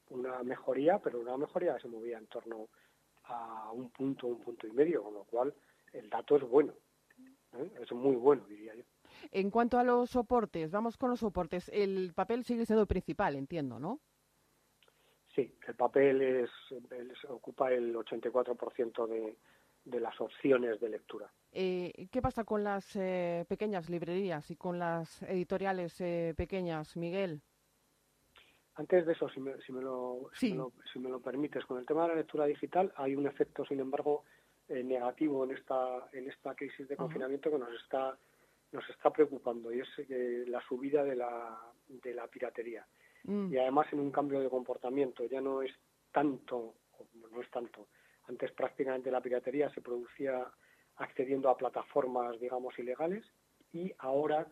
una 0.09 0.41
mejoría, 0.43 0.99
pero 0.99 1.19
una 1.19 1.37
mejoría 1.37 1.77
se 1.79 1.87
movía 1.87 2.17
en 2.17 2.27
torno 2.27 2.69
un 3.73 3.89
punto, 3.89 4.27
un 4.27 4.39
punto 4.39 4.67
y 4.67 4.71
medio, 4.71 5.03
con 5.03 5.13
lo 5.13 5.23
cual 5.25 5.53
el 5.93 6.09
dato 6.09 6.37
es 6.37 6.43
bueno, 6.43 6.73
¿eh? 7.53 7.71
es 7.81 7.91
muy 7.91 8.15
bueno, 8.15 8.45
diría 8.47 8.75
yo. 8.75 8.83
En 9.31 9.49
cuanto 9.49 9.79
a 9.79 9.83
los 9.83 10.09
soportes, 10.11 10.71
vamos 10.71 10.97
con 10.97 11.09
los 11.09 11.19
soportes. 11.19 11.69
El 11.73 12.13
papel 12.13 12.43
sigue 12.43 12.65
siendo 12.65 12.81
el 12.81 12.87
principal, 12.87 13.35
entiendo, 13.35 13.79
¿no? 13.79 13.99
Sí, 15.33 15.55
el 15.67 15.75
papel 15.75 16.21
es, 16.21 16.49
ocupa 17.29 17.71
el 17.71 17.95
84% 17.95 19.07
de, 19.07 19.37
de 19.85 19.99
las 19.99 20.19
opciones 20.19 20.79
de 20.79 20.89
lectura. 20.89 21.31
Eh, 21.51 22.07
¿Qué 22.11 22.21
pasa 22.21 22.43
con 22.43 22.63
las 22.63 22.95
eh, 22.95 23.45
pequeñas 23.47 23.89
librerías 23.89 24.49
y 24.51 24.55
con 24.55 24.79
las 24.79 25.21
editoriales 25.23 25.99
eh, 26.01 26.33
pequeñas, 26.35 26.97
Miguel? 26.97 27.41
Antes 28.77 29.05
de 29.05 29.13
eso, 29.13 29.27
si 29.29 29.39
me, 29.39 29.59
si, 29.61 29.71
me 29.71 29.81
lo, 29.81 30.29
si, 30.33 30.53
me 30.53 31.09
lo, 31.09 31.19
permites, 31.19 31.65
con 31.65 31.79
el 31.79 31.85
tema 31.85 32.03
de 32.03 32.09
la 32.09 32.15
lectura 32.15 32.45
digital 32.45 32.93
hay 32.95 33.15
un 33.15 33.25
efecto, 33.25 33.65
sin 33.65 33.79
embargo, 33.79 34.23
negativo 34.69 35.45
en 35.45 35.51
esta 35.51 36.09
en 36.11 36.29
esta 36.29 36.53
crisis 36.53 36.87
de 36.87 36.97
confinamiento 36.97 37.49
que 37.49 37.57
nos 37.57 37.73
está 37.73 38.17
nos 38.71 38.87
está 38.89 39.09
preocupando 39.11 39.73
y 39.73 39.79
es 39.79 39.87
la 40.49 40.61
subida 40.61 41.03
de 41.03 41.15
la, 41.15 41.57
de 41.87 42.13
la 42.13 42.27
piratería. 42.27 42.85
Mm. 43.23 43.53
Y 43.53 43.57
además 43.57 43.87
en 43.91 43.99
un 43.99 44.11
cambio 44.11 44.39
de 44.41 44.49
comportamiento, 44.49 45.25
ya 45.25 45.41
no 45.41 45.61
es 45.61 45.71
tanto, 46.11 46.75
no 47.31 47.41
es 47.41 47.49
tanto, 47.49 47.87
antes 48.27 48.51
prácticamente 48.51 49.11
la 49.11 49.21
piratería 49.21 49.69
se 49.69 49.81
producía 49.81 50.45
accediendo 50.97 51.49
a 51.49 51.57
plataformas, 51.57 52.39
digamos, 52.39 52.77
ilegales 52.79 53.25
y 53.71 53.93
ahora 53.99 54.47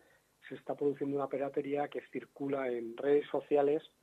se 0.48 0.54
está 0.54 0.74
produciendo 0.74 1.16
una 1.16 1.28
piratería 1.28 1.88
que 1.88 2.02
circula 2.12 2.68
en 2.68 2.96
redes 2.96 3.26
sociales 3.28 3.82
eh, 3.82 3.95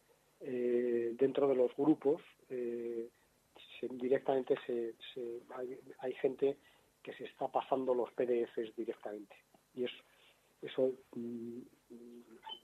dentro 1.33 1.47
de 1.47 1.55
los 1.55 1.75
grupos. 1.75 2.21
Eh, 2.49 3.09
directamente 3.89 4.55
se, 4.65 4.93
hay, 5.99 6.13
gente 6.13 6.57
que 7.01 7.11
se 7.13 7.25
está 7.25 7.47
pasando 7.47 7.93
los 7.93 8.11
PDFs 8.11 8.75
directamente. 8.77 9.35
Y 9.73 9.83
eso, 9.83 10.03
eso 10.61 10.91
mm, 11.15 11.59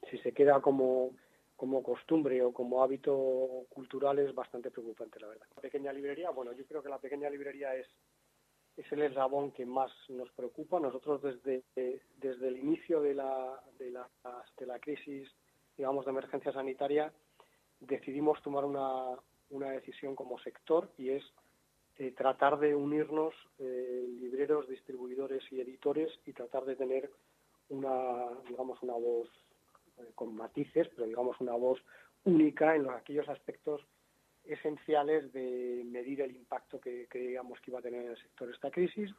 si 0.09 0.17
se 0.20 0.32
queda 0.34 0.61
como 0.61 1.11
como 1.57 1.84
costumbre 1.84 2.41
o 2.41 2.53
como 2.53 2.82
hábito 2.82 3.65
cultural 3.70 4.17
es 4.20 4.34
bastante 4.34 4.72
preocupante, 4.72 5.20
la 5.20 5.28
verdad. 5.28 5.45
La 5.57 5.61
pequeña 5.61 5.91
librería, 5.91 6.30
bueno, 6.30 6.53
yo 6.53 6.65
creo 6.65 6.82
que 6.82 6.88
la 6.88 6.99
pequeña 6.99 7.30
librería 7.30 7.76
es, 7.76 7.86
es 8.78 8.89
el 8.93 9.01
eslabón 9.01 9.51
que 9.51 9.65
más 9.65 9.91
nos 10.07 10.32
preocupa. 10.32 10.80
Nosotros 10.80 11.22
desde, 11.22 11.65
desde 12.15 12.47
el 12.47 12.59
inicio 12.59 13.01
de 13.01 13.13
la, 13.13 13.61
de, 13.78 13.91
la, 13.91 14.09
de 14.57 14.65
la 14.65 14.80
crisis, 14.80 15.30
digamos, 15.76 16.05
de 16.05 16.11
emergencia 16.11 16.53
sanitaria, 16.53 17.11
decidimos 17.80 18.41
tomar 18.41 18.65
una, 18.65 19.17
una 19.49 19.71
decisión 19.71 20.15
como 20.15 20.39
sector 20.39 20.91
y 20.97 21.09
es 21.09 21.23
eh, 21.97 22.13
tratar 22.15 22.59
de 22.59 22.75
unirnos 22.75 23.34
eh, 23.59 24.05
libreros, 24.21 24.67
distribuidores 24.67 25.43
y 25.51 25.59
editores 25.59 26.09
y 26.25 26.34
tratar 26.34 26.65
de 26.65 26.75
tener 26.75 27.09
una, 27.69 28.27
digamos, 28.47 28.82
una 28.82 28.93
voz 28.93 29.27
eh, 29.97 30.11
con 30.15 30.36
matices, 30.36 30.88
pero 30.95 31.07
digamos 31.07 31.39
una 31.41 31.53
voz 31.53 31.80
única 32.23 32.75
en 32.75 32.84
los, 32.84 32.93
aquellos 32.93 33.27
aspectos 33.27 33.82
esenciales 34.45 35.32
de 35.34 35.84
medir 35.86 36.21
el 36.21 36.36
impacto 36.36 36.80
que 36.80 37.07
creíamos 37.07 37.59
que 37.59 37.71
iba 37.71 37.80
a 37.80 37.84
tener 37.84 38.03
en 38.03 38.11
el 38.11 38.17
sector 38.17 38.49
esta 38.49 38.71
crisis 38.71 39.11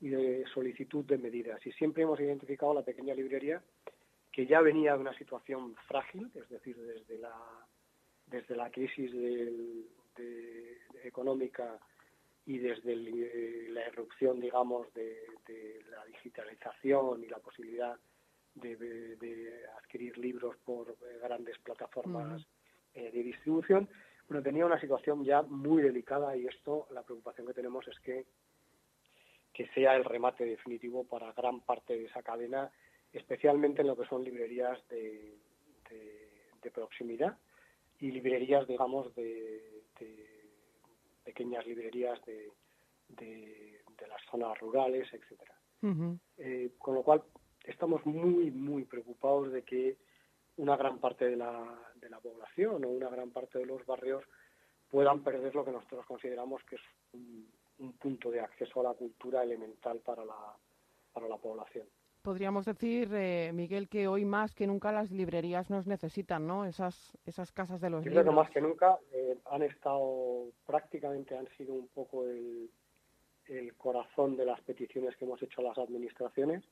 y 0.00 0.08
de 0.08 0.44
solicitud 0.54 1.04
de 1.04 1.18
medidas. 1.18 1.64
Y 1.66 1.72
siempre 1.72 2.02
hemos 2.02 2.18
identificado 2.18 2.74
la 2.74 2.82
pequeña 2.82 3.14
librería 3.14 3.62
que 4.32 4.46
ya 4.46 4.60
venía 4.60 4.94
de 4.94 5.00
una 5.00 5.16
situación 5.18 5.76
frágil, 5.86 6.30
es 6.34 6.48
decir, 6.48 6.76
desde 6.78 7.18
la, 7.18 7.34
desde 8.32 8.56
la 8.56 8.70
crisis 8.70 9.12
económica 11.04 11.78
y 12.46 12.58
desde 12.58 12.92
eh, 12.92 13.68
la 13.70 13.82
erupción, 13.82 14.40
digamos, 14.40 14.92
de, 14.94 15.28
la 15.90 16.04
digitalización 16.06 17.22
y 17.22 17.28
la 17.28 17.38
posibilidad 17.38 17.96
de, 18.54 19.66
adquirir 19.78 20.18
libros 20.18 20.56
por 20.64 20.90
eh, 20.90 21.18
grandes 21.22 21.58
plataformas 21.58 22.44
eh, 22.94 23.10
de 23.12 23.22
distribución, 23.22 23.88
bueno, 24.28 24.42
tenía 24.42 24.66
una 24.66 24.80
situación 24.80 25.24
ya 25.24 25.42
muy 25.42 25.82
delicada 25.82 26.36
y 26.36 26.46
esto, 26.46 26.86
la 26.90 27.02
preocupación 27.02 27.46
que 27.46 27.54
tenemos 27.54 27.86
es 27.86 27.98
que, 28.00 28.24
que 29.52 29.68
sea 29.68 29.94
el 29.94 30.04
remate 30.04 30.44
definitivo 30.44 31.04
para 31.04 31.32
gran 31.32 31.60
parte 31.60 31.94
de 31.94 32.06
esa 32.06 32.22
cadena, 32.22 32.70
especialmente 33.12 33.82
en 33.82 33.88
lo 33.88 33.96
que 33.96 34.06
son 34.06 34.24
librerías 34.24 34.78
de, 34.88 35.36
de, 35.90 36.70
proximidad 36.70 37.36
y 38.02 38.10
librerías, 38.10 38.66
digamos, 38.66 39.14
de, 39.14 39.62
pequeñas 41.22 41.64
librerías 41.64 42.20
de, 42.26 42.50
de, 43.08 43.80
las 44.08 44.20
zonas 44.28 44.58
rurales, 44.58 45.06
etcétera. 45.12 45.54
Eh, 46.36 46.72
con 46.78 46.96
lo 46.96 47.04
cual, 47.04 47.22
estamos 47.64 48.04
muy, 48.04 48.50
muy 48.50 48.84
preocupados 48.84 49.52
de 49.52 49.62
que 49.62 49.96
una 50.56 50.76
gran 50.76 50.98
parte 50.98 51.26
de 51.26 51.36
la, 51.36 51.80
de 51.94 52.10
la 52.10 52.18
población 52.18 52.84
o 52.84 52.88
una 52.88 53.08
gran 53.08 53.30
parte 53.30 53.60
de 53.60 53.66
los 53.66 53.86
barrios 53.86 54.24
puedan 54.90 55.22
perder 55.22 55.54
lo 55.54 55.64
que 55.64 55.70
nosotros 55.70 56.04
consideramos 56.04 56.60
que 56.64 56.76
es 56.76 56.82
un, 57.12 57.48
punto 58.00 58.30
de 58.30 58.40
acceso 58.40 58.80
a 58.80 58.84
la 58.84 58.94
cultura 58.94 59.42
elemental 59.44 60.00
para 60.00 60.24
la, 60.24 60.56
para 61.12 61.28
la 61.28 61.36
población. 61.36 61.86
Podríamos 62.22 62.64
decir, 62.64 63.08
eh, 63.12 63.50
Miguel, 63.52 63.88
que 63.88 64.08
hoy 64.08 64.24
más 64.24 64.54
que 64.54 64.66
nunca 64.66 64.92
las 64.92 65.10
librerías 65.10 65.70
nos 65.70 65.86
necesitan, 65.86 66.46
¿no? 66.46 66.64
Esas, 66.64 67.18
esas 67.26 67.52
casas 67.52 67.80
de 67.80 67.90
los 67.90 68.04
Yo 68.04 68.10
libros. 68.10 68.24
Creo 68.24 68.32
que 68.32 68.40
más 68.40 68.50
que 68.50 68.60
nunca 68.60 68.98
eh, 69.12 69.36
han 69.50 69.62
estado, 69.62 70.50
prácticamente 70.64 71.36
han 71.36 71.48
sido 71.56 71.74
un 71.74 71.88
poco 71.88 72.24
el, 72.26 72.70
el 73.48 73.74
corazón 73.74 74.36
de 74.36 74.46
las 74.46 74.60
peticiones 74.62 75.16
que 75.16 75.24
hemos 75.24 75.42
hecho 75.42 75.60
a 75.60 75.64
las 75.64 75.78
administraciones 75.78 76.64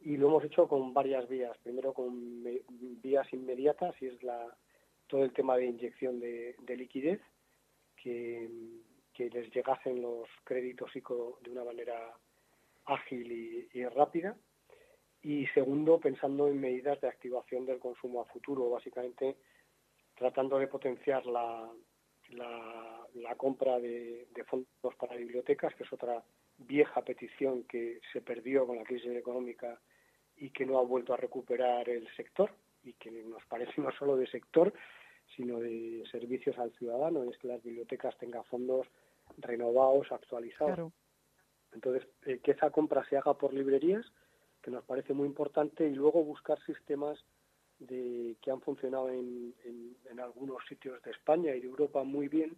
y 0.00 0.16
lo 0.16 0.28
hemos 0.28 0.44
hecho 0.44 0.68
con 0.68 0.92
varias 0.94 1.28
vías. 1.28 1.56
Primero 1.58 1.92
con 1.92 2.44
vías 3.02 3.32
inmediatas 3.32 3.94
y 4.00 4.06
es 4.06 4.22
la, 4.22 4.56
todo 5.06 5.24
el 5.24 5.32
tema 5.32 5.56
de 5.56 5.66
inyección 5.66 6.20
de, 6.20 6.56
liquidez, 6.76 7.20
que, 7.96 8.48
les 9.18 9.50
llegasen 9.54 10.02
los 10.02 10.28
créditos 10.44 10.94
ICO 10.94 11.38
de 11.42 11.50
una 11.50 11.64
manera 11.64 12.14
ágil 12.84 13.32
y, 13.72 13.84
rápida. 13.86 14.36
Y 15.26 15.44
segundo, 15.48 15.98
pensando 15.98 16.46
en 16.46 16.60
medidas 16.60 17.00
de 17.00 17.08
activación 17.08 17.66
del 17.66 17.80
consumo 17.80 18.20
a 18.20 18.26
futuro, 18.26 18.70
básicamente 18.70 19.34
tratando 20.14 20.56
de 20.56 20.68
potenciar 20.68 21.26
la, 21.26 21.68
la, 22.30 23.34
compra 23.36 23.80
de, 23.80 24.28
fondos 24.46 24.94
para 24.96 25.16
bibliotecas, 25.16 25.74
que 25.74 25.82
es 25.82 25.92
otra 25.92 26.22
vieja 26.58 27.02
petición 27.02 27.64
que 27.64 27.98
se 28.12 28.20
perdió 28.20 28.68
con 28.68 28.76
la 28.76 28.84
crisis 28.84 29.16
económica 29.16 29.80
y 30.36 30.50
que 30.50 30.64
no 30.64 30.78
ha 30.78 30.82
vuelto 30.82 31.12
a 31.12 31.16
recuperar 31.16 31.88
el 31.88 32.06
sector 32.14 32.52
y 32.84 32.92
que 32.92 33.10
nos 33.10 33.44
parece 33.46 33.80
no 33.80 33.90
solo 33.98 34.16
de 34.16 34.28
sector, 34.28 34.72
sino 35.34 35.58
de 35.58 36.04
servicios 36.08 36.56
al 36.56 36.70
ciudadano, 36.74 37.24
es 37.24 37.36
que 37.38 37.48
las 37.48 37.64
bibliotecas 37.64 38.16
tengan 38.18 38.44
fondos 38.44 38.86
renovados, 39.38 40.12
actualizados. 40.12 40.92
Entonces, 41.72 42.06
eh, 42.26 42.38
que 42.38 42.52
esa 42.52 42.70
compra 42.70 43.04
se 43.08 43.16
haga 43.16 43.34
por 43.34 43.52
librerías, 43.52 44.06
que 44.66 44.72
nos 44.72 44.82
parece 44.82 45.14
muy 45.14 45.28
importante, 45.28 45.86
y 45.86 45.94
luego 45.94 46.24
buscar 46.24 46.58
sistemas 46.66 47.24
de, 47.78 48.34
que 48.42 48.50
han 48.50 48.60
funcionado 48.60 49.10
en, 49.10 49.54
en, 50.10 50.18
algunos 50.18 50.58
sitios 50.68 51.00
de 51.04 51.12
España 51.12 51.54
y 51.54 51.60
de 51.60 51.68
Europa 51.68 52.02
muy 52.02 52.26
bien, 52.26 52.56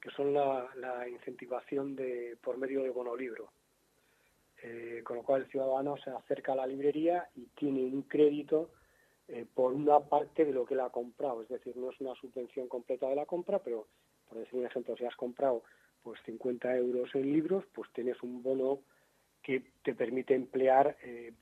que 0.00 0.08
son 0.12 0.32
la, 0.32 1.06
incentivación 1.10 1.94
de 1.94 2.38
por 2.42 2.56
medio 2.56 2.82
de 2.82 2.88
bonolibro. 2.88 3.50
Eh, 4.62 5.02
con 5.04 5.18
lo 5.18 5.24
cual 5.24 5.42
el 5.42 5.48
ciudadano 5.48 5.98
se 5.98 6.08
acerca 6.08 6.52
a 6.52 6.56
la 6.56 6.66
librería 6.66 7.28
y 7.36 7.44
tiene 7.48 7.82
un 7.82 8.02
crédito 8.02 8.70
eh, 9.28 9.44
por 9.52 9.74
una 9.74 10.00
parte 10.00 10.46
de 10.46 10.54
lo 10.54 10.64
que 10.64 10.72
él 10.72 10.80
ha 10.80 10.88
comprado, 10.88 11.42
es 11.42 11.50
decir, 11.50 11.76
no 11.76 11.90
es 11.90 12.00
una 12.00 12.14
subvención 12.14 12.66
completa 12.66 13.08
de 13.08 13.16
la 13.16 13.26
compra, 13.26 13.58
pero 13.58 13.88
por 14.26 14.38
decir 14.38 14.58
un 14.58 14.64
ejemplo, 14.64 14.96
si 14.96 15.04
has 15.04 15.16
comprado 15.16 15.64
pues 16.02 16.18
50 16.24 16.74
euros 16.78 17.14
en 17.14 17.30
libros, 17.30 17.66
pues 17.74 17.92
tienes 17.92 18.22
un 18.22 18.42
bono 18.42 18.78
que 19.42 19.72
te 19.82 19.94
permite 19.94 20.34
emplear 20.34 20.96
eh, 21.02 21.32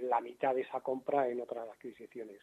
la 0.00 0.20
mitad 0.20 0.54
de 0.54 0.62
esa 0.62 0.80
compra 0.80 1.28
en 1.28 1.40
otras 1.40 1.68
adquisiciones, 1.68 2.40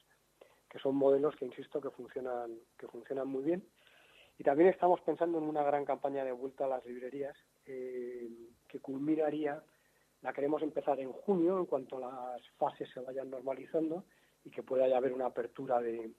que 0.70 0.80
son 0.80 0.96
modelos 0.96 1.36
que 1.36 1.46
insisto 1.46 1.82
que 1.82 1.90
funcionan 1.90 2.52
que 2.78 2.88
funcionan 2.88 3.28
muy 3.28 3.44
bien. 3.44 3.64
Y 4.40 4.44
también 4.44 4.70
estamos 4.70 5.02
pensando 5.02 5.40
en 5.40 5.46
una 5.46 5.64
gran 5.64 5.84
campaña 5.84 6.24
de 6.24 6.32
vuelta 6.32 6.66
a 6.66 6.70
las 6.70 6.86
librerías 6.86 7.36
eh, 7.66 8.30
que 8.68 8.80
culminaría, 8.80 9.64
la 10.22 10.34
queremos 10.34 10.62
empezar 10.62 11.00
en 11.00 11.12
junio 11.12 11.58
en 11.60 11.66
cuanto 11.66 12.00
las 12.00 12.48
fases 12.58 12.90
se 12.94 13.00
vayan 13.00 13.30
normalizando 13.30 14.04
y 14.46 14.50
que 14.50 14.64
pueda 14.64 14.96
haber 14.96 15.14
una 15.14 15.26
apertura 15.26 15.82
de, 15.82 16.12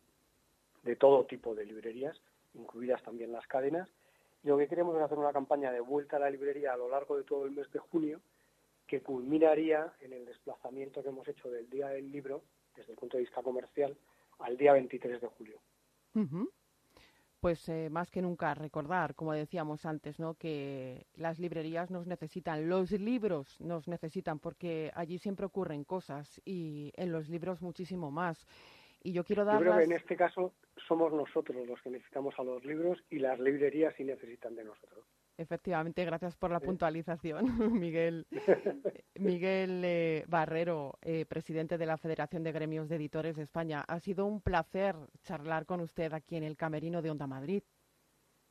de 0.83 0.97
todo 0.97 1.27
tipo 1.27 1.55
de 1.55 1.65
librerías, 1.65 2.21
incluidas 2.55 3.03
también 3.03 3.33
las 3.33 3.47
cadenas. 3.47 3.89
Lo 4.45 4.57
que 4.57 4.69
queremos 4.69 4.97
es 4.97 5.03
hacer 5.03 5.19
una 5.19 5.33
campaña 5.33 5.73
de 5.73 5.81
vuelta 5.81 6.17
a 6.17 6.21
la 6.21 6.31
librería 6.31 6.73
a 6.73 6.77
lo 6.77 6.89
largo 6.89 7.17
de 7.17 7.25
todo 7.25 7.45
el 7.45 7.51
mes 7.51 7.71
de 7.73 7.79
junio, 7.79 8.21
que 8.87 9.03
culminaría 9.03 9.93
en 10.01 10.13
el 10.13 10.25
desplazamiento 10.25 11.03
que 11.03 11.09
hemos 11.09 11.29
hecho 11.29 11.51
del 11.51 11.69
Día 11.69 11.89
del 11.89 12.11
Libro, 12.11 12.43
desde 12.77 12.93
el 12.93 12.99
punto 12.99 13.17
de 13.17 13.25
vista 13.25 13.43
comercial, 13.43 13.97
al 14.39 14.57
día 14.57 14.73
23 14.73 15.21
de 15.21 15.27
julio. 15.27 15.61
Pues 17.41 17.69
eh, 17.69 17.89
más 17.91 18.11
que 18.11 18.21
nunca 18.21 18.53
recordar, 18.55 19.15
como 19.15 19.33
decíamos 19.33 19.87
antes, 19.87 20.19
¿no? 20.19 20.35
que 20.35 21.07
las 21.15 21.39
librerías 21.39 21.91
nos 21.91 22.07
necesitan, 22.07 22.69
los 22.69 22.91
libros 22.91 23.61
nos 23.61 23.87
necesitan, 23.87 24.41
porque 24.41 24.91
allí 24.95 25.19
siempre 25.19 25.47
ocurren 25.47 25.85
cosas 25.85 26.41
y 26.45 26.93
en 26.97 27.13
los 27.13 27.29
libros 27.29 27.63
muchísimo 27.63 28.11
más. 28.11 28.45
Y 29.03 29.13
yo 29.13 29.25
quiero 29.25 29.45
dar. 29.45 29.57
Yo 29.57 29.61
creo 29.61 29.79
que 29.79 29.85
en 29.85 29.93
este 29.93 30.17
caso 30.17 30.55
somos 30.87 31.13
nosotros 31.13 31.67
los 31.67 31.81
que 31.83 31.91
necesitamos 31.91 32.35
a 32.39 32.43
los 32.43 32.65
libros 32.65 32.99
y 33.11 33.19
las 33.19 33.39
librerías 33.39 33.95
sí 33.97 34.05
necesitan 34.05 34.57
de 34.57 34.65
nosotros. 34.65 35.05
Efectivamente, 35.37 36.05
gracias 36.05 36.37
por 36.37 36.51
la 36.51 36.59
puntualización, 36.59 37.45
Miguel. 37.81 38.27
Miguel 39.15 39.83
eh, 39.85 40.25
Barrero, 40.27 40.99
eh, 41.03 41.27
presidente 41.27 41.79
de 41.79 41.87
la 41.87 41.97
Federación 41.97 42.43
de 42.43 42.53
Gremios 42.53 42.89
de 42.89 42.97
Editores 42.97 43.37
de 43.37 43.43
España. 43.45 43.85
Ha 43.87 44.01
sido 44.01 44.27
un 44.27 44.41
placer 44.41 44.97
charlar 45.23 45.65
con 45.65 45.81
usted 45.81 46.13
aquí 46.13 46.37
en 46.37 46.43
el 46.43 46.57
Camerino 46.57 47.03
de 47.03 47.11
Onda 47.11 47.29
Madrid. 47.29 47.63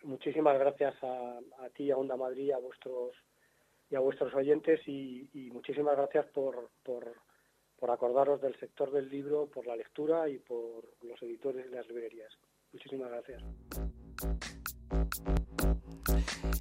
Muchísimas 0.03 0.57
gracias 0.57 0.95
a, 1.03 1.39
ti, 1.73 1.91
a 1.91 1.97
Onda 1.97 2.15
Madrid, 2.15 2.51
a 2.51 2.59
vuestros 2.59 3.11
y 3.89 3.95
a 3.95 3.99
vuestros 3.99 4.33
oyentes 4.33 4.79
y, 4.87 5.49
muchísimas 5.51 5.95
gracias 5.95 6.25
por, 6.27 6.69
por, 6.83 7.15
por 7.79 7.91
acordaros 7.91 8.41
del 8.41 8.59
sector 8.59 8.91
del 8.91 9.09
libro, 9.09 9.47
por 9.47 9.65
la 9.67 9.75
lectura 9.75 10.27
y 10.29 10.39
por 10.39 10.83
los 11.03 11.21
editores 11.21 11.65
y 11.69 11.75
las 11.75 11.87
librerías. 11.87 12.31
Muchísimas 12.73 13.09
gracias. 13.09 13.43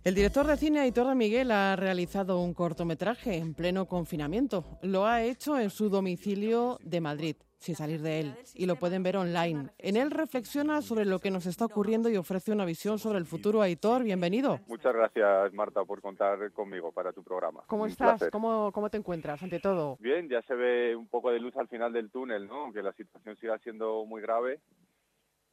El 0.05 0.14
director 0.14 0.47
de 0.47 0.57
cine 0.57 0.81
Aitor 0.81 1.14
Miguel 1.14 1.51
ha 1.51 1.75
realizado 1.75 2.41
un 2.41 2.55
cortometraje 2.55 3.37
en 3.37 3.55
pleno 3.55 3.87
confinamiento. 3.87 4.64
Lo 4.83 5.05
ha 5.05 5.25
hecho 5.25 5.59
en 5.59 5.71
su 5.71 5.89
domicilio 5.89 6.79
de 6.83 7.01
Madrid, 7.01 7.37
sin 7.59 7.75
salir 7.75 8.01
de 8.03 8.21
él, 8.21 8.35
y 8.55 8.67
lo 8.67 8.77
pueden 8.77 9.03
ver 9.03 9.17
online. 9.17 9.71
En 9.79 9.97
él 9.97 10.11
reflexiona 10.11 10.83
sobre 10.83 11.05
lo 11.05 11.19
que 11.19 11.31
nos 11.31 11.47
está 11.47 11.65
ocurriendo 11.65 12.09
y 12.09 12.17
ofrece 12.17 12.53
una 12.53 12.65
visión 12.65 12.99
sobre 12.99 13.19
el 13.19 13.27
futuro. 13.27 13.63
Aitor, 13.63 14.05
bienvenido. 14.05 14.61
Muchas 14.67 14.95
gracias, 14.95 15.53
Marta, 15.53 15.85
por 15.85 16.01
contar 16.01 16.53
conmigo 16.53 16.93
para 16.93 17.13
tu 17.13 17.23
programa. 17.23 17.65
¿Cómo 17.67 17.87
estás? 17.87 18.29
¿Cómo, 18.31 18.71
¿Cómo 18.73 18.91
te 18.91 18.99
encuentras, 18.99 19.43
ante 19.43 19.61
todo? 19.61 19.97
Bien, 20.01 20.29
ya 20.29 20.43
se 20.43 20.55
ve 20.55 20.97
un 20.97 21.09
poco 21.09 21.31
de 21.31 21.41
luz 21.41 21.57
al 21.57 21.69
final 21.69 21.93
del 21.93 22.11
túnel, 22.11 22.47
¿no? 22.47 22.65
Aunque 22.65 22.83
la 22.83 22.93
situación 22.93 23.37
siga 23.37 23.59
siendo 23.59 24.05
muy 24.05 24.21
grave 24.23 24.61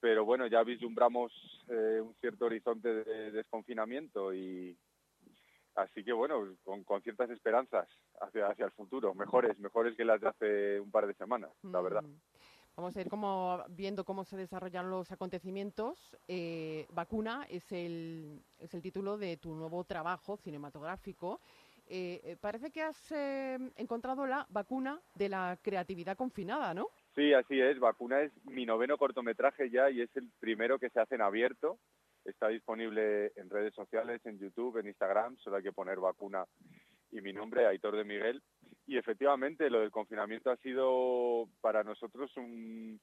pero 0.03 0.25
bueno, 0.25 0.47
ya 0.47 0.61
vislumbramos 0.63 1.31
eh, 1.69 2.01
un 2.01 2.13
cierto 2.15 2.43
horizonte 2.43 2.89
de 2.89 3.31
desconfinamiento 3.31 4.33
y 4.33 4.77
así 5.75 6.03
que 6.03 6.13
bueno, 6.13 6.55
con, 6.85 7.01
ciertas 7.01 7.29
esperanzas 7.29 7.87
hacia, 8.21 8.47
hacia 8.47 8.65
el 8.65 8.71
futuro, 8.71 9.13
mejores, 9.13 9.57
mejores 9.59 9.95
que 9.95 10.05
las 10.05 10.21
de 10.21 10.27
hace 10.27 10.79
un 10.79 10.91
par 10.91 11.07
de 11.07 11.13
semanas, 11.13 11.51
la 11.63 11.81
verdad. 11.81 12.03
Mm. 12.03 12.19
Vamos 12.75 12.97
a 12.97 13.01
ir 13.01 13.07
como, 13.07 13.63
viendo 13.69 14.03
cómo 14.03 14.23
se 14.23 14.35
desarrollan 14.35 14.89
los 14.89 15.11
acontecimientos. 15.11 16.17
Eh, 16.27 16.87
Vacuna 16.91 17.45
es 17.47 17.71
el, 17.71 18.41
es 18.57 18.73
el 18.73 18.81
título 18.81 19.15
de 19.17 19.37
tu 19.37 19.53
nuevo 19.53 19.83
trabajo 19.83 20.37
cinematográfico. 20.37 21.39
Eh, 21.85 22.35
parece 22.41 22.71
que 22.71 22.81
has 22.81 23.11
encontrado 23.75 24.25
la 24.25 24.47
vacuna 24.49 24.99
de 25.13 25.29
la 25.29 25.59
creatividad 25.61 26.17
confinada, 26.17 26.73
¿no? 26.73 26.87
Sí, 27.13 27.31
así 27.33 27.61
es. 27.61 27.79
Vacuna 27.79 28.21
es 28.21 28.31
mi 28.45 28.65
noveno 28.65 28.97
cortometraje 28.97 29.69
ya 29.69 29.91
y 29.91 30.01
es 30.01 30.09
el 30.15 30.31
primero 30.39 30.79
que 30.79 30.89
se 30.89 30.99
hace 30.99 31.13
en 31.13 31.21
abierto. 31.21 31.77
Está 32.25 32.47
disponible 32.47 33.31
en 33.35 33.49
redes 33.49 33.73
sociales, 33.73 34.25
en 34.25 34.39
YouTube, 34.39 34.77
en 34.77 34.87
Instagram. 34.87 35.37
Solo 35.37 35.57
hay 35.57 35.63
que 35.63 35.71
poner 35.71 35.99
vacuna 35.99 36.45
y 37.11 37.21
mi 37.21 37.33
nombre, 37.33 37.67
Aitor 37.67 37.95
de 37.95 38.03
Miguel. 38.03 38.41
Y 38.85 38.97
efectivamente, 38.97 39.69
lo 39.69 39.81
del 39.81 39.91
confinamiento 39.91 40.51
ha 40.51 40.57
sido 40.57 41.47
para 41.61 41.83
nosotros 41.83 42.35
un, 42.37 42.99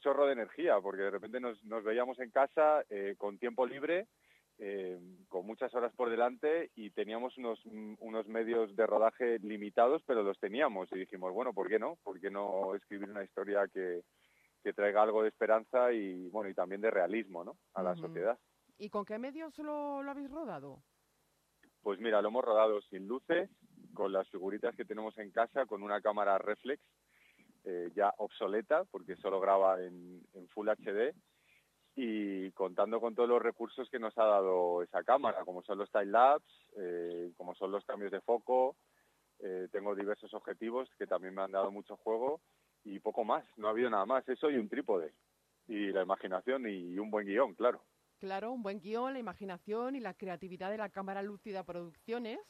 chorro 0.00 0.26
de 0.26 0.32
energía, 0.32 0.80
porque 0.80 1.02
de 1.02 1.10
repente 1.10 1.40
nos, 1.40 1.62
veíamos 1.84 2.18
en 2.18 2.30
casa 2.30 2.84
eh, 2.90 3.14
con 3.16 3.38
tiempo 3.38 3.64
libre 3.64 4.06
eh, 4.58 5.00
con 5.28 5.46
muchas 5.46 5.74
horas 5.74 5.92
por 5.96 6.10
delante 6.10 6.70
y 6.76 6.90
teníamos 6.90 7.36
unos, 7.38 7.60
unos 7.98 8.28
medios 8.28 8.74
de 8.76 8.86
rodaje 8.86 9.40
limitados, 9.40 10.02
pero 10.06 10.22
los 10.22 10.38
teníamos 10.38 10.88
y 10.92 10.98
dijimos, 11.00 11.32
bueno, 11.32 11.52
¿por 11.52 11.68
qué 11.68 11.80
no? 11.80 11.98
¿Por 12.04 12.20
qué 12.20 12.30
no 12.30 12.74
escribir 12.76 13.10
una 13.10 13.24
historia 13.24 13.66
que, 13.72 14.02
traiga 14.74 15.02
algo 15.02 15.22
de 15.22 15.28
esperanza 15.28 15.92
y, 15.92 16.28
bueno, 16.30 16.48
y 16.48 16.54
también 16.54 16.80
de 16.80 16.90
realismo 16.90 17.44
¿no? 17.44 17.58
a 17.74 17.82
la 17.82 17.94
sociedad? 17.96 18.38
¿Y 18.78 18.90
con 18.90 19.04
qué 19.04 19.18
medios 19.18 19.56
lo, 19.58 20.02
lo 20.02 20.10
habéis 20.10 20.30
rodado? 20.30 20.82
Pues 21.82 22.00
mira, 22.00 22.22
lo 22.22 22.28
hemos 22.28 22.44
rodado 22.44 22.80
sin 22.82 23.06
luces, 23.06 23.50
con 23.92 24.12
las 24.12 24.28
figuritas 24.30 24.74
que 24.74 24.84
tenemos 24.84 25.16
en 25.18 25.30
casa, 25.30 25.66
con 25.66 25.82
una 25.82 26.00
cámara 26.00 26.38
reflex 26.38 26.82
eh, 27.64 27.90
ya 27.94 28.12
obsoleta, 28.18 28.84
porque 28.84 29.16
solo 29.16 29.40
graba 29.40 29.80
en, 29.82 30.22
Full 30.48 30.68
HD, 30.68 31.14
y 31.96 32.50
contando 32.52 33.00
con 33.00 33.14
todos 33.14 33.28
los 33.28 33.42
recursos 33.42 33.88
que 33.88 33.98
nos 33.98 34.16
ha 34.18 34.24
dado 34.24 34.82
esa 34.82 35.02
cámara, 35.02 35.44
como 35.44 35.62
son 35.62 35.78
los 35.78 35.90
time 35.90 36.06
lapse, 36.06 36.46
eh, 36.76 37.32
como 37.36 37.54
son 37.54 37.70
los 37.70 37.84
cambios 37.84 38.12
de 38.12 38.20
foco, 38.20 38.76
eh, 39.40 39.68
tengo 39.72 39.94
diversos 39.94 40.32
objetivos 40.34 40.90
que 40.98 41.06
también 41.06 41.34
me 41.34 41.42
han 41.42 41.52
dado 41.52 41.70
mucho 41.70 41.96
juego 41.96 42.40
y 42.84 42.98
poco 43.00 43.24
más, 43.24 43.44
no 43.56 43.68
ha 43.68 43.70
habido 43.70 43.88
nada 43.90 44.04
más, 44.04 44.28
eso 44.28 44.50
y 44.50 44.56
un 44.56 44.68
trípode 44.68 45.14
y 45.66 45.90
la 45.90 46.02
imaginación 46.02 46.68
y 46.68 46.98
un 46.98 47.10
buen 47.10 47.26
guion, 47.26 47.54
claro. 47.54 47.80
Claro, 48.18 48.52
un 48.52 48.62
buen 48.62 48.80
guion, 48.80 49.12
la 49.12 49.18
imaginación 49.18 49.96
y 49.96 50.00
la 50.00 50.14
creatividad 50.14 50.70
de 50.70 50.78
la 50.78 50.88
cámara 50.88 51.22
Lúcida 51.22 51.64
Producciones. 51.64 52.40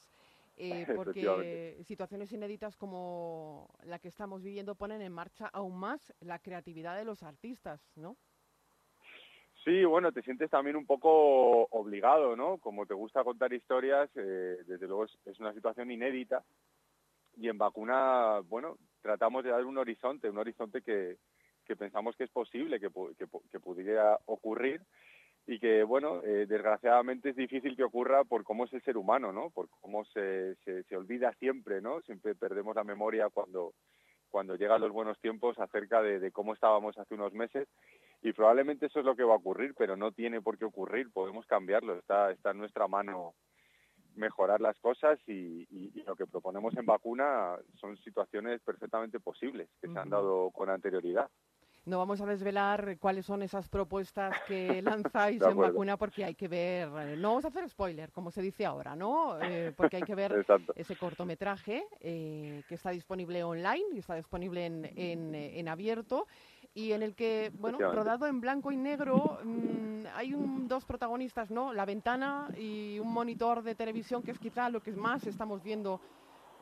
Eh, 0.57 0.87
porque 0.97 1.83
situaciones 1.85 2.31
inéditas 2.33 2.77
como 2.77 3.69
la 3.85 3.99
que 3.99 4.09
estamos 4.09 4.43
viviendo 4.43 4.77
ponen 4.77 5.03
en 5.03 5.13
marcha 5.13 5.47
aún 5.49 5.79
más 5.79 6.15
la 6.21 6.39
creatividad 6.39 6.97
de 6.97 7.05
los 7.05 7.23
artistas, 7.23 7.81
¿no? 7.97 8.17
Sí, 9.65 9.83
bueno, 9.85 10.13
te 10.13 10.23
sientes 10.23 10.51
también 10.51 10.77
un 10.77 10.85
poco 10.85 11.63
obligado, 11.71 12.37
¿no? 12.37 12.59
Como 12.59 12.85
te 12.85 12.93
gusta 12.93 13.25
contar 13.25 13.51
historias, 13.53 14.11
eh, 14.15 14.59
desde 14.67 14.87
luego 14.87 15.07
es, 15.07 15.41
una 15.41 15.55
situación 15.55 15.91
inédita 15.91 16.45
y 17.39 17.49
en 17.49 17.57
vacuna, 17.57 18.41
bueno, 18.41 18.77
tratamos 19.01 19.43
de 19.43 19.51
dar 19.51 19.65
un 19.65 19.79
horizonte, 19.79 20.29
un 20.29 20.37
horizonte 20.37 20.83
que, 20.83 21.17
pensamos 21.79 22.15
que 22.15 22.25
es 22.25 22.31
posible, 22.31 22.79
que, 22.79 22.91
que, 23.51 23.59
pudiera 23.59 24.19
ocurrir 24.27 24.83
y 25.47 25.59
que, 25.59 25.83
bueno, 25.83 26.23
eh, 26.23 26.47
desgraciadamente 26.47 27.31
es 27.31 27.37
difícil 27.37 27.77
que 27.77 27.85
ocurra 27.85 28.25
por 28.25 28.45
cómo 28.45 28.65
es 28.65 28.73
el 28.73 28.83
ser 28.83 28.97
humano, 28.97 29.33
¿no? 29.33 29.51
Por 29.51 29.69
cómo 29.81 30.05
se, 30.07 30.55
se, 30.65 30.97
olvida 30.97 31.33
siempre, 31.35 31.81
¿no? 31.83 32.01
Siempre 32.03 32.35
perdemos 32.35 32.75
la 32.75 32.85
memoria 32.85 33.29
cuando, 33.29 33.75
cuando 34.31 34.57
llegan 34.57 34.81
los 34.81 34.93
buenos 34.93 35.19
tiempos 35.21 35.59
acerca 35.59 36.01
de, 36.01 36.19
de 36.19 36.33
cómo 36.33 36.55
estábamos 36.55 36.97
hace 36.99 37.15
unos 37.15 37.35
meses 37.35 37.69
y 38.23 38.33
probablemente 38.33 38.87
eso 38.87 39.01
es 39.01 39.05
lo 39.05 39.15
que 39.15 39.23
va 39.23 39.35
a 39.35 39.37
ocurrir, 39.37 39.75
pero 39.77 39.97
no 39.97 40.13
tiene 40.13 40.41
por 40.41 40.57
qué 40.57 40.65
ocurrir, 40.65 41.13
podemos 41.13 41.47
cambiarlo, 41.47 41.99
está, 41.99 42.31
está 42.31 42.53
en 42.53 42.59
nuestra 42.59 42.89
mano 42.89 43.35
mejorar 44.17 44.61
las 44.61 44.79
cosas 44.79 45.19
y, 45.27 45.67
lo 46.07 46.17
que 46.17 46.27
proponemos 46.27 46.77
en 46.77 46.87
vacuna 46.87 47.57
son 47.81 47.97
situaciones 47.99 48.61
perfectamente 48.63 49.21
posibles 49.21 49.69
que 49.81 49.89
se 49.89 49.99
han 49.99 50.11
dado 50.11 50.51
con 50.51 50.71
anterioridad. 50.71 51.31
No 51.87 51.99
vamos 51.99 52.21
a 52.23 52.27
desvelar 52.27 52.97
cuáles 52.99 53.27
son 53.27 53.43
esas 53.43 53.69
propuestas 53.69 54.35
que 54.47 54.81
lanzáis 54.83 55.43
en 55.43 55.57
vacuna 55.57 55.97
porque 55.99 56.25
hay 56.25 56.35
que 56.35 56.49
ver, 56.49 56.89
no 57.19 57.29
vamos 57.29 57.45
a 57.45 57.49
hacer 57.49 57.69
spoiler, 57.69 58.11
como 58.11 58.31
se 58.31 58.41
dice 58.41 58.65
ahora, 58.65 58.97
¿no? 58.97 59.39
Eh, 59.43 59.73
porque 59.77 59.97
hay 59.97 60.03
que 60.03 60.15
ver 60.15 60.47
ese 60.77 60.97
cortometraje 60.97 61.85
eh, 62.01 62.63
que 62.69 62.75
está 62.75 62.91
disponible 62.91 63.45
online 63.45 63.85
y 63.93 63.99
está 63.99 64.15
disponible 64.15 64.65
en, 64.65 65.35
en, 65.35 65.69
abierto 65.69 66.27
y 66.73 66.93
en 66.93 67.03
el 67.03 67.15
que, 67.15 67.53
bueno, 67.59 67.79
rodado 67.79 68.27
en 68.27 68.41
blanco 68.41 68.73
y 68.73 68.77
negro, 68.77 69.39
mm, 69.45 70.07
hay 70.15 70.35
un, 70.35 70.67
dos 70.67 70.85
protagonistas, 70.85 71.51
¿no? 71.51 71.73
La 71.73 71.85
ventana 71.85 72.49
y 72.57 72.99
un 72.99 73.13
monitor 73.13 73.63
de 73.63 73.75
televisión 73.75 74.23
que 74.23 74.31
es 74.31 74.39
quizá 74.39 74.71
lo 74.71 74.83
que 74.83 74.93
más 74.93 75.27
estamos 75.27 75.63
viendo 75.63 76.01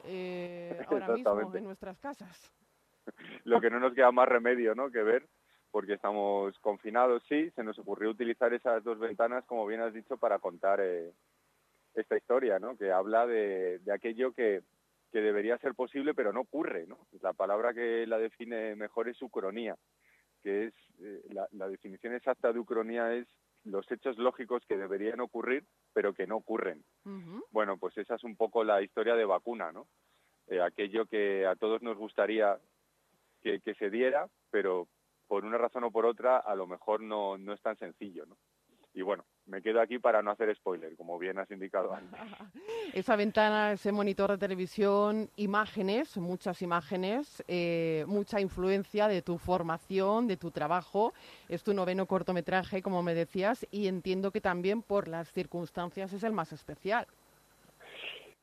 eh, 0.05 0.85
ahora 0.89 1.09
mismo 1.09 1.55
en 1.55 1.65
nuestras 1.65 1.99
casas. 1.99 2.53
lo 3.45 3.61
que 3.61 3.71
no 3.71 3.81
nos 3.81 3.95
queda 3.95 4.13
más 4.13 4.29
remedio 4.29 4.75
¿no? 4.75 4.91
que 4.91 5.03
ver, 5.03 5.27
porque 5.71 5.95
estamos 5.95 6.59
confinados, 6.61 7.23
sí, 7.29 7.51
se 7.51 7.65
nos 7.65 7.79
ocurrió 7.79 8.11
utilizar 8.11 8.53
esas 8.53 8.85
dos 8.85 8.99
ventanas, 8.99 9.45
como 9.47 9.67
bien 9.67 9.81
has 9.81 9.95
dicho, 9.95 10.17
para 10.17 10.39
contar 10.39 10.81
eh, 10.83 11.13
esta 11.95 12.17
historia, 12.17 12.59
¿no? 12.59 12.77
que 12.77 12.93
habla 12.93 13.27
de, 13.27 13.81
aquello 13.93 14.33
que, 14.33 14.63
que, 15.11 15.21
debería 15.21 15.59
ser 15.59 15.75
posible, 15.75 16.15
pero 16.15 16.33
no 16.33 16.41
ocurre. 16.41 16.87
¿no? 16.87 16.99
La 17.21 17.33
palabra 17.33 17.73
que 17.73 18.07
la 18.07 18.19
define 18.19 18.77
mejor 18.77 19.09
es 19.09 19.21
ucronía, 19.23 19.77
que 20.43 20.67
es 20.67 20.75
eh, 21.01 21.23
la, 21.31 21.69
definición 21.69 22.15
exacta 22.15 22.53
de 22.53 22.59
ucronía 22.59 23.15
es 23.15 23.27
los 23.65 23.91
hechos 23.91 24.19
lógicos 24.19 24.65
que 24.67 24.77
deberían 24.77 25.21
ocurrir, 25.21 25.65
pero 25.93 26.13
que 26.13 26.27
no 26.27 26.37
ocurren. 26.37 26.85
Bueno, 27.51 27.79
pues 27.79 27.97
esa 27.97 28.17
es 28.17 28.25
un 28.25 28.37
poco 28.37 28.65
la 28.65 28.83
historia 28.83 29.15
de 29.15 29.25
vacuna, 29.25 29.71
¿no? 29.71 29.87
Eh, 30.49 30.61
aquello 30.61 31.07
que 31.07 31.47
a 31.47 31.55
todos 31.55 31.81
nos 31.83 31.97
gustaría 31.97 32.59
que, 33.43 33.75
se 33.75 33.91
diera, 33.91 34.29
pero 34.51 34.89
por 35.27 35.45
una 35.45 35.59
razón 35.59 35.85
o 35.85 35.91
por 35.91 36.07
otra 36.07 36.39
a 36.39 36.55
lo 36.55 36.67
mejor 36.67 37.01
no, 37.01 37.39
no 37.39 37.53
es 37.53 37.61
tan 37.61 37.77
sencillo, 37.77 38.27
¿no? 38.27 38.37
Y 38.95 39.01
bueno, 39.01 39.25
me 39.47 39.63
quedo 39.63 39.81
aquí 39.81 39.99
para 39.99 40.23
no 40.23 40.31
hacer 40.31 40.55
spoiler, 40.55 40.95
como 40.97 41.19
bien 41.19 41.39
has 41.39 41.51
indicado 41.51 41.95
antes. 41.95 42.21
Esa 42.93 43.17
ventana, 43.17 43.73
ese 43.73 43.91
monitor 43.91 44.31
de 44.33 44.39
televisión, 44.39 45.31
imágenes, 45.37 46.17
muchas 46.19 46.61
imágenes, 46.61 47.43
eh, 47.49 48.05
mucha 48.07 48.41
influencia 48.41 49.09
de 49.09 49.23
tu 49.23 49.39
formación, 49.39 50.27
de 50.29 50.37
tu 50.37 50.51
trabajo. 50.51 51.15
Es 51.49 51.63
tu 51.63 51.73
noveno 51.73 52.07
cortometraje, 52.07 52.83
como 52.83 53.03
me 53.03 53.15
decías, 53.15 53.67
y 53.71 53.87
entiendo 53.87 54.31
que 54.31 54.43
también 54.43 54.83
por 54.83 55.09
las 55.09 55.33
circunstancias 55.33 56.13
es 56.13 56.23
el 56.23 56.33
más 56.33 56.53
especial. 56.53 57.07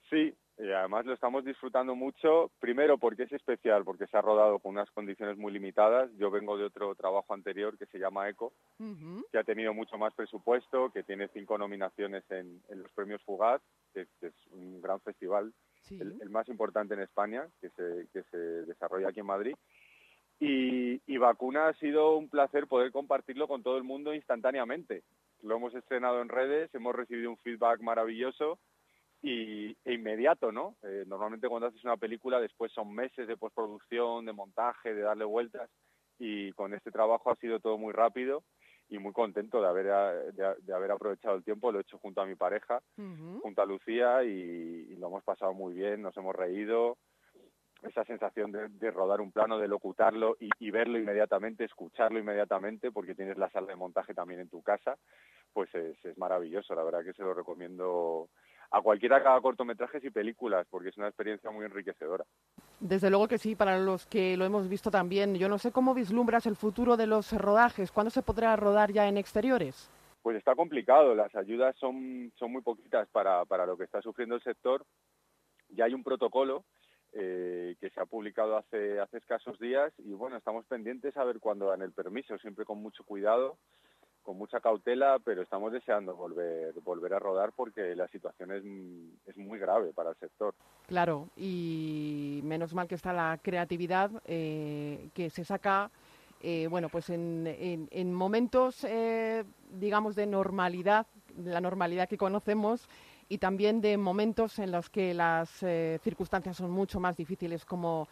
Sí, 0.10 0.34
y 0.60 0.72
además 0.72 1.06
lo 1.06 1.14
estamos 1.14 1.46
disfrutando 1.46 1.96
mucho, 1.96 2.52
primero 2.60 2.98
porque 2.98 3.24
es 3.24 3.32
especial, 3.32 3.86
porque 3.86 4.08
se 4.08 4.18
ha 4.18 4.22
rodado 4.22 4.60
con 4.60 4.74
unas 4.74 4.92
condiciones 4.92 5.38
muy 5.38 5.54
limitadas. 5.54 6.12
Yo 6.18 6.30
vengo 6.30 6.58
de 6.58 6.66
otro 6.66 6.94
trabajo 6.96 7.34
anterior 7.34 7.78
que 7.78 7.86
se 7.86 7.98
llama 7.98 8.28
ECO, 8.28 8.52
que 9.32 9.38
ha 9.38 9.44
tenido 9.46 9.74
mucho 9.74 9.98
más 9.98 10.14
presupuesto, 10.14 10.92
que 10.92 11.04
tiene 11.04 11.30
cinco 11.30 11.58
nominaciones 11.58 12.30
en, 12.30 12.62
los 12.70 12.92
premios 12.92 13.24
Fugaz, 13.24 13.62
que, 13.94 14.02
es 14.02 14.34
un 14.52 14.82
gran 14.82 15.00
festival, 15.00 15.54
el, 15.92 16.30
más 16.30 16.50
importante 16.50 16.94
en 16.94 17.02
España, 17.02 17.48
que 17.62 17.70
se, 17.70 18.08
que 18.12 18.24
se 18.24 18.38
desarrolla 18.38 19.10
aquí 19.10 19.22
en 19.22 19.28
Madrid. 19.28 19.56
Y, 20.42 21.02
y 21.08 21.18
Vacuna 21.18 21.70
ha 21.70 21.74
sido 21.76 22.18
un 22.18 22.28
placer 22.28 22.68
poder 22.68 22.92
compartirlo 22.92 23.48
con 23.48 23.64
todo 23.64 23.78
el 23.78 23.84
mundo 23.86 24.14
instantáneamente. 24.14 25.04
Lo 25.42 25.56
hemos 25.56 25.74
estrenado 25.74 26.22
en 26.22 26.28
redes, 26.28 26.74
hemos 26.76 26.94
recibido 26.94 27.30
un 27.30 27.38
feedback 27.38 27.80
maravilloso 27.80 28.60
y, 29.22 29.76
e 29.84 29.94
inmediato, 29.94 30.52
¿no? 30.52 30.78
Eh, 30.84 31.04
normalmente 31.08 31.50
cuando 31.50 31.68
haces 31.68 31.84
una 31.84 31.98
película 31.98 32.40
después 32.40 32.72
son 32.72 32.94
meses 32.94 33.28
de 33.28 33.38
postproducción, 33.38 34.26
de 34.26 34.34
montaje, 34.34 34.94
de 34.94 35.02
darle 35.02 35.26
vueltas 35.26 35.70
y 36.18 36.52
con 36.54 36.74
este 36.74 36.92
trabajo 36.92 37.32
ha 37.32 37.36
sido 37.36 37.60
todo 37.60 37.78
muy 37.78 37.94
rápido 37.94 38.44
y 38.90 38.98
muy 38.98 39.14
contento 39.14 39.62
de 39.62 39.68
haber, 39.68 40.34
de, 40.34 40.74
haber 40.74 40.92
aprovechado 40.92 41.36
el 41.36 41.44
tiempo, 41.44 41.72
lo 41.72 41.78
he 41.80 41.82
hecho 41.84 42.00
junto 42.00 42.22
a 42.22 42.26
mi 42.26 42.36
pareja, 42.36 42.82
junto 42.96 43.62
a 43.62 43.66
Lucía 43.66 44.24
y, 44.24 44.96
lo 44.96 45.08
hemos 45.08 45.24
pasado 45.24 45.54
muy 45.54 45.76
bien, 45.76 46.02
nos 46.02 46.18
hemos 46.18 46.36
reído, 46.36 46.98
esa 47.84 48.04
sensación 48.04 48.52
de, 48.52 48.92
rodar 48.92 49.22
un 49.22 49.32
plano, 49.32 49.60
de 49.60 49.68
locutarlo 49.68 50.36
y, 50.40 50.50
y, 50.60 50.72
verlo 50.72 50.98
inmediatamente, 50.98 51.66
escucharlo 51.66 52.18
inmediatamente, 52.20 52.92
porque 52.92 53.16
tienes 53.16 53.38
la 53.38 53.50
sala 53.52 53.68
de 53.68 53.76
montaje 53.76 54.16
también 54.16 54.40
en 54.40 54.50
tu 54.50 54.64
casa, 54.64 54.98
pues 55.54 55.74
es, 55.76 56.04
es 56.04 56.18
maravilloso, 56.18 56.74
la 56.74 56.84
verdad 56.84 57.04
que 57.04 57.14
se 57.14 57.22
lo 57.22 57.36
recomiendo 57.36 58.30
a 58.72 58.82
cualquiera 58.82 59.22
que 59.22 59.28
haga 59.28 59.42
cortometrajes 59.42 60.04
y 60.04 60.12
películas, 60.12 60.68
porque 60.70 60.90
es 60.90 60.98
una 60.98 61.08
experiencia 61.08 61.50
muy 61.50 61.66
enriquecedora. 61.66 62.26
Desde 62.80 63.10
luego 63.10 63.28
que 63.28 63.38
sí, 63.38 63.56
para 63.56 63.80
los 63.80 64.06
que 64.06 64.38
lo 64.38 64.46
hemos 64.46 64.70
visto 64.70 64.92
también. 64.92 65.36
Yo 65.36 65.50
no 65.50 65.58
sé 65.58 65.72
cómo 65.72 65.94
vislumbras 65.94 66.46
el 66.46 66.56
futuro 66.56 66.96
de 66.96 67.08
los 67.08 67.32
rodajes. 67.34 67.92
¿Cuándo 67.92 68.12
se 68.12 68.22
podrá 68.22 68.56
rodar 68.56 68.92
ya 68.92 69.08
en 69.08 69.18
exteriores? 69.18 69.90
Pues 70.22 70.38
está 70.38 70.56
complicado. 70.56 71.16
Las 71.16 71.36
ayudas 71.36 71.76
son, 71.78 72.32
son 72.38 72.52
muy 72.52 72.62
poquitas 72.62 73.08
para, 73.10 73.44
para 73.46 73.66
lo 73.66 73.78
que 73.78 73.86
está 73.86 74.02
sufriendo 74.02 74.36
el 74.36 74.44
sector. 74.44 74.86
Ya 75.70 75.86
hay 75.86 75.94
un 75.94 76.04
protocolo 76.04 76.64
eh, 77.14 77.76
que 77.80 77.90
se 77.90 78.00
ha 78.00 78.06
publicado 78.06 78.56
hace, 78.56 79.00
hace 79.00 79.18
escasos 79.18 79.58
días 79.60 79.92
y 79.98 80.14
bueno, 80.14 80.38
estamos 80.38 80.66
pendientes 80.68 81.18
a 81.18 81.24
ver 81.24 81.40
cuándo 81.40 81.68
dan 81.68 81.82
el 81.82 81.92
permiso, 81.92 82.38
siempre 82.38 82.66
con 82.66 82.82
mucho 82.82 83.04
cuidado 83.04 83.58
con 84.30 84.38
mucha 84.38 84.60
cautela, 84.60 85.18
pero 85.26 85.42
estamos 85.42 85.74
deseando 85.74 86.16
volver, 86.16 86.72
volver 86.84 87.16
a 87.16 87.18
rodar 87.18 87.52
porque 87.52 87.96
la 87.96 88.08
situación 88.10 88.52
es, 88.52 88.64
es 89.26 89.36
muy 89.38 89.58
grave 89.58 89.92
para 89.92 90.12
el 90.12 90.16
sector. 90.18 90.54
Claro, 90.86 91.30
y 91.36 92.40
menos 92.44 92.76
mal 92.76 92.88
que 92.88 92.94
está 92.94 93.12
la 93.12 93.40
creatividad 93.42 94.12
eh, 94.26 95.10
que 95.16 95.32
se 95.32 95.44
saca, 95.44 95.90
eh, 96.44 96.68
bueno, 96.70 96.90
pues 96.90 97.10
en, 97.10 97.88
en, 97.90 98.14
momentos, 98.14 98.84
eh, 98.84 99.46
digamos, 99.72 100.16
de 100.16 100.28
normalidad, 100.28 101.08
la 101.36 101.60
normalidad 101.60 102.08
que 102.08 102.20
conocemos, 102.20 102.88
y 103.30 103.40
también 103.40 103.82
de 103.82 103.98
momentos 103.98 104.60
en 104.60 104.72
los 104.72 104.92
que 104.92 105.16
las 105.16 105.50
circunstancias 106.04 106.56
son 106.56 106.70
mucho 106.70 107.00
más 107.00 107.18
difíciles, 107.18 107.66
como 107.66 108.08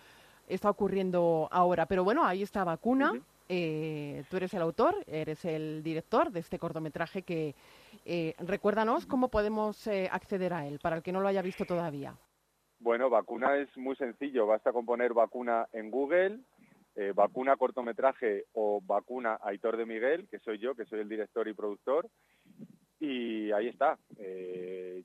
está 0.47 0.71
ocurriendo 0.71 1.47
ahora. 1.51 1.85
Pero 1.85 2.03
bueno, 2.03 2.25
ahí 2.25 2.41
está 2.41 2.63
vacuna. 2.63 3.13
Eh, 3.49 4.23
tú 4.29 4.37
eres 4.37 4.53
el 4.53 4.61
autor, 4.61 4.95
eres 5.07 5.45
el 5.45 5.81
director 5.81 6.31
de 6.31 6.41
este 6.41 6.59
cortometraje 6.59 7.23
que 7.23 7.55
eh, 8.05 8.33
recuérdanos 8.39 9.05
cómo 9.05 9.29
podemos 9.29 9.87
eh, 9.87 10.09
acceder 10.11 10.53
a 10.53 10.67
él, 10.67 10.79
para 10.81 10.97
el 10.97 11.03
que 11.03 11.11
no 11.11 11.21
lo 11.21 11.27
haya 11.27 11.41
visto 11.41 11.65
todavía. 11.65 12.13
Bueno, 12.79 13.09
vacuna 13.09 13.57
es 13.57 13.75
muy 13.77 13.95
sencillo, 13.95 14.45
basta 14.45 14.71
con 14.71 14.85
poner 14.85 15.13
vacuna 15.13 15.67
en 15.73 15.89
Google, 15.89 16.39
vacuna 17.13 17.55
cortometraje 17.57 18.45
o 18.53 18.81
vacuna 18.81 19.39
Aitor 19.43 19.77
de 19.77 19.85
Miguel, 19.85 20.27
que 20.29 20.39
soy 20.39 20.57
yo, 20.57 20.73
que 20.73 20.85
soy 20.85 20.99
el 20.99 21.09
director 21.09 21.47
y 21.47 21.53
productor, 21.53 22.07
y 22.99 23.51
ahí 23.51 23.67
está, 23.67 23.97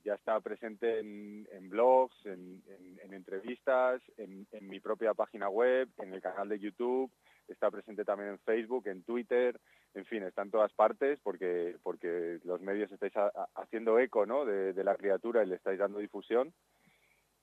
ya 0.03 0.15
está 0.15 0.39
presente 0.39 0.99
en, 0.99 1.69
blogs, 1.69 2.15
en, 2.25 2.63
entrevistas, 3.11 4.01
en 4.17 4.47
mi 4.61 4.79
propia 4.79 5.13
página 5.13 5.49
web, 5.49 5.89
en 5.99 6.13
el 6.13 6.21
canal 6.21 6.49
de 6.49 6.59
YouTube, 6.59 7.11
está 7.47 7.69
presente 7.69 8.05
también 8.05 8.31
en 8.31 8.39
Facebook, 8.39 8.87
en 8.87 9.03
Twitter, 9.03 9.59
en 9.93 10.05
fin, 10.05 10.23
está 10.23 10.41
en 10.41 10.51
todas 10.51 10.73
partes 10.73 11.19
porque, 11.23 11.77
porque 11.83 12.39
los 12.43 12.61
medios 12.61 12.91
estáis 12.91 13.13
haciendo 13.55 13.99
eco 13.99 14.25
¿no? 14.25 14.45
de, 14.45 14.83
la 14.83 14.95
criatura 14.95 15.43
y 15.43 15.47
le 15.47 15.55
estáis 15.55 15.79
dando 15.79 15.99
difusión 15.99 16.53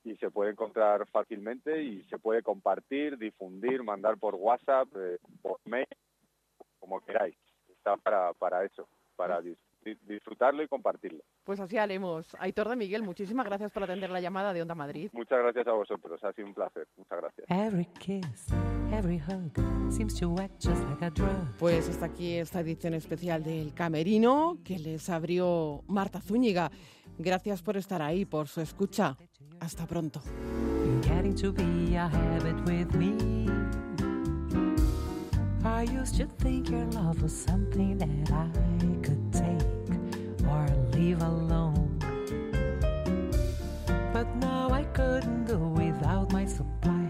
y 0.03 0.17
se 0.17 0.31
puede 0.31 0.53
encontrar 0.53 1.07
fácilmente 1.11 1.83
y 1.83 2.03
se 2.05 2.19
puede 2.19 2.43
compartir, 2.43 3.19
difundir, 3.19 3.83
mandar 3.83 4.19
por 4.19 4.35
WhatsApp, 4.35 4.89
eh, 4.97 5.19
por 5.43 5.61
mail, 5.67 5.87
como 6.79 7.01
queráis. 7.01 7.37
Está 7.69 7.97
para, 7.99 8.33
para 8.35 8.65
eso, 8.65 8.89
para 9.15 9.41
disfrutarlo 10.07 10.63
y 10.63 10.69
compartirlo. 10.69 11.23
Pues 11.45 11.61
así 11.61 11.79
haremos. 11.79 12.27
Aitor 12.39 12.69
de 12.69 12.77
Miguel, 12.77 13.03
muchísimas 13.03 13.47
gracias 13.47 13.71
por 13.73 13.83
atender 13.83 14.11
la 14.11 14.21
llamada 14.21 14.53
de 14.53 14.63
Onda 14.63 14.75
Madrid. 14.75 15.11
Muchas 15.13 15.39
gracias 15.39 15.67
a 15.67 15.73
vosotros, 15.73 16.23
ha 16.23 16.33
sido 16.33 16.49
un 16.49 16.55
placer. 16.55 16.87
Muchas 16.97 17.19
gracias. 17.21 17.47
Pues 21.59 21.89
hasta 21.89 22.07
aquí 22.07 22.35
esta 22.35 22.61
edición 22.61 22.95
especial 22.95 23.43
del 23.43 23.73
Camerino 23.75 24.59
que 24.65 24.79
les 24.79 25.09
abrió 25.09 25.83
Marta 25.87 26.21
Zúñiga. 26.21 26.71
Gracias 27.19 27.63
por 27.63 27.77
estar 27.77 28.03
ahí, 28.03 28.25
por 28.25 28.49
su 28.49 28.61
escucha. 28.61 29.17
Hasta 29.61 29.87
pronto. 29.87 30.21
I 35.63 35.85
used 35.85 36.17
to 36.17 36.27
think 36.27 36.71
your 36.71 36.85
love 36.87 37.23
was 37.23 37.37
something 37.37 37.99
that 37.99 38.31
I 38.33 38.51
could 39.03 39.33
take 39.33 39.70
or 40.51 40.67
leave 40.93 41.23
alone. 41.23 41.99
But 44.13 44.27
now 44.37 44.71
I 44.71 44.85
couldn't 44.93 45.47
do 45.47 45.59
without 45.59 46.33
my 46.33 46.45
supply. 46.47 47.09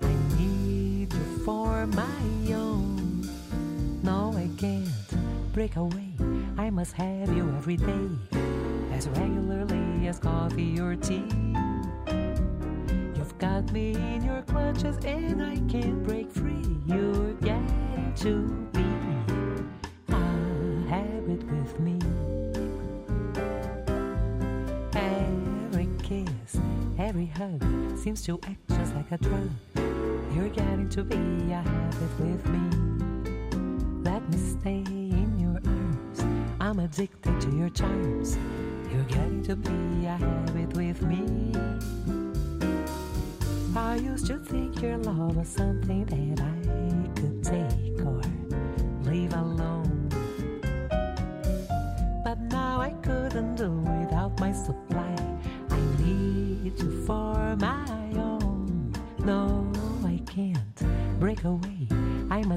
I 0.00 0.12
need 0.38 1.12
you 1.12 1.38
for 1.44 1.86
my 1.86 2.52
own. 2.52 3.28
No, 4.02 4.32
I 4.34 4.48
can't 4.56 4.88
break 5.52 5.76
away. 5.76 6.12
I 6.56 6.70
must 6.70 6.92
have 6.94 7.34
you 7.36 7.48
every 7.56 7.76
day, 7.76 8.08
as 8.92 9.08
regularly 9.08 10.08
as 10.08 10.18
coffee 10.18 10.80
or 10.80 10.96
tea. 10.96 11.24
You've 13.16 13.36
got 13.38 13.70
me 13.72 13.94
in 13.94 14.24
your 14.24 14.42
clutches 14.42 14.96
and 15.04 15.42
I 15.42 15.56
can't 15.70 16.02
break 16.02 16.30
free. 16.32 16.76
You're 16.86 17.34
getting 17.34 18.12
to 18.16 18.48
be 18.72 18.88
a 20.08 20.88
habit 20.88 21.42
with 21.44 21.78
me. 21.78 21.98
Every 27.18 27.26
hug 27.34 27.98
seems 27.98 28.22
to 28.22 28.38
act 28.44 28.68
just 28.68 28.94
like 28.94 29.10
a 29.10 29.18
drug. 29.18 29.50
You're 30.34 30.50
getting 30.50 30.88
to 30.90 31.02
be 31.02 31.16
a 31.50 31.62
habit 31.62 32.20
with 32.20 32.46
me. 32.46 32.60
Let 34.04 34.22
me 34.30 34.38
stay 34.38 34.84
in 34.86 35.36
your 35.40 35.60
arms. 35.66 36.20
I'm 36.60 36.78
addicted 36.78 37.40
to 37.40 37.50
your 37.56 37.70
charms. 37.70 38.38
You're 38.92 39.02
getting 39.04 39.42
to 39.44 39.56
be 39.56 40.06
a 40.06 40.16
habit 40.16 40.76
with 40.76 41.02
me. 41.02 41.52
I 43.74 43.96
used 43.96 44.26
to 44.26 44.38
think 44.38 44.80
your 44.80 44.98
love 44.98 45.36
was 45.36 45.48
something 45.48 46.04
that 46.06 46.40
I 46.40 47.20
could 47.20 47.42
take 47.42 47.87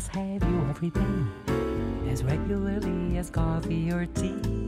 must 0.01 0.15
have 0.15 0.43
you 0.49 0.65
every 0.67 0.89
day, 0.89 2.09
as 2.09 2.23
regularly 2.23 3.17
as 3.19 3.29
coffee 3.29 3.91
or 3.91 4.07
tea. 4.07 4.67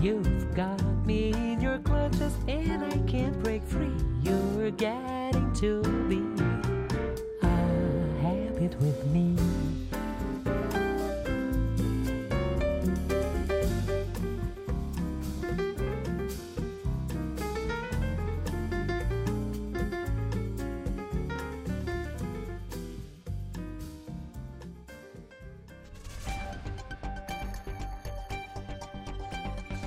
You've 0.00 0.54
got 0.54 0.80
me 1.04 1.32
in 1.32 1.60
your 1.60 1.78
clutches 1.80 2.32
and 2.48 2.82
I 2.84 2.96
can't 3.10 3.38
break 3.42 3.62
free. 3.64 3.92
You're 4.22 4.70
getting 4.70 5.52
to 5.54 5.82
be 6.08 6.22
a 7.42 7.48
habit 8.22 8.80
with 8.80 9.06
me. 9.08 9.36